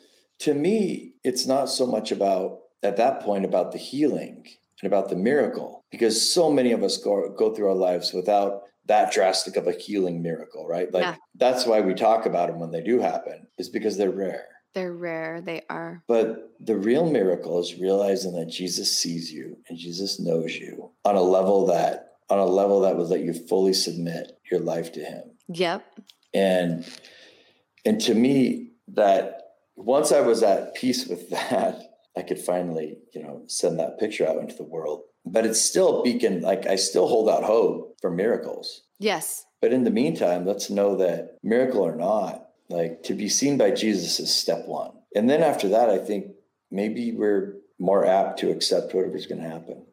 to 0.40 0.54
me, 0.54 1.14
it's 1.22 1.46
not 1.46 1.66
so 1.68 1.86
much 1.86 2.12
about 2.12 2.60
at 2.82 2.96
that 2.96 3.20
point 3.20 3.44
about 3.44 3.72
the 3.72 3.78
healing 3.78 4.46
and 4.82 4.92
about 4.92 5.08
the 5.08 5.16
miracle 5.16 5.84
because 5.90 6.32
so 6.32 6.50
many 6.50 6.72
of 6.72 6.82
us 6.82 6.98
go, 6.98 7.30
go 7.36 7.54
through 7.54 7.68
our 7.68 7.74
lives 7.74 8.12
without 8.12 8.62
that 8.86 9.12
drastic 9.12 9.56
of 9.56 9.66
a 9.66 9.72
healing 9.72 10.22
miracle, 10.22 10.66
right? 10.66 10.92
Like 10.92 11.04
yeah. 11.04 11.16
that's 11.36 11.66
why 11.66 11.80
we 11.80 11.94
talk 11.94 12.26
about 12.26 12.48
them 12.48 12.60
when 12.60 12.70
they 12.70 12.82
do 12.82 12.98
happen, 12.98 13.46
is 13.58 13.68
because 13.68 13.96
they're 13.96 14.10
rare. 14.10 14.46
They're 14.74 14.92
rare, 14.92 15.40
they 15.40 15.62
are. 15.70 16.02
But 16.08 16.52
the 16.60 16.76
real 16.76 17.08
miracle 17.08 17.60
is 17.60 17.78
realizing 17.78 18.34
that 18.34 18.50
Jesus 18.50 18.94
sees 18.96 19.32
you 19.32 19.56
and 19.68 19.78
Jesus 19.78 20.18
knows 20.20 20.56
you 20.56 20.90
on 21.04 21.14
a 21.14 21.22
level 21.22 21.66
that 21.66 22.10
on 22.28 22.38
a 22.38 22.44
level 22.44 22.80
that 22.80 22.96
would 22.96 23.08
let 23.08 23.20
you 23.20 23.32
fully 23.32 23.72
submit 23.72 24.38
your 24.50 24.60
life 24.60 24.92
to 24.92 25.00
him. 25.00 25.22
Yep. 25.48 25.84
And 26.32 26.84
and 27.84 28.00
to 28.02 28.14
me 28.14 28.72
that 28.88 29.43
once 29.76 30.12
I 30.12 30.20
was 30.20 30.42
at 30.42 30.74
peace 30.74 31.06
with 31.06 31.30
that, 31.30 31.80
I 32.16 32.22
could 32.22 32.38
finally, 32.38 32.98
you 33.12 33.22
know, 33.22 33.42
send 33.46 33.78
that 33.78 33.98
picture 33.98 34.26
out 34.26 34.38
into 34.38 34.54
the 34.54 34.64
world. 34.64 35.02
But 35.26 35.46
it's 35.46 35.60
still 35.60 36.02
beacon, 36.02 36.42
like 36.42 36.66
I 36.66 36.76
still 36.76 37.08
hold 37.08 37.28
out 37.28 37.44
hope 37.44 37.96
for 38.00 38.10
miracles. 38.10 38.82
Yes. 38.98 39.46
But 39.60 39.72
in 39.72 39.84
the 39.84 39.90
meantime, 39.90 40.46
let's 40.46 40.68
know 40.68 40.96
that 40.96 41.38
miracle 41.42 41.80
or 41.80 41.96
not, 41.96 42.48
like 42.68 43.02
to 43.04 43.14
be 43.14 43.28
seen 43.28 43.56
by 43.56 43.70
Jesus 43.70 44.20
is 44.20 44.34
step 44.34 44.66
one. 44.66 44.92
And 45.14 45.28
then 45.30 45.42
after 45.42 45.68
that, 45.68 45.88
I 45.88 45.98
think 45.98 46.32
maybe 46.70 47.12
we're 47.12 47.54
more 47.78 48.04
apt 48.04 48.38
to 48.40 48.50
accept 48.50 48.94
whatever's 48.94 49.26
going 49.26 49.42
to 49.42 49.48
happen. 49.48 49.86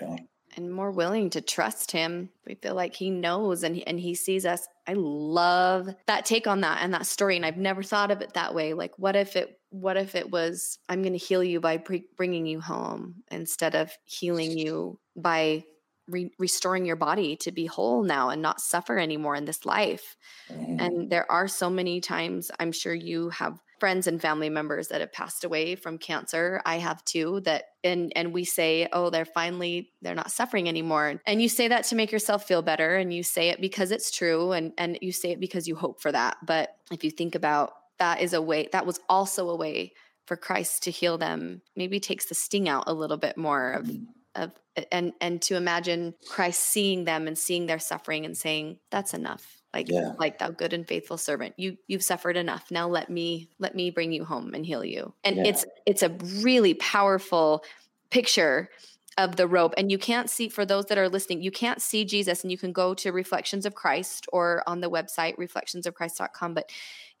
You 0.00 0.06
know? 0.08 0.18
and 0.56 0.72
more 0.72 0.90
willing 0.90 1.30
to 1.30 1.40
trust 1.40 1.92
him. 1.92 2.30
We 2.46 2.54
feel 2.54 2.74
like 2.74 2.96
he 2.96 3.10
knows 3.10 3.62
and 3.62 3.76
he, 3.76 3.86
and 3.86 4.00
he 4.00 4.14
sees 4.14 4.46
us. 4.46 4.66
I 4.86 4.94
love 4.94 5.88
that 6.06 6.24
take 6.24 6.46
on 6.46 6.60
that 6.60 6.78
and 6.82 6.94
that 6.94 7.06
story 7.06 7.36
and 7.36 7.44
I've 7.44 7.56
never 7.56 7.82
thought 7.82 8.10
of 8.10 8.20
it 8.20 8.34
that 8.34 8.54
way. 8.54 8.72
Like 8.72 8.98
what 8.98 9.16
if 9.16 9.36
it 9.36 9.58
what 9.70 9.96
if 9.96 10.14
it 10.14 10.30
was 10.30 10.78
I'm 10.88 11.02
going 11.02 11.12
to 11.12 11.18
heal 11.18 11.42
you 11.42 11.60
by 11.60 11.78
pre- 11.78 12.08
bringing 12.16 12.46
you 12.46 12.60
home 12.60 13.22
instead 13.30 13.74
of 13.74 13.90
healing 14.04 14.56
you 14.56 14.98
by 15.16 15.64
re- 16.08 16.32
restoring 16.38 16.86
your 16.86 16.96
body 16.96 17.36
to 17.36 17.52
be 17.52 17.66
whole 17.66 18.02
now 18.02 18.30
and 18.30 18.42
not 18.42 18.60
suffer 18.60 18.98
anymore 18.98 19.36
in 19.36 19.44
this 19.44 19.64
life. 19.66 20.16
Mm-hmm. 20.50 20.80
And 20.80 21.10
there 21.10 21.30
are 21.30 21.48
so 21.48 21.70
many 21.70 22.00
times 22.00 22.50
I'm 22.58 22.72
sure 22.72 22.94
you 22.94 23.30
have 23.30 23.58
friends 23.78 24.06
and 24.06 24.20
family 24.20 24.48
members 24.48 24.88
that 24.88 25.00
have 25.00 25.12
passed 25.12 25.44
away 25.44 25.74
from 25.74 25.98
cancer 25.98 26.62
i 26.64 26.78
have 26.78 27.04
too 27.04 27.40
that 27.40 27.64
and 27.84 28.12
and 28.16 28.32
we 28.32 28.44
say 28.44 28.88
oh 28.92 29.10
they're 29.10 29.24
finally 29.24 29.90
they're 30.02 30.14
not 30.14 30.30
suffering 30.30 30.68
anymore 30.68 31.20
and 31.26 31.42
you 31.42 31.48
say 31.48 31.68
that 31.68 31.84
to 31.84 31.94
make 31.94 32.10
yourself 32.10 32.44
feel 32.44 32.62
better 32.62 32.96
and 32.96 33.12
you 33.12 33.22
say 33.22 33.50
it 33.50 33.60
because 33.60 33.90
it's 33.90 34.10
true 34.10 34.52
and 34.52 34.72
and 34.78 34.98
you 35.02 35.12
say 35.12 35.30
it 35.30 35.40
because 35.40 35.68
you 35.68 35.76
hope 35.76 36.00
for 36.00 36.10
that 36.10 36.36
but 36.44 36.76
if 36.90 37.04
you 37.04 37.10
think 37.10 37.34
about 37.34 37.72
that 37.98 38.20
is 38.20 38.32
a 38.32 38.42
way 38.42 38.68
that 38.72 38.86
was 38.86 39.00
also 39.08 39.48
a 39.50 39.56
way 39.56 39.92
for 40.24 40.36
christ 40.36 40.84
to 40.84 40.90
heal 40.90 41.18
them 41.18 41.60
maybe 41.76 42.00
takes 42.00 42.26
the 42.26 42.34
sting 42.34 42.68
out 42.68 42.84
a 42.86 42.94
little 42.94 43.18
bit 43.18 43.36
more 43.36 43.72
of 43.72 43.84
mm-hmm. 43.86 44.04
Of 44.36 44.52
and 44.92 45.12
and 45.20 45.40
to 45.42 45.56
imagine 45.56 46.14
christ 46.28 46.60
seeing 46.60 47.04
them 47.04 47.26
and 47.26 47.38
seeing 47.38 47.66
their 47.66 47.78
suffering 47.78 48.24
and 48.24 48.36
saying 48.36 48.78
that's 48.90 49.14
enough. 49.14 49.60
Like 49.72 49.90
yeah. 49.90 50.12
like 50.18 50.38
thou 50.38 50.50
good 50.50 50.72
and 50.72 50.86
faithful 50.86 51.18
servant 51.18 51.54
you 51.56 51.76
you've 51.86 52.02
suffered 52.02 52.36
enough. 52.36 52.70
Now 52.70 52.88
let 52.88 53.10
me 53.10 53.48
let 53.58 53.74
me 53.74 53.90
bring 53.90 54.12
you 54.12 54.24
home 54.24 54.54
and 54.54 54.64
heal 54.64 54.84
you. 54.84 55.14
And 55.24 55.36
yeah. 55.36 55.44
it's 55.46 55.66
it's 55.86 56.02
a 56.02 56.10
really 56.42 56.74
powerful 56.74 57.64
picture 58.10 58.70
of 59.18 59.36
the 59.36 59.48
robe 59.48 59.72
and 59.78 59.90
you 59.90 59.96
can't 59.96 60.28
see 60.28 60.46
for 60.46 60.66
those 60.66 60.84
that 60.86 60.98
are 60.98 61.08
listening 61.08 61.40
you 61.40 61.50
can't 61.50 61.80
see 61.80 62.04
jesus 62.04 62.42
and 62.42 62.52
you 62.52 62.58
can 62.58 62.70
go 62.70 62.92
to 62.92 63.10
reflections 63.10 63.64
of 63.64 63.74
christ 63.74 64.26
or 64.30 64.62
on 64.66 64.82
the 64.82 64.90
website 64.90 65.34
reflectionsofchrist.com 65.38 66.52
but 66.52 66.70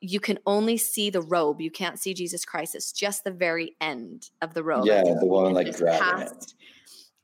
you 0.00 0.20
can 0.20 0.38
only 0.46 0.76
see 0.76 1.10
the 1.10 1.22
robe. 1.22 1.60
You 1.60 1.70
can't 1.70 1.98
see 1.98 2.14
jesus 2.14 2.44
christ. 2.44 2.74
It's 2.74 2.92
just 2.92 3.24
the 3.24 3.30
very 3.30 3.76
end 3.80 4.30
of 4.42 4.54
the 4.54 4.62
robe. 4.62 4.86
Yeah 4.86 5.02
the 5.02 5.26
one 5.26 5.52
like 5.52 5.74
grabbing 5.76 5.98
past, 6.00 6.54
it 6.58 6.75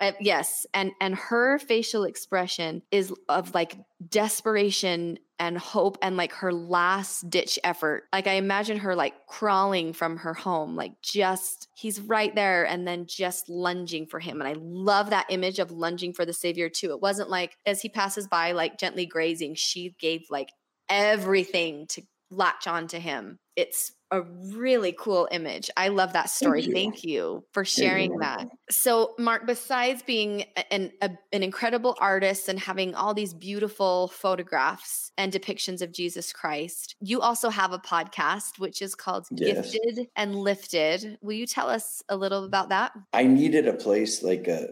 uh, 0.02 0.12
yes, 0.18 0.66
and 0.74 0.90
and 1.00 1.14
her 1.14 1.60
facial 1.60 2.02
expression 2.02 2.82
is 2.90 3.12
of 3.28 3.54
like 3.54 3.78
desperation 4.08 5.16
and 5.38 5.56
hope 5.56 5.96
and 6.02 6.16
like 6.16 6.32
her 6.32 6.52
last 6.52 7.30
ditch 7.30 7.56
effort. 7.62 8.04
Like 8.12 8.26
I 8.26 8.32
imagine 8.32 8.78
her 8.78 8.96
like 8.96 9.14
crawling 9.28 9.92
from 9.92 10.16
her 10.16 10.34
home, 10.34 10.74
like 10.74 11.00
just 11.02 11.68
he's 11.76 12.00
right 12.00 12.34
there 12.34 12.66
and 12.66 12.86
then 12.86 13.06
just 13.06 13.48
lunging 13.48 14.06
for 14.06 14.18
him. 14.18 14.40
And 14.40 14.48
I 14.48 14.54
love 14.58 15.10
that 15.10 15.26
image 15.30 15.60
of 15.60 15.70
lunging 15.70 16.12
for 16.14 16.24
the 16.24 16.32
savior 16.32 16.68
too. 16.68 16.90
It 16.90 17.00
wasn't 17.00 17.30
like 17.30 17.56
as 17.64 17.80
he 17.80 17.88
passes 17.88 18.26
by 18.26 18.52
like 18.52 18.78
gently 18.80 19.06
grazing, 19.06 19.54
she 19.54 19.94
gave 20.00 20.22
like 20.30 20.48
everything 20.88 21.86
to 21.90 22.02
latch 22.32 22.66
on 22.66 22.86
to 22.88 22.98
him. 22.98 23.38
It's 23.56 23.92
a 24.10 24.22
really 24.22 24.94
cool 24.98 25.26
image. 25.30 25.70
I 25.76 25.88
love 25.88 26.12
that 26.12 26.28
story. 26.28 26.62
Thank 26.62 26.68
you, 26.68 26.74
Thank 26.74 27.04
you 27.04 27.44
for 27.52 27.64
sharing 27.64 28.12
you. 28.12 28.18
that. 28.20 28.46
So, 28.70 29.14
Mark, 29.18 29.46
besides 29.46 30.02
being 30.02 30.44
an 30.70 30.92
a, 31.00 31.10
an 31.32 31.42
incredible 31.42 31.96
artist 31.98 32.48
and 32.48 32.58
having 32.58 32.94
all 32.94 33.14
these 33.14 33.32
beautiful 33.32 34.08
photographs 34.08 35.12
and 35.16 35.32
depictions 35.32 35.80
of 35.80 35.92
Jesus 35.92 36.32
Christ, 36.32 36.94
you 37.00 37.20
also 37.20 37.48
have 37.48 37.72
a 37.72 37.78
podcast 37.78 38.58
which 38.58 38.82
is 38.82 38.94
called 38.94 39.26
yes. 39.30 39.72
Gifted 39.72 40.08
and 40.14 40.36
Lifted. 40.36 41.18
Will 41.22 41.32
you 41.32 41.46
tell 41.46 41.68
us 41.68 42.02
a 42.08 42.16
little 42.16 42.44
about 42.44 42.68
that? 42.68 42.92
I 43.12 43.24
needed 43.24 43.66
a 43.66 43.74
place 43.74 44.22
like 44.22 44.46
a 44.46 44.68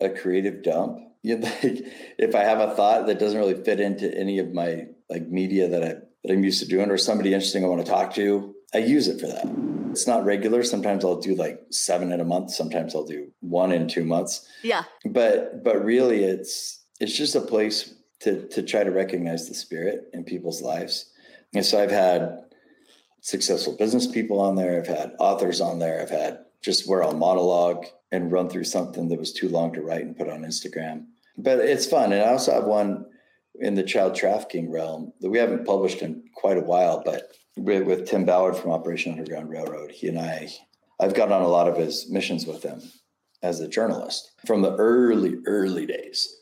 a 0.00 0.08
creative 0.08 0.62
dump. 0.62 1.00
You 1.22 1.38
know, 1.38 1.48
like 1.62 1.84
if 2.18 2.34
I 2.34 2.44
have 2.44 2.60
a 2.60 2.74
thought 2.74 3.06
that 3.06 3.18
doesn't 3.18 3.38
really 3.38 3.62
fit 3.64 3.80
into 3.80 4.14
any 4.16 4.38
of 4.38 4.52
my 4.52 4.86
like 5.08 5.26
media 5.26 5.68
that 5.68 5.82
I 5.82 5.94
that 6.24 6.32
I'm 6.32 6.44
used 6.44 6.60
to 6.60 6.68
doing, 6.68 6.90
or 6.90 6.96
somebody 6.96 7.34
interesting 7.34 7.64
I 7.64 7.68
want 7.68 7.84
to 7.84 7.90
talk 7.90 8.14
to, 8.14 8.54
I 8.74 8.78
use 8.78 9.08
it 9.08 9.20
for 9.20 9.26
that. 9.26 9.46
It's 9.90 10.08
not 10.08 10.24
regular. 10.24 10.64
Sometimes 10.64 11.04
I'll 11.04 11.20
do 11.20 11.34
like 11.36 11.60
seven 11.70 12.10
in 12.12 12.20
a 12.20 12.24
month. 12.24 12.50
Sometimes 12.50 12.94
I'll 12.94 13.04
do 13.04 13.30
one 13.40 13.70
in 13.70 13.86
two 13.86 14.04
months. 14.04 14.48
Yeah. 14.62 14.84
But 15.04 15.62
but 15.62 15.84
really 15.84 16.24
it's 16.24 16.82
it's 16.98 17.16
just 17.16 17.36
a 17.36 17.40
place 17.40 17.94
to 18.20 18.48
to 18.48 18.62
try 18.62 18.82
to 18.82 18.90
recognize 18.90 19.48
the 19.48 19.54
spirit 19.54 20.10
in 20.12 20.24
people's 20.24 20.62
lives. 20.62 21.10
And 21.54 21.64
so 21.64 21.80
I've 21.80 21.92
had 21.92 22.40
successful 23.20 23.76
business 23.76 24.06
people 24.06 24.40
on 24.40 24.56
there, 24.56 24.78
I've 24.78 24.88
had 24.88 25.12
authors 25.20 25.60
on 25.60 25.78
there, 25.78 26.02
I've 26.02 26.10
had 26.10 26.40
just 26.60 26.88
where 26.88 27.04
I'll 27.04 27.14
monologue 27.14 27.86
and 28.10 28.32
run 28.32 28.48
through 28.48 28.64
something 28.64 29.08
that 29.08 29.18
was 29.18 29.32
too 29.32 29.48
long 29.48 29.72
to 29.74 29.82
write 29.82 30.02
and 30.02 30.16
put 30.16 30.28
on 30.28 30.42
Instagram. 30.42 31.06
But 31.38 31.60
it's 31.60 31.86
fun. 31.86 32.12
And 32.12 32.22
I 32.22 32.32
also 32.32 32.52
have 32.52 32.64
one 32.64 33.06
in 33.60 33.74
the 33.74 33.82
child 33.82 34.14
trafficking 34.14 34.70
realm 34.70 35.12
that 35.20 35.30
we 35.30 35.38
haven't 35.38 35.66
published 35.66 36.02
in 36.02 36.24
quite 36.34 36.56
a 36.56 36.62
while, 36.62 37.02
but 37.04 37.32
with, 37.56 37.84
with 37.84 38.08
Tim 38.08 38.24
Ballard 38.24 38.56
from 38.56 38.72
Operation 38.72 39.12
Underground 39.12 39.48
Railroad. 39.48 39.90
He 39.90 40.08
and 40.08 40.18
I, 40.18 40.48
I've 41.00 41.14
gone 41.14 41.32
on 41.32 41.42
a 41.42 41.48
lot 41.48 41.68
of 41.68 41.76
his 41.76 42.10
missions 42.10 42.46
with 42.46 42.62
him 42.62 42.82
as 43.42 43.60
a 43.60 43.68
journalist 43.68 44.32
from 44.46 44.62
the 44.62 44.74
early, 44.76 45.36
early 45.46 45.86
days. 45.86 46.40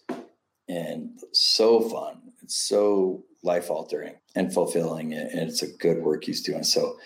And 0.69 1.19
so 1.33 1.81
fun. 1.81 2.33
It's 2.43 2.57
so 2.57 3.25
life 3.43 3.71
altering 3.71 4.15
and 4.35 4.53
fulfilling. 4.53 5.13
And 5.13 5.49
it's 5.49 5.63
a 5.63 5.73
good 5.77 6.03
work 6.03 6.25
he's 6.25 6.43
doing. 6.43 6.63
So 6.63 6.97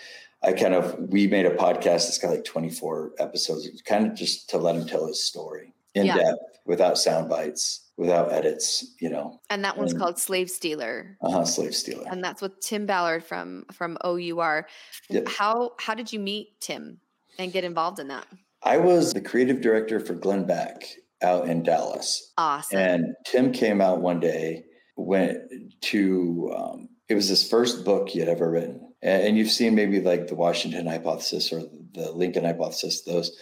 I 0.43 0.53
kind 0.53 0.73
of, 0.73 0.97
we 0.99 1.27
made 1.27 1.45
a 1.45 1.55
podcast 1.55 2.05
that's 2.05 2.19
got 2.19 2.29
like 2.29 2.45
24 2.45 3.13
episodes, 3.19 3.69
kind 3.85 4.05
of 4.05 4.13
just 4.13 4.49
to 4.51 4.57
let 4.57 4.75
him 4.75 4.87
tell 4.87 5.07
his 5.07 5.23
story 5.23 5.73
in 5.95 6.05
yeah. 6.05 6.17
depth 6.17 6.59
without 6.65 6.97
sound 6.97 7.27
bites 7.27 7.86
without 7.97 8.31
edits, 8.31 8.95
you 8.99 9.09
know. 9.09 9.39
And 9.49 9.63
that 9.65 9.77
one's 9.77 9.91
and, 9.91 9.99
called 9.99 10.19
Slave 10.19 10.49
Stealer. 10.49 11.17
Uh 11.21 11.31
huh. 11.31 11.45
Slave 11.45 11.75
Stealer. 11.75 12.05
And 12.09 12.23
that's 12.23 12.41
with 12.41 12.59
Tim 12.61 12.85
Ballard 12.85 13.23
from 13.23 13.65
from 13.73 13.97
OUR. 14.03 14.67
Yep. 15.09 15.27
How 15.27 15.71
how 15.79 15.93
did 15.93 16.13
you 16.13 16.19
meet 16.19 16.59
Tim 16.61 16.99
and 17.37 17.51
get 17.51 17.63
involved 17.63 17.99
in 17.99 18.07
that? 18.07 18.27
I 18.63 18.77
was 18.77 19.13
the 19.13 19.21
creative 19.21 19.61
director 19.61 19.99
for 19.99 20.13
Glenn 20.13 20.45
Beck 20.45 20.83
out 21.21 21.47
in 21.47 21.63
Dallas. 21.63 22.33
Awesome. 22.37 22.79
And 22.79 23.15
Tim 23.25 23.51
came 23.51 23.81
out 23.81 24.01
one 24.01 24.19
day, 24.19 24.65
went 24.95 25.37
to 25.81 26.53
um, 26.55 26.89
it 27.09 27.15
was 27.15 27.27
his 27.27 27.47
first 27.47 27.85
book 27.85 28.09
he 28.09 28.19
had 28.19 28.29
ever 28.29 28.49
written. 28.49 28.93
And, 29.01 29.27
and 29.27 29.37
you've 29.37 29.51
seen 29.51 29.75
maybe 29.75 30.01
like 30.01 30.27
the 30.27 30.35
Washington 30.35 30.87
hypothesis 30.87 31.51
or 31.51 31.63
the 31.93 32.11
Lincoln 32.11 32.43
hypothesis, 32.43 33.01
those 33.01 33.35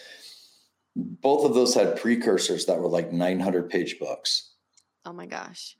both 0.96 1.44
of 1.44 1.54
those 1.54 1.74
had 1.74 2.00
precursors 2.00 2.66
that 2.66 2.78
were 2.80 2.88
like 2.88 3.12
900 3.12 3.68
page 3.70 3.98
books. 4.00 4.52
Oh 5.04 5.12
my 5.12 5.26
gosh. 5.26 5.76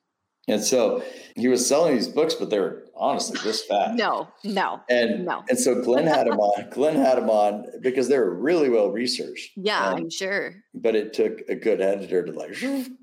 And 0.48 0.62
so 0.62 1.02
he 1.34 1.48
was 1.48 1.66
selling 1.66 1.96
these 1.96 2.06
books, 2.06 2.34
but 2.34 2.50
they 2.50 2.60
were 2.60 2.84
honestly 2.94 3.36
this 3.42 3.64
fat. 3.64 3.96
No, 3.96 4.28
no, 4.44 4.80
and 4.88 5.24
no. 5.24 5.42
and 5.48 5.58
so 5.58 5.82
Glenn 5.82 6.06
had 6.06 6.28
him 6.28 6.38
on. 6.38 6.70
Glenn 6.70 6.94
had 6.94 7.18
him 7.18 7.28
on 7.28 7.66
because 7.80 8.08
they 8.08 8.16
were 8.16 8.32
really 8.32 8.68
well 8.68 8.90
researched. 8.92 9.50
Yeah, 9.56 9.88
Um, 9.88 9.96
I'm 9.96 10.10
sure. 10.10 10.54
but 10.72 10.94
it 10.94 11.12
took 11.14 11.40
a 11.48 11.56
good 11.56 11.80
editor 11.80 12.24
to 12.24 12.30
like 12.32 12.54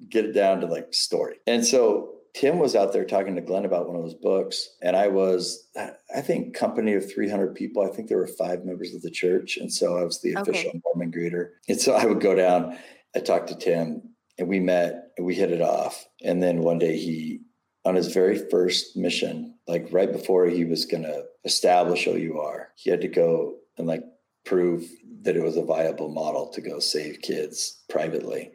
get 0.10 0.24
it 0.24 0.32
down 0.32 0.62
to 0.62 0.68
like 0.68 0.94
story. 0.94 1.36
And 1.46 1.66
so 1.66 2.14
Tim 2.34 2.58
was 2.58 2.76
out 2.76 2.94
there 2.94 3.06
talking 3.06 3.36
to 3.36 3.42
Glenn 3.42 3.66
about 3.66 3.88
one 3.88 3.96
of 3.96 4.02
those 4.02 4.16
books, 4.16 4.76
and 4.82 4.96
I 4.96 5.08
was, 5.08 5.68
I 5.78 6.22
think, 6.22 6.56
company 6.56 6.94
of 6.94 7.12
300 7.12 7.54
people. 7.54 7.84
I 7.84 7.96
think 7.96 8.10
there 8.10 8.18
were 8.18 8.28
five 8.28 8.66
members 8.66 8.94
of 8.96 9.04
the 9.04 9.12
church, 9.12 9.58
and 9.58 9.72
so 9.72 9.98
I 9.98 10.04
was 10.04 10.22
the 10.22 10.36
Okay. 10.38 10.52
official 10.52 10.72
Mormon 10.84 11.12
greeter. 11.12 11.50
And 11.70 11.80
so 11.80 11.94
I 11.94 12.06
would 12.06 12.22
go 12.22 12.34
down, 12.34 12.78
I 13.16 13.20
talked 13.20 13.50
to 13.50 13.56
Tim, 13.56 14.02
and 14.40 14.48
we 14.48 14.60
met, 14.60 15.12
and 15.18 15.28
we 15.28 15.36
hit 15.36 15.52
it 15.52 15.62
off. 15.62 16.08
And 16.24 16.42
then 16.42 16.64
one 16.64 16.80
day 16.80 16.98
he, 16.98 17.42
on 17.86 17.94
his 17.94 18.12
very 18.12 18.38
first 18.50 18.98
mission, 18.98 19.54
like 19.68 19.88
right 19.92 20.12
before 20.12 20.48
he 20.48 20.66
was 20.66 20.86
going 20.86 21.04
to 21.04 21.26
establish 21.46 22.08
OUR, 22.08 22.70
he 22.76 22.90
had 22.90 23.02
to 23.02 23.08
go 23.08 23.58
and 23.78 23.86
like 23.86 24.04
prove 24.44 24.90
that 25.22 25.36
it 25.38 25.44
was 25.44 25.56
a 25.56 25.64
viable 25.64 26.10
model 26.10 26.50
to 26.50 26.62
go 26.62 26.80
save 26.80 27.22
kids 27.22 27.84
privately 27.90 28.52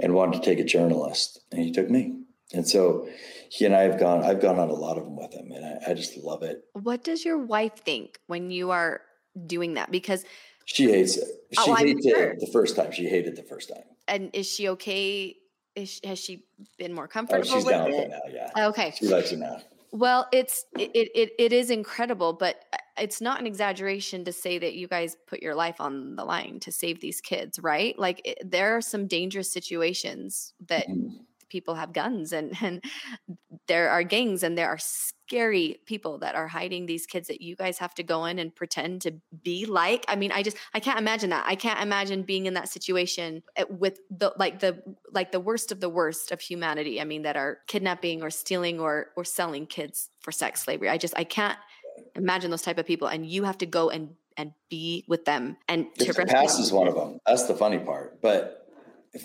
and 0.00 0.14
wanted 0.14 0.42
to 0.42 0.44
take 0.44 0.58
a 0.58 0.64
journalist 0.64 1.40
and 1.50 1.62
he 1.62 1.72
took 1.72 1.88
me 1.88 2.14
and 2.54 2.66
so 2.68 3.08
he 3.50 3.64
and 3.64 3.74
i 3.74 3.80
have 3.82 3.98
gone 3.98 4.22
i've 4.24 4.40
gone 4.40 4.58
on 4.58 4.68
a 4.68 4.74
lot 4.74 4.96
of 4.98 5.04
them 5.04 5.16
with 5.16 5.32
him 5.34 5.50
and 5.52 5.64
i, 5.64 5.90
I 5.90 5.94
just 5.94 6.16
love 6.16 6.42
it 6.42 6.62
What 6.72 7.04
does 7.04 7.24
your 7.24 7.38
wife 7.38 7.76
think 7.84 8.18
when 8.26 8.50
you 8.50 8.70
are 8.70 9.02
doing 9.46 9.74
that? 9.74 9.90
Because 9.90 10.24
she 10.64 10.90
hates 10.90 11.16
it 11.16 11.28
she 11.52 11.70
Oh, 11.70 11.74
I'm 11.74 11.86
sure. 12.02 12.30
it 12.32 12.40
the 12.40 12.50
first 12.52 12.76
time 12.76 12.92
she 12.92 13.08
hated 13.08 13.36
the 13.36 13.42
first 13.44 13.68
time 13.68 13.84
and 14.08 14.30
is 14.34 14.46
she 14.48 14.68
okay? 14.70 15.36
Is 15.74 16.00
has 16.04 16.18
she 16.18 16.44
been 16.78 16.92
more 16.94 17.04
oh 17.04 17.08
comfortable 17.08 17.44
she's 17.44 17.64
with 17.64 17.72
down 17.74 17.86
with 17.90 17.98
it? 17.98 18.10
now 18.10 18.20
yeah 18.32 18.68
Okay. 18.68 18.92
she 18.92 19.06
likes 19.06 19.32
it 19.32 19.38
now 19.38 19.60
Well, 19.92 20.26
it's 20.32 20.64
it, 20.76 20.90
it 20.94 21.30
it 21.38 21.52
is 21.52 21.70
incredible, 21.70 22.32
but 22.32 22.56
uh, 22.72 22.78
it's 22.98 23.20
not 23.20 23.38
an 23.40 23.46
exaggeration 23.46 24.24
to 24.24 24.32
say 24.32 24.58
that 24.58 24.74
you 24.74 24.88
guys 24.88 25.16
put 25.28 25.40
your 25.42 25.54
life 25.54 25.80
on 25.80 26.16
the 26.16 26.24
line 26.24 26.58
to 26.60 26.72
save 26.72 27.00
these 27.00 27.20
kids, 27.20 27.58
right? 27.60 27.96
Like 27.98 28.20
it, 28.24 28.38
there 28.50 28.76
are 28.76 28.80
some 28.80 29.06
dangerous 29.06 29.52
situations 29.52 30.52
that 30.68 30.86
Mhm. 30.88 31.10
People 31.54 31.76
have 31.76 31.92
guns 31.92 32.32
and 32.32 32.52
and 32.62 32.82
there 33.68 33.88
are 33.88 34.02
gangs 34.02 34.42
and 34.42 34.58
there 34.58 34.68
are 34.68 34.78
scary 34.78 35.78
people 35.86 36.18
that 36.18 36.34
are 36.34 36.48
hiding 36.48 36.84
these 36.84 37.06
kids 37.06 37.28
that 37.28 37.40
you 37.40 37.54
guys 37.54 37.78
have 37.78 37.94
to 37.94 38.02
go 38.02 38.24
in 38.24 38.40
and 38.40 38.56
pretend 38.56 39.00
to 39.00 39.12
be 39.44 39.64
like 39.64 40.04
i 40.08 40.16
mean 40.16 40.32
i 40.32 40.42
just 40.42 40.56
i 40.74 40.80
can't 40.80 40.98
imagine 40.98 41.30
that 41.30 41.44
i 41.46 41.54
can't 41.54 41.80
imagine 41.80 42.22
being 42.22 42.46
in 42.46 42.54
that 42.54 42.68
situation 42.68 43.40
uh, 43.56 43.64
with 43.70 44.00
the 44.10 44.32
like 44.36 44.58
the 44.58 44.82
like 45.12 45.30
the 45.30 45.38
worst 45.38 45.70
of 45.70 45.78
the 45.78 45.88
worst 45.88 46.32
of 46.32 46.40
humanity 46.40 47.00
i 47.00 47.04
mean 47.04 47.22
that 47.22 47.36
are 47.36 47.58
kidnapping 47.68 48.20
or 48.20 48.30
stealing 48.30 48.80
or 48.80 49.12
or 49.16 49.24
selling 49.24 49.64
kids 49.64 50.10
for 50.20 50.32
sex 50.32 50.62
slavery 50.64 50.88
i 50.88 50.98
just 50.98 51.16
i 51.16 51.24
can't 51.24 51.58
imagine 52.16 52.50
those 52.50 52.62
type 52.62 52.78
of 52.78 52.84
people 52.84 53.06
and 53.06 53.24
you 53.24 53.44
have 53.44 53.58
to 53.58 53.66
go 53.66 53.90
and 53.90 54.10
and 54.36 54.52
be 54.68 55.04
with 55.06 55.24
them 55.24 55.56
and 55.68 55.86
to 55.94 56.12
Pass 56.12 56.54
them. 56.54 56.62
is 56.62 56.72
one 56.72 56.88
of 56.88 56.96
them. 56.96 57.18
That's 57.24 57.44
the 57.44 57.54
funny 57.54 57.78
part. 57.78 58.20
But 58.20 58.63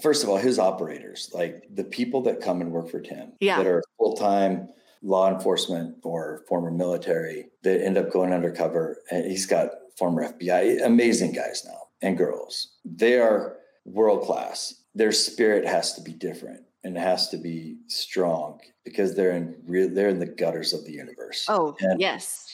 first 0.02 0.24
of 0.24 0.30
all, 0.30 0.38
his 0.38 0.60
operators, 0.60 1.30
like 1.34 1.64
the 1.74 1.84
people 1.84 2.22
that 2.24 2.42
come 2.42 2.62
and 2.62 2.72
work 2.72 2.90
for 2.90 3.00
Tim, 3.02 3.34
Yeah. 3.40 3.58
that 3.58 3.68
are 3.68 3.84
full 3.98 4.16
time 4.16 4.70
law 5.02 5.34
enforcement 5.34 5.96
or 6.04 6.44
former 6.48 6.72
military, 6.72 7.50
that 7.64 7.82
end 7.82 7.98
up 7.98 8.12
going 8.12 8.34
undercover. 8.34 9.02
And 9.12 9.26
he's 9.26 9.46
got 9.46 9.70
former 9.98 10.24
FBI, 10.24 10.84
amazing 10.84 11.32
guys 11.32 11.64
now 11.66 11.88
and 12.02 12.18
girls. 12.18 12.76
They 12.86 13.18
are 13.20 13.58
world 13.86 14.24
class. 14.24 14.74
Their 14.96 15.12
spirit 15.12 15.66
has 15.66 15.94
to 15.94 16.02
be 16.02 16.12
different 16.14 16.64
and 16.84 16.96
it 16.98 17.00
has 17.00 17.30
to 17.30 17.38
be 17.38 17.78
strong 17.88 18.60
because 18.86 19.16
they're 19.16 19.32
in 19.32 19.56
real, 19.66 19.90
they're 19.90 20.10
in 20.10 20.20
the 20.20 20.26
gutters 20.26 20.74
of 20.74 20.86
the 20.86 20.92
universe. 20.94 21.46
oh 21.50 21.76
And- 21.80 22.00
yes 22.00 22.46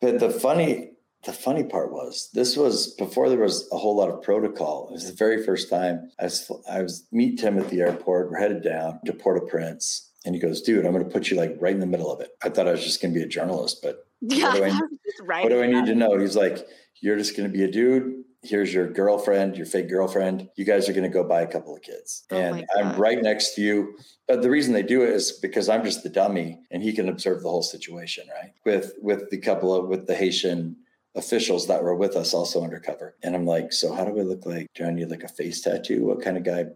But 0.00 0.18
the 0.18 0.30
funny, 0.30 0.92
the 1.24 1.32
funny 1.32 1.64
part 1.64 1.92
was 1.92 2.30
this 2.34 2.56
was 2.56 2.94
before 2.94 3.28
there 3.28 3.38
was 3.38 3.68
a 3.72 3.78
whole 3.78 3.96
lot 3.96 4.10
of 4.10 4.22
protocol. 4.22 4.88
It 4.88 4.92
was 4.92 5.10
the 5.10 5.16
very 5.16 5.42
first 5.42 5.70
time 5.70 6.10
I 6.20 6.24
was 6.24 6.50
I 6.70 6.82
was 6.82 7.06
meet 7.12 7.38
Tim 7.38 7.58
at 7.58 7.68
the 7.70 7.80
airport. 7.80 8.30
We're 8.30 8.38
headed 8.38 8.62
down 8.62 9.00
to 9.06 9.12
Port-au-Prince, 9.12 10.10
and 10.24 10.34
he 10.34 10.40
goes, 10.40 10.60
"Dude, 10.62 10.84
I'm 10.84 10.92
going 10.92 11.04
to 11.04 11.10
put 11.10 11.30
you 11.30 11.36
like 11.36 11.56
right 11.60 11.74
in 11.74 11.80
the 11.80 11.86
middle 11.86 12.12
of 12.12 12.20
it." 12.20 12.30
I 12.42 12.48
thought 12.50 12.68
I 12.68 12.72
was 12.72 12.84
just 12.84 13.00
going 13.00 13.12
to 13.14 13.18
be 13.18 13.24
a 13.24 13.28
journalist, 13.28 13.80
but 13.82 14.06
yeah 14.20 14.54
do 14.54 14.64
I 14.64 14.80
right 15.22 15.42
what 15.42 15.50
do 15.50 15.62
I 15.62 15.66
need 15.66 15.86
to 15.86 15.94
know? 15.94 16.18
He's 16.18 16.36
like, 16.36 16.66
"You're 17.00 17.16
just 17.16 17.36
going 17.36 17.50
to 17.50 17.52
be 17.52 17.64
a 17.64 17.70
dude." 17.70 18.22
Here's 18.42 18.74
your 18.74 18.86
girlfriend, 18.90 19.56
your 19.56 19.64
fake 19.64 19.88
girlfriend. 19.88 20.50
You 20.56 20.66
guys 20.66 20.86
are 20.86 20.92
going 20.92 21.04
to 21.04 21.08
go 21.08 21.24
buy 21.24 21.40
a 21.40 21.46
couple 21.46 21.74
of 21.74 21.80
kids. 21.80 22.24
Oh 22.30 22.36
and 22.36 22.66
I'm 22.76 22.94
right 23.00 23.22
next 23.22 23.54
to 23.54 23.62
you. 23.62 23.96
But 24.28 24.42
the 24.42 24.50
reason 24.50 24.74
they 24.74 24.82
do 24.82 25.02
it 25.02 25.08
is 25.08 25.32
because 25.32 25.70
I'm 25.70 25.82
just 25.82 26.02
the 26.02 26.10
dummy 26.10 26.60
and 26.70 26.82
he 26.82 26.92
can 26.92 27.08
observe 27.08 27.42
the 27.42 27.48
whole 27.48 27.62
situation, 27.62 28.26
right? 28.38 28.52
With 28.66 28.92
with 29.00 29.30
the 29.30 29.38
couple 29.38 29.74
of 29.74 29.88
with 29.88 30.06
the 30.06 30.14
Haitian 30.14 30.76
officials 31.16 31.66
that 31.68 31.82
were 31.82 31.94
with 31.94 32.16
us 32.16 32.34
also 32.34 32.62
undercover. 32.62 33.14
And 33.22 33.34
I'm 33.34 33.46
like, 33.46 33.72
so 33.72 33.92
how 33.94 34.04
do 34.04 34.18
I 34.18 34.22
look 34.22 34.46
like? 34.46 34.66
Do 34.74 34.84
I 34.84 34.90
need 34.90 35.10
like 35.10 35.22
a 35.22 35.28
face 35.28 35.60
tattoo? 35.60 36.04
What 36.04 36.22
kind 36.22 36.36
of 36.36 36.42
guy 36.44 36.66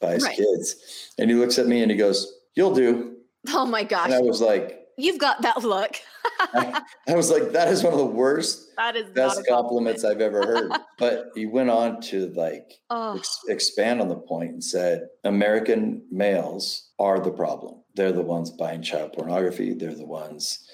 buys 0.00 0.22
Right. 0.24 0.36
kids? 0.36 1.12
And 1.18 1.30
he 1.30 1.36
looks 1.36 1.58
at 1.58 1.66
me 1.66 1.82
and 1.82 1.90
he 1.90 1.96
goes, 1.96 2.32
You'll 2.54 2.74
do. 2.74 3.16
oh 3.50 3.66
my 3.66 3.84
gosh 3.84 4.06
And 4.06 4.14
I 4.14 4.20
was 4.20 4.40
like, 4.40 4.82
you've 4.98 5.18
got 5.18 5.42
that 5.42 5.62
look 5.62 5.94
I, 6.54 6.80
I 7.08 7.14
was 7.14 7.30
like, 7.30 7.52
that 7.52 7.68
is 7.68 7.82
one 7.84 7.92
of 7.92 7.98
the 7.98 8.04
worst 8.06 8.74
that 8.78 8.96
is 8.96 9.04
best 9.10 9.36
compliment. 9.46 9.48
compliments 9.48 10.04
I've 10.04 10.20
ever 10.22 10.42
heard. 10.46 10.72
but 10.98 11.26
he 11.34 11.44
went 11.46 11.68
on 11.70 12.00
to 12.02 12.28
like 12.30 12.72
oh 12.90 13.16
ex- 13.18 13.40
expand 13.48 14.00
on 14.00 14.08
the 14.08 14.16
point 14.16 14.50
and 14.52 14.64
said 14.64 15.08
American 15.24 16.02
males 16.10 16.90
are 16.98 17.20
the 17.20 17.30
problem. 17.30 17.82
They're 17.94 18.12
the 18.12 18.22
ones 18.22 18.50
buying 18.50 18.82
child 18.82 19.12
pornography. 19.12 19.74
They're 19.74 19.94
the 19.94 20.06
ones 20.06 20.66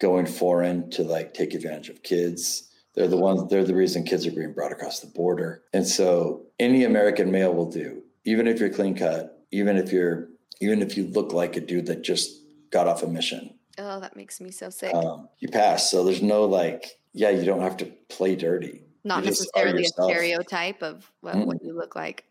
going 0.00 0.26
foreign 0.26 0.90
to 0.90 1.02
like 1.02 1.34
take 1.34 1.54
advantage 1.54 1.88
of 1.88 2.02
kids. 2.02 2.68
They're 2.94 3.06
the 3.08 3.16
ones, 3.16 3.48
they're 3.48 3.64
the 3.64 3.74
reason 3.74 4.04
kids 4.04 4.26
are 4.26 4.32
being 4.32 4.52
brought 4.52 4.72
across 4.72 5.00
the 5.00 5.06
border. 5.06 5.62
And 5.72 5.86
so 5.86 6.42
any 6.58 6.84
American 6.84 7.30
male 7.30 7.54
will 7.54 7.70
do, 7.70 8.02
even 8.24 8.48
if 8.48 8.58
you're 8.58 8.70
clean 8.70 8.96
cut, 8.96 9.44
even 9.52 9.76
if 9.76 9.92
you're, 9.92 10.28
even 10.60 10.82
if 10.82 10.96
you 10.96 11.06
look 11.06 11.32
like 11.32 11.56
a 11.56 11.60
dude 11.60 11.86
that 11.86 12.02
just 12.02 12.30
got 12.70 12.88
off 12.88 13.02
a 13.02 13.06
mission, 13.06 13.54
Oh, 13.78 14.00
that 14.00 14.14
makes 14.16 14.40
me 14.40 14.50
so 14.50 14.68
sick. 14.68 14.92
um, 14.94 15.28
you 15.38 15.48
pass. 15.48 15.90
So 15.90 16.04
there's 16.04 16.20
no 16.20 16.44
like, 16.44 16.98
yeah, 17.14 17.30
you 17.30 17.44
don't 17.44 17.62
have 17.62 17.76
to 17.78 17.86
play 18.08 18.36
dirty. 18.36 18.82
Not 19.04 19.22
you 19.22 19.30
necessarily 19.30 19.84
a 19.84 19.86
stereotype 19.86 20.82
of 20.82 21.10
what, 21.22 21.36
what 21.46 21.64
you 21.64 21.72
look 21.74 21.96
like. 21.96 22.24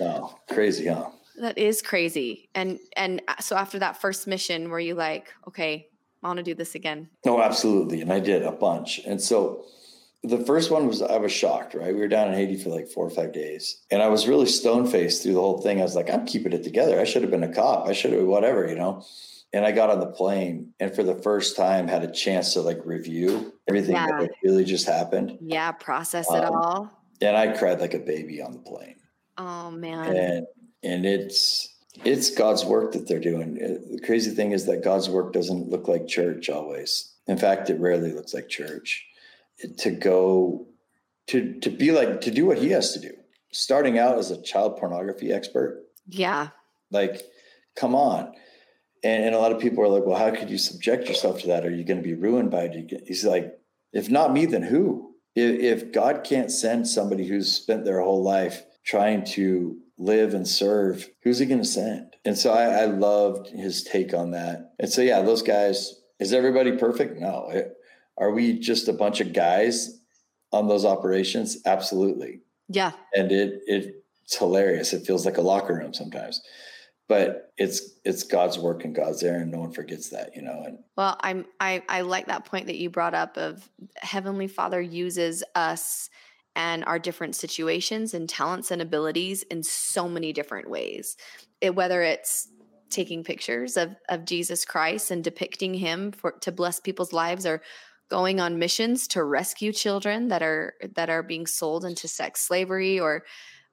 No, 0.00 0.38
crazy, 0.48 0.86
huh? 0.86 1.10
That 1.38 1.58
is 1.58 1.82
crazy. 1.82 2.48
And 2.54 2.78
and 2.96 3.20
uh, 3.28 3.40
so 3.40 3.56
after 3.56 3.78
that 3.80 4.00
first 4.00 4.26
mission, 4.26 4.70
were 4.70 4.80
you 4.80 4.94
like, 4.94 5.34
okay, 5.48 5.88
I 6.22 6.28
want 6.28 6.38
to 6.38 6.42
do 6.42 6.54
this 6.54 6.74
again? 6.74 7.08
No, 7.26 7.42
absolutely. 7.42 8.00
And 8.00 8.12
I 8.12 8.20
did 8.20 8.42
a 8.42 8.52
bunch. 8.52 9.00
And 9.06 9.20
so 9.20 9.64
the 10.22 10.38
first 10.38 10.70
one 10.70 10.86
was 10.86 11.02
I 11.02 11.16
was 11.16 11.32
shocked, 11.32 11.74
right? 11.74 11.92
We 11.92 12.00
were 12.00 12.08
down 12.08 12.28
in 12.28 12.34
Haiti 12.34 12.56
for 12.56 12.70
like 12.70 12.86
four 12.88 13.04
or 13.06 13.10
five 13.10 13.32
days. 13.32 13.82
And 13.90 14.00
I 14.02 14.08
was 14.08 14.28
really 14.28 14.46
stone 14.46 14.86
faced 14.86 15.22
through 15.22 15.34
the 15.34 15.40
whole 15.40 15.60
thing. 15.60 15.80
I 15.80 15.82
was 15.82 15.96
like, 15.96 16.10
I'm 16.10 16.24
keeping 16.26 16.52
it 16.52 16.62
together. 16.62 17.00
I 17.00 17.04
should 17.04 17.22
have 17.22 17.30
been 17.30 17.42
a 17.42 17.52
cop. 17.52 17.88
I 17.88 17.92
should 17.92 18.12
have 18.12 18.24
whatever, 18.24 18.68
you 18.68 18.76
know. 18.76 19.04
And 19.52 19.66
I 19.66 19.72
got 19.72 19.90
on 19.90 20.00
the 20.00 20.06
plane 20.06 20.72
and 20.80 20.94
for 20.94 21.02
the 21.02 21.16
first 21.16 21.56
time 21.56 21.86
had 21.88 22.04
a 22.04 22.10
chance 22.10 22.54
to 22.54 22.60
like 22.62 22.78
review 22.84 23.52
everything 23.68 23.96
Yeah. 23.96 24.06
that 24.20 24.30
really 24.44 24.64
just 24.64 24.86
happened. 24.86 25.38
Yeah, 25.42 25.72
process 25.72 26.30
it 26.30 26.44
Um, 26.44 26.54
all. 26.54 26.90
And 27.20 27.36
I 27.36 27.48
cried 27.56 27.80
like 27.80 27.94
a 27.94 27.98
baby 27.98 28.40
on 28.40 28.52
the 28.52 28.58
plane. 28.60 28.96
Oh 29.38 29.70
man. 29.70 30.16
And 30.16 30.46
and 30.84 31.04
it's 31.06 31.68
it's 32.04 32.30
God's 32.30 32.64
work 32.64 32.92
that 32.92 33.06
they're 33.06 33.20
doing. 33.20 33.58
Uh, 33.62 33.94
The 33.94 34.00
crazy 34.00 34.30
thing 34.30 34.52
is 34.52 34.66
that 34.66 34.82
God's 34.84 35.08
work 35.08 35.32
doesn't 35.32 35.68
look 35.68 35.88
like 35.88 36.06
church 36.08 36.48
always. 36.48 37.12
In 37.26 37.38
fact, 37.38 37.70
it 37.70 37.78
rarely 37.80 38.12
looks 38.12 38.34
like 38.34 38.48
church. 38.48 39.06
It- 39.58 39.78
to 39.78 39.90
go 39.90 40.66
to 41.28 41.60
to 41.60 41.70
be 41.70 41.92
like 41.92 42.20
to 42.22 42.30
do 42.30 42.46
what 42.46 42.58
he 42.58 42.70
has 42.70 42.92
to 42.94 43.00
do. 43.00 43.12
Starting 43.52 43.98
out 43.98 44.18
as 44.18 44.30
a 44.30 44.40
child 44.42 44.78
pornography 44.78 45.32
expert, 45.32 45.84
Yeah. 46.08 46.48
like 46.90 47.22
come 47.76 47.94
on. 47.94 48.32
And, 49.04 49.24
and 49.24 49.34
a 49.34 49.38
lot 49.38 49.52
of 49.52 49.60
people 49.60 49.82
are 49.84 49.88
like, 49.88 50.04
well, 50.06 50.18
how 50.18 50.30
could 50.30 50.48
you 50.50 50.58
subject 50.58 51.08
yourself 51.08 51.40
to 51.40 51.48
that? 51.48 51.66
Are 51.66 51.70
you 51.74 51.84
going 51.84 51.96
to 52.02 52.08
be 52.08 52.14
ruined 52.14 52.50
by 52.50 52.64
it? 52.64 53.02
He's 53.06 53.24
like, 53.24 53.58
if 53.92 54.08
not 54.10 54.32
me, 54.32 54.46
then 54.46 54.62
who? 54.62 55.14
If, 55.34 55.80
if 55.82 55.92
God 55.92 56.22
can't 56.24 56.50
send 56.50 56.86
somebody 56.86 57.26
who's 57.26 57.52
spent 57.52 57.84
their 57.84 58.00
whole 58.00 58.22
life 58.22 58.62
trying 58.84 59.24
to 59.36 59.76
live 59.98 60.34
and 60.34 60.46
serve, 60.48 61.08
who's 61.22 61.38
he 61.38 61.46
going 61.46 61.60
to 61.60 61.64
send? 61.64 62.14
And 62.24 62.36
so 62.36 62.52
I, 62.52 62.82
I 62.82 62.84
loved 62.86 63.48
his 63.48 63.82
take 63.84 64.14
on 64.14 64.30
that. 64.32 64.72
And 64.78 64.90
so, 64.90 65.02
yeah, 65.02 65.22
those 65.22 65.42
guys, 65.42 65.94
is 66.18 66.32
everybody 66.32 66.72
perfect? 66.72 67.18
No. 67.20 67.48
It- 67.50 67.72
are 68.18 68.30
we 68.30 68.58
just 68.58 68.88
a 68.88 68.92
bunch 68.92 69.20
of 69.20 69.32
guys 69.32 69.98
on 70.52 70.68
those 70.68 70.84
operations? 70.84 71.56
Absolutely 71.64 72.40
Yeah. 72.68 72.92
and 73.14 73.32
it, 73.32 73.60
it 73.66 73.94
it's 74.24 74.36
hilarious. 74.36 74.92
It 74.92 75.06
feels 75.06 75.24
like 75.24 75.38
a 75.38 75.42
locker 75.42 75.74
room 75.74 75.94
sometimes, 75.94 76.40
but 77.08 77.52
it's 77.56 77.80
it's 78.04 78.22
God's 78.22 78.58
work 78.58 78.84
and 78.84 78.94
God's 78.94 79.20
there, 79.22 79.40
and 79.40 79.50
no 79.50 79.60
one 79.60 79.72
forgets 79.72 80.10
that, 80.10 80.36
you 80.36 80.42
know. 80.42 80.62
And 80.66 80.78
Well, 80.96 81.16
I'm 81.20 81.46
I 81.58 81.82
I 81.88 82.02
like 82.02 82.26
that 82.26 82.44
point 82.44 82.66
that 82.66 82.76
you 82.76 82.90
brought 82.90 83.14
up 83.14 83.36
of 83.38 83.68
Heavenly 83.96 84.46
Father 84.46 84.80
uses 84.80 85.42
us 85.54 86.10
and 86.54 86.84
our 86.84 86.98
different 86.98 87.34
situations 87.34 88.14
and 88.14 88.28
talents 88.28 88.70
and 88.70 88.82
abilities 88.82 89.42
in 89.44 89.62
so 89.62 90.08
many 90.08 90.32
different 90.32 90.68
ways. 90.68 91.16
It, 91.60 91.74
whether 91.74 92.02
it's 92.02 92.48
taking 92.90 93.24
pictures 93.24 93.76
of, 93.76 93.96
of 94.08 94.24
Jesus 94.24 94.64
Christ 94.64 95.10
and 95.10 95.24
depicting 95.24 95.74
him 95.74 96.12
for 96.12 96.32
to 96.40 96.52
bless 96.52 96.78
people's 96.78 97.12
lives 97.12 97.46
or 97.46 97.62
going 98.10 98.40
on 98.40 98.58
missions 98.58 99.08
to 99.08 99.24
rescue 99.24 99.72
children 99.72 100.28
that 100.28 100.42
are 100.42 100.74
that 100.94 101.08
are 101.08 101.22
being 101.22 101.46
sold 101.46 101.84
into 101.84 102.06
sex 102.06 102.46
slavery 102.46 103.00
or 103.00 103.24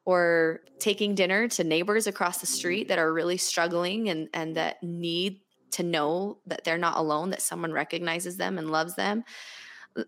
or 0.06 0.62
taking 0.80 1.14
dinner 1.14 1.50
to 1.50 1.64
neighbors 1.64 2.08
across 2.08 2.38
the 2.38 2.48
street 2.48 2.88
that 2.88 3.00
are 3.00 3.12
really 3.12 3.36
struggling 3.36 4.08
and 4.08 4.30
and 4.34 4.56
that 4.56 4.82
need 4.82 5.42
to 5.72 5.84
know 5.84 6.40
that 6.48 6.64
they're 6.64 6.78
not 6.78 6.98
alone 6.98 7.32
that 7.32 7.42
someone 7.42 7.74
recognizes 7.74 8.38
them 8.38 8.58
and 8.58 8.72
loves 8.72 8.96
them 8.96 9.24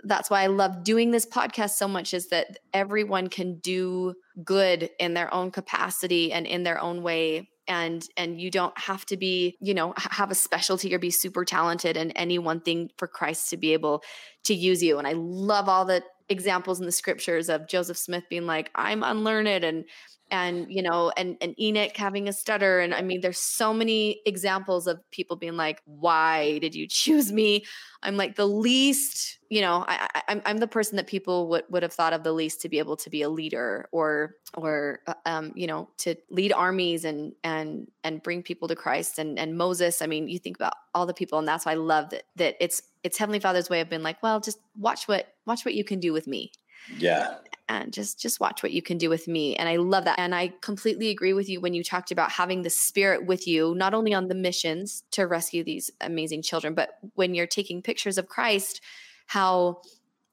that's 0.04 0.30
why 0.30 0.44
I 0.44 0.48
love 0.48 0.84
doing 0.84 1.12
this 1.12 1.26
podcast 1.26 1.72
so 1.72 1.88
much 1.88 2.13
is 2.13 2.30
that 2.30 2.60
everyone 2.74 3.28
can 3.28 3.60
do 3.60 4.13
good 4.44 4.89
in 5.00 5.13
their 5.13 5.34
own 5.34 5.52
capacity 5.52 6.32
and 6.32 6.46
in 6.46 6.63
their 6.63 6.80
own 6.80 7.04
way. 7.04 7.50
And 7.67 8.06
and 8.17 8.41
you 8.41 8.52
don't 8.52 8.78
have 8.78 9.06
to 9.08 9.17
be 9.17 9.56
you 9.62 9.74
know 9.74 9.94
have 9.98 10.32
a 10.32 10.36
specialty 10.36 10.94
or 10.94 11.00
be 11.00 11.12
super 11.12 11.46
talented 11.46 11.96
in 11.96 12.12
any 12.12 12.39
one 12.39 12.62
thing 12.62 12.89
for 12.98 13.08
Christ 13.08 13.50
to 13.52 13.58
be 13.58 13.74
able 13.74 14.04
to 14.46 14.54
use 14.54 14.82
you. 14.82 14.98
And 14.98 15.08
I 15.08 15.13
love 15.13 15.70
all 15.70 15.86
the 15.86 16.04
examples 16.28 16.80
in 16.80 16.86
the 16.86 16.91
scriptures 16.91 17.50
of 17.50 17.67
Joseph 17.67 17.98
Smith 17.98 18.24
being 18.30 18.46
like 18.46 18.72
I'm 18.74 19.04
unlearned 19.04 19.63
and 19.63 19.86
and 20.32 20.72
you 20.72 20.82
know 20.82 21.12
and 21.17 21.38
and 21.41 21.60
Enoch 21.60 21.96
having 21.96 22.28
a 22.28 22.34
stutter 22.34 22.80
and 22.80 22.96
I 22.96 23.02
mean 23.02 23.22
there's 23.22 23.38
so 23.38 23.74
many 23.74 24.22
examples 24.26 24.88
of 24.88 25.00
people 25.12 25.36
being 25.36 25.58
like 25.58 25.82
why 25.86 26.58
did 26.60 26.74
you 26.74 26.88
choose 26.89 27.32
me? 27.32 27.65
I'm 28.04 28.17
like 28.17 28.36
the 28.36 28.48
least 28.48 29.38
you 29.50 29.62
know 29.62 29.86
I, 29.88 30.08
I 30.15 30.22
I'm 30.30 30.41
I'm 30.46 30.58
the 30.58 30.67
person 30.67 30.96
that 30.96 31.08
people 31.08 31.50
would 31.50 31.65
would 31.70 31.84
have 31.84 31.94
thought 31.94 32.13
of 32.13 32.24
the 32.24 32.32
least 32.32 32.62
to 32.62 32.70
be 32.70 32.80
able 32.80 32.96
to 32.98 33.10
be 33.10 33.22
a 33.22 33.30
leader 33.30 33.88
or 33.91 34.36
or 34.56 35.02
uh, 35.08 35.13
um 35.26 35.52
you 35.56 35.67
know 35.67 35.89
to 36.00 36.15
lead 36.30 36.54
armies 36.54 37.06
and 37.06 37.34
and 37.44 37.88
and 38.04 38.24
bring 38.24 38.41
people 38.41 38.67
to 38.70 38.76
Christ. 38.76 39.20
And 39.20 39.38
and 39.38 39.58
Moses 39.58 40.02
I 40.02 40.08
mean 40.08 40.30
you 40.30 40.39
think 40.39 40.56
about 40.56 40.74
all 40.96 41.06
the 41.06 41.13
people 41.13 41.38
and 41.38 41.48
that's 41.48 41.65
why 41.65 41.74
I 41.74 41.76
love 41.76 42.10
that 42.12 42.24
that 42.38 42.56
it's 42.60 42.82
it's 43.04 43.17
Heavenly 43.17 43.39
Father's 43.39 43.70
way 43.70 43.82
of 43.82 43.89
being 43.89 44.04
like 44.04 44.24
well 44.24 44.39
just 44.39 44.60
watch 44.78 45.08
what 45.08 45.28
watch 45.46 45.65
what 45.65 45.74
you 45.74 45.84
can 45.84 46.00
do 46.00 46.13
with 46.13 46.28
me 46.28 46.52
yeah. 46.98 47.36
And 47.70 47.94
just 47.94 48.20
just 48.20 48.41
watch 48.41 48.63
what 48.63 48.74
you 48.74 48.82
can 48.82 48.98
do 48.98 49.10
with 49.10 49.28
me. 49.28 49.56
And 49.56 49.70
i 49.70 49.78
love 49.78 50.06
that. 50.06 50.20
And 50.20 50.36
i 50.36 50.54
completely 50.62 51.10
agree 51.10 51.34
with 51.34 51.48
you 51.48 51.62
when 51.62 51.74
you 51.74 51.84
talked 51.84 52.12
about 52.12 52.32
having 52.32 52.63
the 52.63 52.70
spirit 52.70 53.26
with 53.26 53.48
you 53.48 53.74
not 53.76 53.94
only 53.94 54.13
on 54.13 54.28
the 54.28 54.36
missions 54.36 55.04
to 55.12 55.24
rescue 55.24 55.63
these 55.63 55.89
amazing 56.02 56.41
children 56.41 56.74
but 56.74 56.98
when 57.15 57.34
you're 57.34 57.48
taking 57.48 57.82
pictures 57.82 58.17
of 58.17 58.28
christ 58.28 58.82
how 59.28 59.82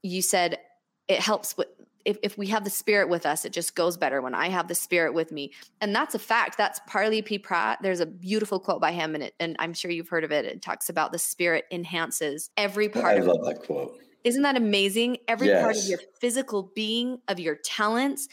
you 0.03 0.21
said 0.23 0.59
it 1.07 1.21
helps 1.21 1.57
with 1.57 1.69
if, 2.05 2.19
if 2.23 2.39
we 2.39 2.47
have 2.49 2.65
the 2.65 2.71
spirit 2.71 3.09
with 3.09 3.27
us, 3.27 3.45
it 3.45 3.53
just 3.53 3.75
goes 3.75 3.97
better 3.97 4.21
when 4.21 4.35
I 4.35 4.49
have 4.49 4.69
the 4.69 4.75
spirit 4.75 5.15
with 5.15 5.33
me. 5.33 5.53
And 5.81 5.95
that's 5.95 6.15
a 6.15 6.19
fact. 6.19 6.57
That's 6.57 6.81
Parley 6.87 7.23
P. 7.23 7.39
Pratt. 7.39 7.79
There's 7.83 8.01
a 8.01 8.07
beautiful 8.07 8.61
quote 8.61 8.81
by 8.81 8.93
him, 8.93 9.15
and, 9.15 9.25
it, 9.25 9.35
and 9.41 9.57
I'm 9.59 9.75
sure 9.75 9.91
you've 9.91 10.09
heard 10.09 10.25
of 10.25 10.33
it. 10.33 10.45
It 10.45 10.63
talks 10.63 10.89
about 10.89 11.13
the 11.13 11.19
spirit 11.19 11.65
enhances 11.71 12.51
every 12.57 12.89
part 12.89 13.17
I 13.17 13.19
of 13.19 13.27
love 13.27 13.45
that 13.45 13.63
quote. 13.65 13.99
Isn't 14.25 14.43
that 14.43 14.57
amazing? 14.57 15.19
Every 15.29 15.49
part 15.49 15.77
of 15.77 15.85
your 15.85 16.01
physical 16.21 16.73
being, 16.75 17.19
of 17.29 17.39
your 17.39 17.57
talents. 17.57 18.29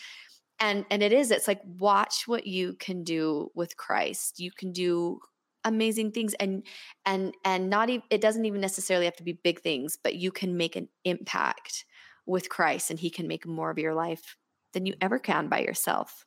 And 0.59 0.85
and 0.89 1.03
it 1.03 1.11
is, 1.11 1.31
it's 1.31 1.47
like 1.47 1.61
watch 1.79 2.27
what 2.27 2.47
you 2.47 2.75
can 2.79 3.03
do 3.03 3.51
with 3.55 3.77
Christ. 3.77 4.39
You 4.39 4.51
can 4.51 4.71
do 4.71 5.19
amazing 5.65 6.11
things 6.11 6.33
and 6.35 6.63
and 7.05 7.33
and 7.43 7.69
not 7.69 7.89
even 7.89 8.03
it 8.09 8.21
doesn't 8.21 8.45
even 8.45 8.61
necessarily 8.61 9.05
have 9.05 9.15
to 9.17 9.23
be 9.23 9.33
big 9.33 9.61
things, 9.61 9.97
but 10.01 10.15
you 10.15 10.31
can 10.31 10.55
make 10.55 10.75
an 10.75 10.87
impact 11.03 11.85
with 12.25 12.49
Christ 12.49 12.89
and 12.89 12.99
he 12.99 13.09
can 13.09 13.27
make 13.27 13.45
more 13.45 13.69
of 13.69 13.77
your 13.77 13.93
life 13.93 14.35
than 14.73 14.85
you 14.85 14.95
ever 15.01 15.19
can 15.19 15.47
by 15.47 15.59
yourself. 15.61 16.25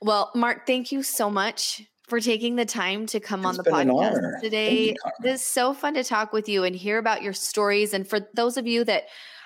Well, 0.00 0.30
Mark, 0.34 0.66
thank 0.66 0.92
you 0.92 1.02
so 1.02 1.30
much 1.30 1.82
for 2.08 2.20
taking 2.20 2.56
the 2.56 2.64
time 2.64 3.06
to 3.06 3.20
come 3.20 3.46
on 3.46 3.56
the 3.56 3.62
podcast 3.62 4.40
today. 4.40 4.88
you. 4.88 4.94
This 5.20 5.40
is 5.40 5.46
so 5.46 5.72
fun 5.72 5.94
to 5.94 6.04
talk 6.04 6.32
with 6.32 6.48
you 6.48 6.64
and 6.64 6.76
hear 6.76 6.98
about 6.98 7.22
your 7.22 7.32
stories. 7.32 7.94
And 7.94 8.06
for 8.06 8.20
those 8.34 8.56
of 8.56 8.66
you 8.66 8.84
that 8.84 9.04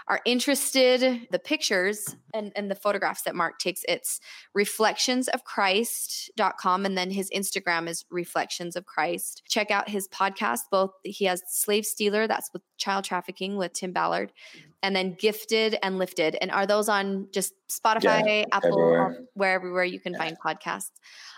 are 0.09 0.21
interested, 0.25 1.29
the 1.31 1.39
pictures 1.39 2.17
and, 2.33 2.51
and 2.57 2.71
the 2.71 2.75
photographs 2.75 3.23
that 3.23 3.35
Mark 3.35 3.59
takes, 3.59 3.85
it's 3.89 4.21
reflectionsofchrist.com. 4.57 6.87
And 6.87 6.97
then 6.97 7.11
his 7.11 7.29
Instagram 7.31 7.89
is 7.89 8.05
reflections 8.11 8.75
of 8.75 8.87
Christ. 8.87 9.43
Check 9.49 9.71
out 9.71 9.89
his 9.89 10.09
podcast. 10.09 10.61
Both 10.71 10.93
he 11.05 11.27
has 11.27 11.43
Slave 11.49 11.85
Stealer, 11.85 12.27
that's 12.27 12.51
with 12.53 12.63
child 12.79 13.05
trafficking 13.05 13.57
with 13.57 13.73
Tim 13.75 13.93
Ballard, 13.93 14.33
mm-hmm. 14.57 14.67
and 14.83 14.97
then 14.97 15.15
Gifted 15.19 15.77
and 15.83 15.99
Lifted. 15.99 16.37
And 16.41 16.51
are 16.51 16.67
those 16.67 16.89
on 16.89 17.29
just 17.33 17.53
Spotify, 17.69 18.47
Apple, 18.51 18.71
everywhere. 18.71 19.19
where 19.35 19.53
everywhere 19.53 19.85
you 19.85 20.01
can 20.01 20.15
Yeah. 20.15 20.19
find 20.19 20.37
podcasts? 20.43 20.91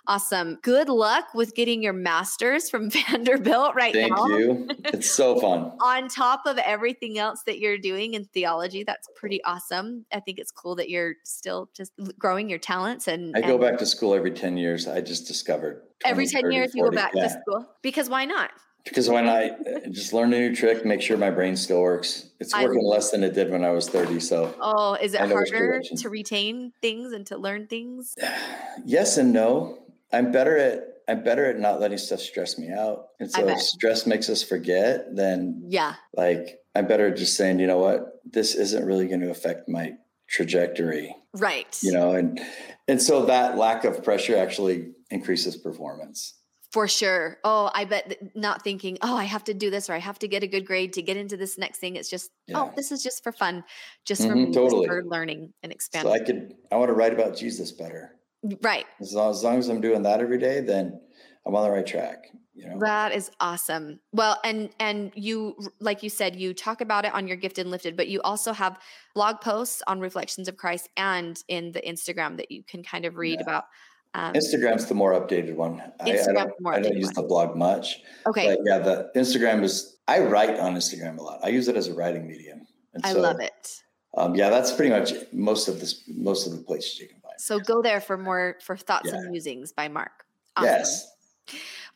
Awesome. 0.07 0.59
Good 0.63 0.89
luck 0.89 1.27
with 1.35 1.55
getting 1.55 1.83
your 1.83 1.93
master's 1.93 2.71
from 2.71 2.89
Vanderbilt 2.91 3.75
right 3.75 3.93
Thank 3.93 4.17
now. 4.17 4.27
you. 4.27 4.69
It's 4.85 5.11
so 5.11 5.41
fun. 5.41 5.73
On 5.83 6.09
top 6.09 6.43
of 6.47 6.57
everything 6.59 7.19
else 7.19 7.43
that 7.47 7.59
you're 7.59 7.79
doing 7.79 8.15
in 8.15 8.25
theology, 8.27 8.60
that's 8.69 9.09
pretty 9.17 9.43
awesome. 9.45 10.05
I 10.13 10.21
think 10.21 10.39
it's 10.39 10.51
cool 10.51 10.75
that 10.77 10.89
you're 10.91 11.15
still 11.25 11.71
just 11.75 11.93
growing 12.19 12.49
your 12.49 12.59
talents 12.59 13.09
and, 13.09 13.37
I 13.37 13.41
go 13.41 13.53
and 13.53 13.61
back 13.61 13.79
to 13.79 13.87
school 13.87 14.15
every 14.15 14.31
10 14.31 14.57
years. 14.57 14.87
I 14.87 15.01
just 15.01 15.27
discovered 15.27 15.83
every 16.05 16.27
10 16.27 16.43
30, 16.43 16.55
years 16.55 16.75
you 16.75 16.85
go 16.85 16.91
back 16.91 17.13
Yeah. 17.15 17.25
to 17.25 17.31
school 17.31 17.67
because 17.83 18.09
why 18.09 18.25
not? 18.25 18.51
Because 18.85 19.11
when 19.11 19.29
I 19.29 19.51
uh, 19.51 19.89
just 19.91 20.13
learn 20.15 20.33
a 20.33 20.39
new 20.39 20.57
trick, 20.57 20.87
make 20.87 21.03
sure 21.03 21.19
my 21.19 21.31
brain 21.31 21.55
still 21.55 21.83
works. 21.83 22.31
It's 22.41 22.55
I- 22.55 22.65
working 22.65 22.83
less 22.85 23.11
than 23.11 23.23
it 23.23 23.35
did 23.35 23.51
when 23.51 23.63
I 23.65 23.71
was 23.71 23.89
30. 23.89 24.21
So, 24.21 24.55
Oh, 24.61 24.95
is 24.95 25.13
it 25.15 25.21
I 25.21 25.27
harder 25.27 25.83
to 25.99 26.09
retain 26.09 26.73
things 26.81 27.13
and 27.13 27.27
to 27.27 27.37
learn 27.37 27.67
things? 27.67 28.15
yes 28.85 29.19
and 29.19 29.33
no. 29.33 29.79
I'm 30.13 30.33
better 30.33 30.57
at 30.57 30.87
I'm 31.09 31.25
better 31.25 31.45
at 31.47 31.59
not 31.59 31.81
letting 31.81 31.99
stuff 31.99 32.21
stress 32.21 32.57
me 32.57 32.71
out. 32.71 33.09
And 33.19 33.29
so 33.31 33.47
if 33.49 33.59
stress 33.61 34.07
makes 34.07 34.29
us 34.31 34.45
forget, 34.45 35.15
then 35.15 35.61
Yeah. 35.69 35.95
like 36.15 36.60
I'm 36.75 36.87
better 36.87 37.09
at 37.09 37.17
just 37.17 37.37
saying, 37.37 37.59
you 37.59 37.67
know 37.67 37.79
what, 37.79 38.21
this 38.25 38.55
isn't 38.55 38.85
really 38.85 39.09
going 39.09 39.21
to 39.21 39.31
affect 39.31 39.69
my 39.69 39.95
trajectory, 40.29 41.15
Right. 41.35 41.77
you 41.83 41.93
know, 41.93 42.13
and 42.13 42.41
and 42.89 43.03
so 43.03 43.27
that 43.27 43.57
lack 43.59 43.85
of 43.85 44.03
pressure 44.05 44.37
actually 44.37 44.93
increases 45.11 45.57
performance. 45.57 46.35
For 46.73 46.87
sure. 46.87 47.39
Oh, 47.43 47.69
I 47.75 47.85
bet 47.85 48.37
not 48.37 48.63
thinking, 48.63 48.97
oh, 49.03 49.17
I 49.17 49.25
have 49.25 49.43
to 49.45 49.55
do 49.55 49.71
this 49.71 49.91
or 49.91 49.95
I 49.95 49.99
have 49.99 50.21
to 50.21 50.29
get 50.29 50.45
a 50.45 50.47
good 50.47 50.65
grade 50.65 50.93
to 50.93 51.03
get 51.03 51.17
into 51.17 51.37
this 51.37 51.59
next 51.59 51.79
thing. 51.79 51.97
It's 51.97 52.09
just, 52.09 52.31
oh, 52.55 52.73
this 52.77 52.93
is 52.93 53.03
just 53.03 53.25
for 53.25 53.33
fun, 53.33 53.65
just 54.07 54.23
for 54.23 54.29
Mhm, 54.37 54.47
me, 54.49 54.53
totally. 54.53 54.87
just 54.87 54.89
for 54.89 55.03
learning 55.05 55.53
and 55.65 55.73
expanding. 55.73 56.13
So. 56.13 56.15
I 56.15 56.25
could 56.25 56.55
I 56.71 56.77
want 56.77 56.89
to 56.91 56.93
write 56.95 57.13
about 57.13 57.37
Jesus 57.37 57.73
better. 57.73 58.15
right. 58.63 58.87
As 59.01 59.13
long, 59.15 59.31
as 59.33 59.43
long 59.43 59.59
as 59.59 59.69
I'm 59.69 59.81
doing 59.81 60.03
that 60.05 60.21
every 60.21 60.39
day, 60.39 60.61
then 60.61 61.01
I'm 61.45 61.57
on 61.57 61.65
the 61.65 61.71
right 61.73 61.85
track. 61.87 62.27
You 62.61 62.69
know, 62.71 62.79
That 62.81 63.13
is 63.13 63.31
awesome. 63.41 64.01
Well, 64.13 64.39
and 64.45 64.71
and 64.79 65.13
you 65.15 65.57
like 65.81 66.03
you 66.03 66.11
said, 66.11 66.37
you 66.37 66.53
talk 66.53 66.81
about 66.81 67.05
it 67.05 67.15
on 67.15 67.27
your 67.27 67.37
gifted 67.37 67.65
and 67.65 67.71
lifted, 67.71 67.97
but 67.97 68.09
you 68.09 68.21
also 68.23 68.53
have 68.53 68.79
blog 69.15 69.41
posts 69.41 69.83
on 69.87 70.01
reflections 70.01 70.47
of 70.49 70.57
Christ 70.57 70.89
and 70.97 71.43
in 71.49 71.73
the 71.73 71.81
Instagram 71.81 72.37
that 72.37 72.51
you 72.51 72.63
can 72.63 72.83
kind 72.83 73.05
of 73.05 73.17
read 73.17 73.39
Yeah. 73.39 73.43
about. 73.45 73.65
Um, 74.13 74.35
Instagram's 74.35 74.87
the 74.87 74.95
more 74.95 75.13
updated 75.13 75.55
one. 75.55 75.81
I, 76.01 76.11
I 76.11 76.13
don't, 76.17 76.35
the 76.35 76.53
more 76.61 76.75
I 76.75 76.81
don't 76.81 76.97
use 76.97 77.07
one. 77.07 77.15
the 77.15 77.23
blog 77.23 77.57
much, 77.57 78.01
okay, 78.27 78.47
but 78.49 78.59
yeah, 78.65 78.79
the 78.79 79.11
Instagram 79.17 79.63
is. 79.63 79.97
I 80.09 80.19
write 80.19 80.59
on 80.59 80.75
Instagram 80.75 81.19
a 81.19 81.23
lot. 81.23 81.39
I 81.45 81.49
use 81.49 81.69
it 81.69 81.77
as 81.77 81.87
a 81.87 81.95
writing 81.95 82.27
medium. 82.27 82.67
And 82.95 83.07
I 83.07 83.13
so, 83.13 83.21
love 83.21 83.39
it. 83.39 83.83
Um, 84.17 84.35
yeah, 84.35 84.51
that's 84.51 84.73
pretty 84.73 84.91
much 84.91 85.13
most 85.33 85.69
of 85.69 85.79
this. 85.79 86.03
Most 86.09 86.47
of 86.49 86.53
the 86.53 86.59
places 86.59 86.99
you 86.99 87.07
can 87.07 87.21
find. 87.21 87.41
So 87.41 87.61
go 87.61 87.81
there 87.81 88.01
for 88.01 88.19
more 88.19 88.57
for 88.65 88.77
thoughts 88.77 89.09
Yeah. 89.09 89.19
and 89.19 89.31
musings 89.31 89.73
by 89.73 89.87
Mark. 89.87 90.25
Awesome. 90.57 90.67
Yes, 90.67 91.13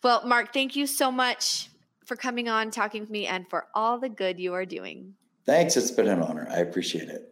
Well, 0.04 0.22
Mark, 0.26 0.52
thank 0.52 0.76
you 0.76 0.86
so 0.86 1.10
much 1.10 1.70
for 2.04 2.14
coming 2.14 2.46
on, 2.46 2.70
talking 2.70 3.00
with 3.00 3.08
me, 3.08 3.26
and 3.26 3.48
for 3.48 3.68
all 3.74 3.98
the 3.98 4.10
good 4.10 4.38
you 4.38 4.52
are 4.52 4.66
doing. 4.66 5.14
thanks. 5.46 5.78
It's 5.78 5.90
been 5.90 6.08
an 6.08 6.20
honor. 6.20 6.46
I 6.50 6.58
appreciate 6.58 7.08
it. 7.08 7.30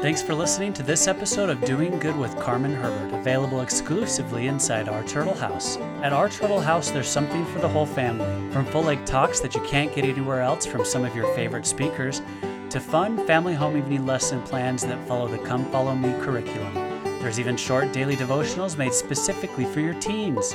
Thanks 0.00 0.22
for 0.22 0.34
listening 0.34 0.72
to 0.74 0.84
this 0.84 1.08
episode 1.08 1.50
of 1.50 1.64
Doing 1.64 1.98
Good 1.98 2.16
with 2.16 2.36
Carmen 2.38 2.72
Herbert, 2.72 3.18
available 3.18 3.62
exclusively 3.62 4.46
inside 4.46 4.88
Our 4.88 5.02
Turtle 5.04 5.34
House. 5.34 5.76
At 6.04 6.12
Our 6.12 6.28
Turtle 6.28 6.60
House, 6.60 6.92
there's 6.92 7.08
something 7.08 7.44
for 7.46 7.58
the 7.58 7.68
whole 7.68 7.86
family, 7.86 8.52
from 8.52 8.64
full 8.66 8.84
length 8.84 9.06
talks 9.06 9.40
that 9.40 9.56
you 9.56 9.60
can't 9.62 9.92
get 9.92 10.04
anywhere 10.04 10.42
else 10.42 10.66
from 10.66 10.84
some 10.84 11.04
of 11.04 11.16
your 11.16 11.34
favorite 11.34 11.66
speakers, 11.66 12.22
to 12.70 12.78
fun 12.78 13.26
family 13.26 13.54
home 13.54 13.76
evening 13.76 14.06
lesson 14.06 14.40
plans 14.42 14.82
that 14.82 15.08
follow 15.08 15.26
the 15.26 15.38
Come 15.38 15.64
Follow 15.72 15.96
Me 15.96 16.12
curriculum. 16.20 16.74
There's 17.18 17.40
even 17.40 17.56
short 17.56 17.92
daily 17.92 18.14
devotionals 18.14 18.78
made 18.78 18.92
specifically 18.92 19.64
for 19.64 19.80
your 19.80 19.94
teens. 19.94 20.54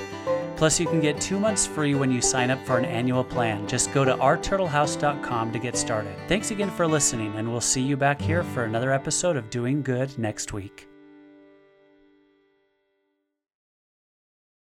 Plus, 0.62 0.80
you 0.80 0.86
can 0.86 1.00
get 1.00 1.20
two 1.20 1.40
months 1.40 1.66
free 1.66 1.96
when 1.96 2.12
you 2.12 2.22
sign 2.22 2.52
up 2.52 2.64
for 2.68 2.78
an 2.78 2.86
annual 2.86 3.24
plan. 3.24 3.68
Just 3.68 3.92
go 3.94 4.06
to 4.06 4.14
ourturtlehouse.com 4.18 5.52
to 5.52 5.58
get 5.58 5.76
started. 5.76 6.16
Thanks 6.28 6.52
again 6.52 6.70
for 6.70 6.86
listening, 6.86 7.34
and 7.38 7.52
we'll 7.52 7.62
see 7.62 7.82
you 7.82 7.98
back 7.98 8.22
here 8.22 8.44
for 8.44 8.64
another 8.66 8.94
episode 8.94 9.38
of 9.38 9.50
Doing 9.50 9.82
Good 9.82 10.16
next 10.20 10.54
week. 10.54 10.91